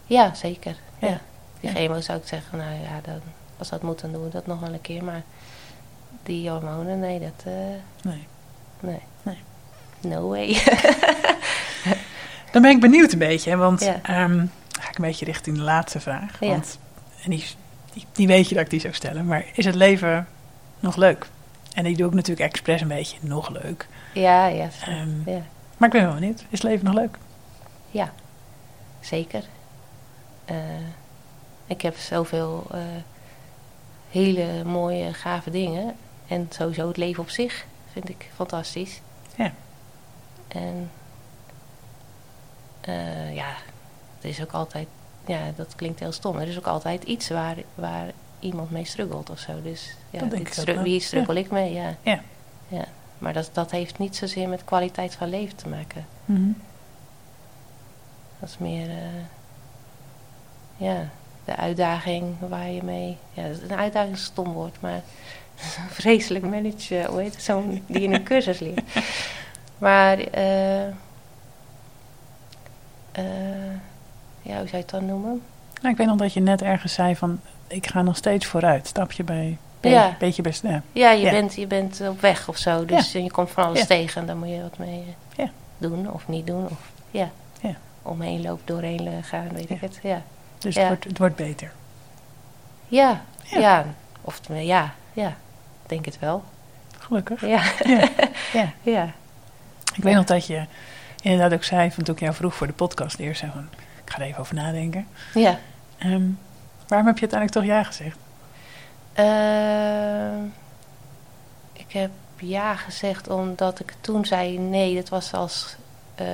ja, 0.06 0.34
zeker. 0.34 0.76
Ja. 0.98 1.08
Ja. 1.08 1.18
Die 1.60 1.70
chemo 1.70 2.00
zou 2.00 2.18
ik 2.18 2.26
zeggen, 2.26 2.58
nou 2.58 2.70
ja, 2.72 3.00
dan, 3.04 3.20
als 3.58 3.68
dat 3.68 3.82
moet, 3.82 4.00
dan 4.00 4.12
doen 4.12 4.24
we 4.24 4.30
dat 4.30 4.46
nog 4.46 4.60
wel 4.60 4.72
een 4.72 4.80
keer. 4.80 5.04
Maar 5.04 5.22
die 6.22 6.50
hormonen, 6.50 6.98
nee, 7.00 7.18
dat, 7.20 7.42
eh, 7.44 7.52
Nee. 8.02 8.26
nee. 8.80 9.00
Nee. 9.22 9.38
No 10.00 10.28
way. 10.28 10.62
Dan 12.52 12.62
ben 12.62 12.70
ik 12.70 12.80
benieuwd 12.80 13.12
een 13.12 13.18
beetje, 13.18 13.56
want 13.56 13.80
Ja. 13.80 14.00
ehm, 14.02 14.46
ga 14.80 14.88
ik 14.90 14.96
een 14.98 15.04
beetje 15.04 15.24
richting 15.24 15.56
de 15.56 15.62
laatste 15.62 16.00
vraag. 16.00 16.40
Ja. 16.40 16.48
Want, 16.48 16.78
en 17.24 17.30
die, 17.30 17.44
die, 17.92 18.06
die 18.12 18.26
weet 18.26 18.48
je 18.48 18.54
dat 18.54 18.64
ik 18.64 18.70
die 18.70 18.80
zou 18.80 18.94
stellen, 18.94 19.26
maar 19.26 19.44
is 19.54 19.64
het 19.64 19.74
leven 19.74 20.26
nog 20.80 20.96
leuk? 20.96 21.26
En 21.74 21.84
die 21.84 21.96
doe 21.96 22.08
ik 22.08 22.14
natuurlijk 22.14 22.50
expres 22.52 22.80
een 22.80 22.88
beetje 22.88 23.16
nog 23.20 23.48
leuk. 23.50 23.86
ja, 24.14 24.46
ja. 24.46 24.68
Ehm, 24.86 25.30
ja. 25.30 25.42
Maar 25.82 25.94
ik 25.94 26.00
ben 26.00 26.06
wel 26.10 26.18
benieuwd. 26.20 26.40
Is 26.40 26.46
het 26.50 26.62
leven 26.62 26.84
nog 26.84 26.94
leuk? 26.94 27.18
Ja, 27.90 28.12
zeker. 29.00 29.44
Eh, 30.44 30.56
ik 31.66 31.80
heb 31.80 31.96
zoveel 31.96 32.66
eh, 32.70 32.80
hele 34.10 34.64
mooie, 34.64 35.12
gave 35.12 35.50
dingen. 35.50 35.96
En 36.26 36.46
sowieso 36.50 36.88
het 36.88 36.96
leven 36.96 37.22
op 37.22 37.30
zich 37.30 37.66
vind 37.92 38.08
ik 38.08 38.30
fantastisch. 38.34 39.00
Ja. 39.36 39.52
En 40.48 40.90
eh, 42.80 43.34
ja, 43.34 43.54
er 44.20 44.28
is 44.28 44.42
ook 44.42 44.52
altijd, 44.52 44.88
ja, 45.26 45.40
dat 45.56 45.74
klinkt 45.74 46.00
heel 46.00 46.12
stom. 46.12 46.36
Er 46.38 46.48
is 46.48 46.58
ook 46.58 46.66
altijd 46.66 47.02
iets 47.04 47.28
waar, 47.28 47.56
waar 47.74 48.10
iemand 48.38 48.70
mee 48.70 48.84
struggelt 48.84 49.30
of 49.30 49.38
zo. 49.38 49.62
Dus 49.62 49.96
ja, 50.10 50.18
Dat 50.18 50.30
denk 50.30 50.44
dit 50.44 50.56
ik 50.56 50.62
stru- 50.62 50.82
wie 50.82 51.00
struggle 51.00 51.38
ik 51.38 51.50
mee? 51.50 51.72
Ja. 51.72 51.96
Ja. 52.02 52.20
ja. 52.68 52.84
Maar 53.22 53.32
dat, 53.32 53.50
dat 53.52 53.70
heeft 53.70 53.98
niet 53.98 54.16
zozeer 54.16 54.48
met 54.48 54.64
kwaliteit 54.64 55.14
van 55.14 55.28
leven 55.28 55.56
te 55.56 55.68
maken. 55.68 56.06
Mhm. 56.24 56.50
Dat 58.40 58.48
is 58.48 58.58
meer, 58.58 58.88
eh, 58.88 58.96
ja, 60.76 61.08
de 61.44 61.56
uitdaging 61.56 62.34
waar 62.48 62.70
je 62.70 62.82
mee... 62.82 63.18
Ja, 63.32 63.44
een 63.44 63.76
uitdaging 63.76 64.14
is 64.14 64.20
een 64.20 64.24
stom 64.24 64.52
woord, 64.52 64.80
maar 64.80 64.92
een 65.78 65.90
vreselijk 65.90 66.44
manager, 66.44 67.06
hoe 67.06 67.20
heet 67.20 67.34
het, 67.34 67.42
zo'n 67.42 67.82
die 67.86 68.02
in 68.02 68.14
een 68.14 68.22
cursus 68.24 68.58
leert. 68.58 68.82
Maar, 69.78 70.18
eh, 70.18 70.86
eh, 70.86 70.94
ja, 74.42 74.56
hoe 74.58 74.68
zou 74.68 74.70
je 74.70 74.76
het 74.76 74.90
dan 74.90 75.06
noemen? 75.06 75.42
Nou, 75.80 75.92
ik 75.92 75.96
weet 75.96 76.06
nog 76.06 76.16
dat 76.16 76.32
je 76.32 76.40
net 76.40 76.62
ergens 76.62 76.92
zei 76.94 77.16
van... 77.16 77.40
ik 77.66 77.86
ga 77.86 78.02
nog 78.02 78.16
steeds 78.16 78.46
vooruit. 78.46 78.86
Stapje 78.86 79.24
bij 79.24 79.58
Ja. 79.90 80.16
beetje 80.18 80.42
best. 80.42 80.62
Ja. 80.62 80.82
Ja, 80.92 81.10
je, 81.10 81.24
Ja. 81.24 81.30
Bent, 81.30 81.54
je 81.54 81.66
bent 81.66 82.00
op 82.08 82.20
weg 82.20 82.48
of 82.48 82.56
zo, 82.56 82.84
dus 82.84 83.12
je 83.12 83.30
komt 83.30 83.50
van 83.50 83.64
alles 83.64 83.86
tegen 83.86 84.20
en 84.20 84.26
daar 84.26 84.36
moet 84.36 84.48
je 84.48 84.62
wat 84.62 84.78
mee 84.78 85.04
eh, 85.36 85.44
Ja. 85.44 85.50
doen 85.78 86.12
of 86.12 86.28
niet 86.28 86.46
doen. 86.46 86.64
Of, 86.64 86.78
ja. 87.10 87.30
Ja. 87.60 87.74
Omheen 88.02 88.42
lopen, 88.42 88.62
doorheen 88.66 89.06
eh, 89.06 89.12
gaan, 89.22 89.48
weet 89.52 89.70
ik 89.70 89.80
het. 89.80 89.98
Ja. 90.02 90.22
Dus 90.58 90.74
het, 90.74 90.86
wordt, 90.86 91.04
het 91.04 91.18
wordt 91.18 91.36
beter. 91.36 91.72
Ja, 92.88 93.22
Ja. 93.44 93.58
ja. 93.58 93.86
Of 94.20 94.40
ja, 94.52 94.94
ja, 95.12 95.28
ik 95.82 95.88
denk 95.88 96.04
het 96.04 96.18
wel. 96.18 96.44
Gelukkig. 96.98 97.40
Ja, 97.40 97.62
Ja. 97.84 98.08
ja. 98.52 98.72
ja. 98.82 99.10
Ik 99.94 100.02
weet 100.02 100.14
nog 100.14 100.24
dat 100.24 100.46
je 100.46 100.64
inderdaad 101.22 101.52
ook 101.52 101.64
zei... 101.64 101.90
van 101.90 102.04
toen 102.04 102.14
ik 102.14 102.20
jou 102.20 102.34
vroeg 102.34 102.54
voor 102.54 102.66
de 102.66 102.72
podcast 102.72 103.18
eerst... 103.18 103.40
zei 103.40 103.52
van, 103.52 103.68
ik 104.04 104.10
ga 104.12 104.18
er 104.20 104.26
even 104.26 104.40
over 104.40 104.54
nadenken. 104.54 105.06
ja. 105.34 105.58
Ehm, 105.98 106.22
waarom 106.88 107.06
heb 107.06 107.18
je 107.18 107.28
uiteindelijk 107.28 107.50
toch 107.52 107.64
ja 107.64 107.82
gezegd? 107.82 108.16
Ehm, 109.12 110.44
ik 111.72 111.92
heb 111.92 112.10
ja 112.36 112.74
gezegd 112.76 113.28
omdat 113.28 113.80
ik 113.80 113.94
toen 114.00 114.24
zei 114.24 114.58
nee. 114.58 114.94
Dat 114.94 115.08
was 115.08 115.32
als 115.32 115.76
eh, 116.14 116.26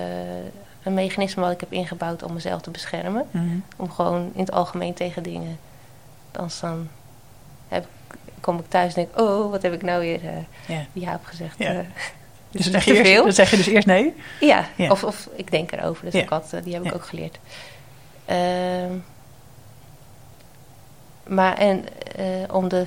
een 0.82 0.94
mechanisme 0.94 1.42
wat 1.42 1.50
ik 1.52 1.60
heb 1.60 1.72
ingebouwd 1.72 2.22
om 2.22 2.32
mezelf 2.32 2.60
te 2.62 2.70
beschermen. 2.70 3.26
Mhm. 3.30 3.58
Om 3.76 3.90
gewoon 3.90 4.30
in 4.34 4.40
het 4.40 4.52
algemeen 4.52 4.94
tegen 4.94 5.22
dingen. 5.22 5.58
Anders 6.32 6.60
dan 6.60 6.88
heb 7.68 7.84
ik, 7.84 8.16
kom 8.40 8.58
ik 8.58 8.68
thuis 8.68 8.94
en 8.94 9.02
denk 9.04 9.20
oh, 9.28 9.50
wat 9.50 9.62
heb 9.62 9.72
ik 9.72 9.82
nou 9.82 10.00
weer 10.00 10.20
eh 10.26 10.36
Ja. 10.66 10.84
ja 10.92 11.14
op 11.14 11.24
gezegd. 11.24 11.56
Eh. 11.60 11.78
Dus 12.50 12.64
dan 12.70 12.72
zeg, 12.72 12.84
je 12.84 12.90
te 12.92 12.96
eerst, 12.98 13.10
veel? 13.10 13.22
dan 13.22 13.32
zeg 13.32 13.50
je 13.50 13.56
dus 13.56 13.66
eerst 13.66 13.86
nee? 13.86 14.14
Ja, 14.40 14.68
Ja. 14.76 14.90
Of, 14.90 15.04
of 15.04 15.28
ik 15.34 15.50
denk 15.50 15.72
erover. 15.72 16.04
Dus 16.04 16.14
Ja. 16.14 16.20
ik 16.22 16.28
had, 16.28 16.50
die 16.64 16.72
heb 16.74 16.82
ik 16.82 16.88
Ja. 16.90 16.94
ook 16.96 17.04
geleerd. 17.06 17.38
Ehm, 18.24 18.92
maar 21.28 21.56
en 21.56 21.84
eh, 22.16 22.54
om 22.54 22.68
de... 22.68 22.86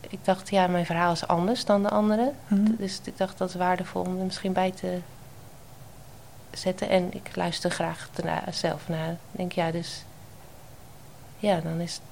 Ik 0.00 0.18
dacht, 0.22 0.50
ja, 0.50 0.66
mijn 0.66 0.86
verhaal 0.86 1.12
is 1.12 1.26
anders 1.26 1.64
dan 1.64 1.82
de 1.82 1.88
andere. 1.88 2.32
Mhm. 2.48 2.70
Dus 2.78 3.00
ik 3.04 3.16
dacht, 3.18 3.38
dat 3.38 3.48
is 3.48 3.54
waardevol 3.54 4.02
om 4.02 4.18
er 4.18 4.24
misschien 4.24 4.52
bij 4.52 4.70
te 4.70 4.98
zetten. 6.50 6.88
En 6.88 7.14
ik 7.14 7.36
luister 7.36 7.70
graag 7.70 8.08
erna, 8.14 8.42
zelf 8.50 8.88
naar. 8.88 9.10
Ik 9.10 9.16
denk, 9.30 9.52
ja, 9.52 9.70
dus... 9.70 10.04
Ja, 11.38 11.60
dan 11.60 11.80
is 11.80 11.92
het 11.94 12.02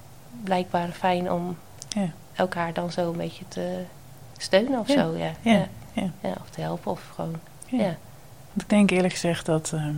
blijkbaar 0.43 0.89
fijn 0.89 1.31
om 1.31 1.57
Ja. 1.89 2.09
elkaar 2.33 2.73
dan 2.73 2.91
zo 2.91 3.11
een 3.11 3.17
beetje 3.17 3.47
te 3.47 3.83
steunen 4.37 4.79
of 4.79 4.87
Ja. 4.87 4.93
zo. 4.93 5.17
Ja. 5.17 5.31
Ja. 5.41 5.67
Ja. 5.93 6.35
Of 6.41 6.49
te 6.49 6.61
helpen 6.61 6.91
of 6.91 7.01
gewoon... 7.15 7.35
Ja. 7.65 7.77
Ja. 7.77 7.95
Want 8.51 8.61
ik 8.61 8.69
denk 8.69 8.91
eerlijk 8.91 9.13
gezegd 9.13 9.45
dat 9.45 9.71
ehm, 9.73 9.95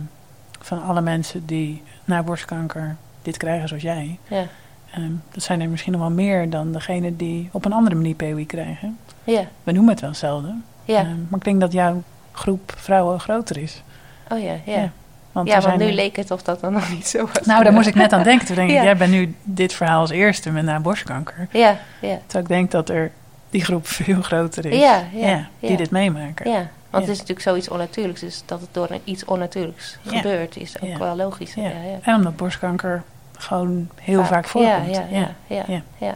van 0.60 0.82
alle 0.82 1.00
mensen 1.00 1.46
die 1.46 1.82
na 2.04 2.22
borstkanker 2.22 2.96
dit 3.22 3.36
krijgen 3.36 3.68
zoals 3.68 3.82
jij... 3.82 4.18
Ja. 4.28 4.46
Ehm, 4.94 5.10
dat 5.32 5.42
zijn 5.42 5.60
er 5.60 5.68
misschien 5.68 5.92
nog 5.92 6.00
wel 6.00 6.10
meer 6.10 6.50
dan 6.50 6.72
degene 6.72 7.16
die 7.16 7.48
op 7.52 7.64
een 7.64 7.72
andere 7.72 7.94
manier 7.96 8.14
POI 8.14 8.46
krijgen. 8.46 8.98
Ja. 9.24 9.42
We 9.62 9.72
noemen 9.72 9.90
het 9.92 10.00
wel 10.00 10.10
hetzelfde. 10.10 10.54
Ja. 10.84 10.98
Ehm, 10.98 11.08
maar 11.28 11.38
ik 11.38 11.44
denk 11.44 11.60
dat 11.60 11.72
jouw 11.72 12.02
groep 12.32 12.72
vrouwen 12.76 13.20
groter 13.20 13.56
is. 13.58 13.82
Oh 14.28 14.42
ja, 14.42 14.54
ja. 14.64 14.76
Ja. 14.80 14.90
Want 15.32 15.48
ja, 15.48 15.60
want 15.60 15.78
nu 15.78 15.86
er- 15.86 15.92
leek 15.92 16.16
het 16.16 16.30
of 16.30 16.42
dat 16.42 16.60
dan 16.60 16.72
nog 16.72 16.90
niet 16.90 17.06
zo 17.06 17.28
was. 17.34 17.46
Nou, 17.46 17.64
daar 17.64 17.72
moest 17.72 17.86
ik 17.86 17.94
net 17.94 18.12
aan 18.12 18.22
denken. 18.22 18.46
Toen 18.46 18.54
denk 18.56 18.68
ik, 18.68 18.74
Ja. 18.78 18.82
jij 18.82 18.96
bent 18.96 19.10
nu 19.10 19.34
dit 19.42 19.72
verhaal 19.72 20.00
als 20.00 20.10
eerste 20.10 20.50
met 20.50 20.64
na 20.64 20.80
borstkanker. 20.80 21.48
Ja, 21.50 21.76
ja. 22.00 22.18
Terwijl 22.26 22.44
ik 22.44 22.48
denk 22.48 22.70
dat 22.70 22.88
er 22.88 23.10
die 23.50 23.64
groep 23.64 23.86
veel 23.98 24.22
groter 24.22 24.66
is. 24.66 24.80
Ja, 24.80 25.02
ja, 25.12 25.48
die 25.60 25.76
dit 25.76 25.90
meemaken. 25.90 26.50
Ja, 26.50 26.66
want 26.90 27.02
het 27.04 27.12
is 27.12 27.18
natuurlijk 27.18 27.40
zoiets 27.48 27.68
onnatuurlijks. 27.68 28.20
Dus 28.20 28.42
dat 28.46 28.60
het 28.60 28.68
door 28.72 28.90
een 28.90 29.00
iets 29.04 29.24
onnatuurlijks 29.24 29.98
gebeurt, 30.06 30.56
is 30.56 30.80
ook 30.80 30.98
wel 30.98 31.16
logisch. 31.16 31.54
Ja. 31.54 31.62
Ja, 31.62 31.68
ja. 31.68 31.98
En 32.02 32.14
omdat 32.14 32.36
borstkanker 32.36 33.02
gewoon 33.38 33.88
heel 34.00 34.24
vaak, 34.24 34.46
voorkomt. 34.48 34.94
ja, 34.94 35.04
ja, 35.10 35.30
ja, 35.46 35.64
Ja. 35.68 35.82
ja. 35.98 36.14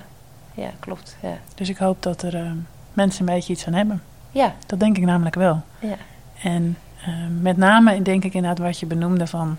ja. 0.55 0.71
klopt. 0.81 1.17
Ja. 1.23 1.39
Dus 1.55 1.69
ik 1.69 1.77
hoop 1.77 2.03
dat 2.03 2.23
er 2.23 2.35
ehm, 2.35 2.57
mensen 2.93 3.29
een 3.29 3.35
beetje 3.35 3.53
iets 3.53 3.67
aan 3.67 3.73
hebben. 3.73 4.03
Ja, 4.31 4.55
Dat 4.67 4.81
denk 4.81 4.97
ik 4.97 5.05
namelijk 5.05 5.35
wel. 5.35 5.63
ja, 5.79 5.95
En 6.43 6.77
ehm, 7.07 7.43
met 7.43 7.57
name 7.57 8.03
denk 8.03 8.25
ik 8.25 8.35
inderdaad 8.35 8.67
wat 8.67 8.79
je 8.79 8.87
benoemde 8.87 9.27
van 9.27 9.57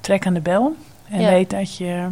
trek 0.00 0.26
aan 0.26 0.34
de 0.34 0.40
bel. 0.40 0.76
En 1.08 1.18
weet 1.18 1.50
dat 1.50 1.76
je 1.76 2.08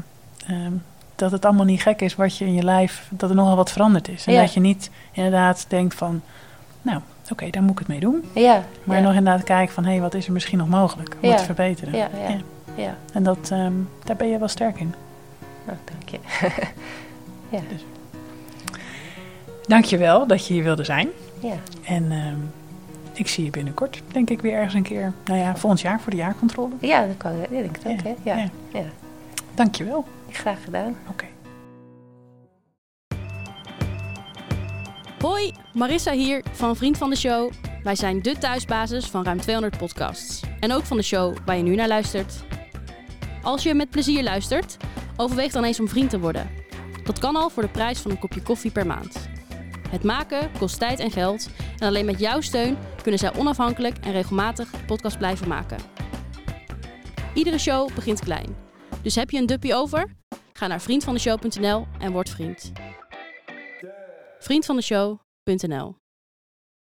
ehm, 0.47 0.73
dat 1.17 1.31
het 1.31 1.45
allemaal 1.45 1.65
niet 1.65 1.83
gek 1.83 2.01
is 2.01 2.15
wat 2.15 2.39
je 2.39 2.45
in 2.47 2.55
je 2.55 2.63
lijf, 2.63 3.07
dat 3.11 3.31
er 3.31 3.37
nogal 3.37 3.57
wat 3.57 3.73
veranderd 3.73 4.09
is. 4.09 4.27
En 4.27 4.35
dat 4.35 4.55
je 4.55 4.61
niet 4.61 4.91
inderdaad 5.13 5.65
denkt 5.69 5.95
van, 5.95 6.23
nou 6.83 7.01
oké, 7.31 7.51
daar 7.51 7.63
moet 7.63 7.73
ik 7.73 7.79
het 7.79 7.89
mee 7.89 8.01
doen. 8.01 8.25
ja. 8.35 8.63
Maar 8.85 9.03
nog 9.03 9.15
inderdaad 9.15 9.45
kijken 9.45 9.75
van, 9.75 9.85
hé, 9.85 9.99
wat 10.01 10.15
is 10.15 10.27
er 10.27 10.33
misschien 10.33 10.59
nog 10.59 10.69
mogelijk 10.69 11.17
om 11.23 11.29
het 11.29 11.39
te 11.39 11.45
verbeteren. 11.45 11.95
Ja, 11.97 12.09
ja, 12.77 12.83
ja. 12.83 12.97
En 13.13 13.23
dat, 13.23 13.49
ehm, 13.51 13.73
daar 14.05 14.17
ben 14.17 14.29
je 14.29 14.39
wel 14.39 14.49
sterk 14.49 14.81
in. 14.81 14.95
Nou, 15.67 15.79
dank 15.85 16.09
je. 16.09 16.19
Dank 19.67 19.85
je 19.85 19.97
wel 19.99 20.27
dat 20.27 20.47
je 20.47 20.55
hier 20.55 20.63
wilde 20.63 20.85
zijn. 20.85 21.09
Ja, 21.41 21.55
En 21.85 22.13
ehm, 22.13 22.37
ik 23.13 23.29
zie 23.29 23.45
je 23.45 23.51
binnenkort, 23.51 24.03
denk 24.13 24.31
ik, 24.31 24.41
weer 24.41 24.53
ergens 24.53 24.75
een 24.75 24.83
keer. 24.83 25.13
Nou 25.25 25.39
ja, 25.39 25.57
volgend 25.57 25.81
jaar 25.81 26.01
voor 26.01 26.11
de 26.11 26.17
jaarcontrole. 26.17 26.73
ja 26.81 27.07
dat 27.07 27.17
kan 27.17 27.33
ik. 27.33 27.51
Ja, 27.51 27.61
denk 27.63 27.77
ik 27.77 27.87
ook, 27.87 28.01
Ja, 28.01 28.03
hè? 28.03 28.15
Ja, 28.23 28.37
ja. 28.37 28.49
ja. 28.73 28.85
Dank 29.55 29.75
je 29.75 29.85
wel. 29.85 30.05
Graag 30.31 30.65
gedaan. 30.65 30.97
Oké. 31.11 31.25
Hoi, 35.21 35.53
Marissa 35.73 36.13
hier 36.13 36.43
van 36.53 36.77
Vriend 36.77 36.99
van 36.99 37.11
de 37.11 37.17
Show. 37.17 37.51
Wij 37.83 37.95
zijn 37.97 38.23
de 38.23 38.39
thuisbasis 38.39 39.07
van 39.07 39.25
ruim 39.25 39.41
200 39.41 39.79
podcasts. 39.79 40.43
En 40.61 40.73
ook 40.73 40.85
van 40.85 40.97
de 40.97 41.03
show 41.03 41.37
waar 41.45 41.57
je 41.57 41.63
nu 41.63 41.75
naar 41.75 41.89
luistert. 41.89 42.45
Als 43.45 43.63
je 43.63 43.75
met 43.75 43.91
plezier 43.91 44.23
luistert, 44.23 44.77
overweeg 45.17 45.53
dan 45.53 45.65
eens 45.65 45.81
om 45.81 45.89
vriend 45.89 46.11
te 46.11 46.21
worden. 46.21 46.51
Dat 47.05 47.19
kan 47.19 47.37
al 47.37 47.51
voor 47.51 47.63
de 47.63 47.69
prijs 47.69 47.99
van 47.99 48.11
een 48.11 48.19
kopje 48.19 48.43
koffie 48.43 48.71
per 48.71 48.87
maand. 48.87 49.29
Het 49.89 50.05
maken 50.05 50.51
kost 50.59 50.79
tijd 50.79 50.99
en 50.99 51.11
geld. 51.11 51.49
En 51.79 51.89
alleen 51.89 52.05
met 52.05 52.19
jouw 52.19 52.41
steun 52.41 52.77
kunnen 53.03 53.21
zij 53.21 53.37
onafhankelijk 53.37 53.99
en 53.99 54.13
regelmatig 54.13 54.71
podcast 54.87 55.19
blijven 55.19 55.49
maken. 55.49 55.79
Iedere 57.35 57.59
show 57.59 57.95
begint 57.95 58.21
klein. 58.21 58.57
Dus 59.03 59.15
heb 59.15 59.31
je 59.31 59.39
een 59.39 59.47
duppie 59.47 59.75
over? 59.75 60.17
Ga 60.53 60.67
naar 60.67 60.81
vriendvandeshow.nl 60.81 61.87
en 61.99 62.13
word 62.13 62.31
vriend. 62.31 62.73
Vriendvandeshow.nl 64.39 66.04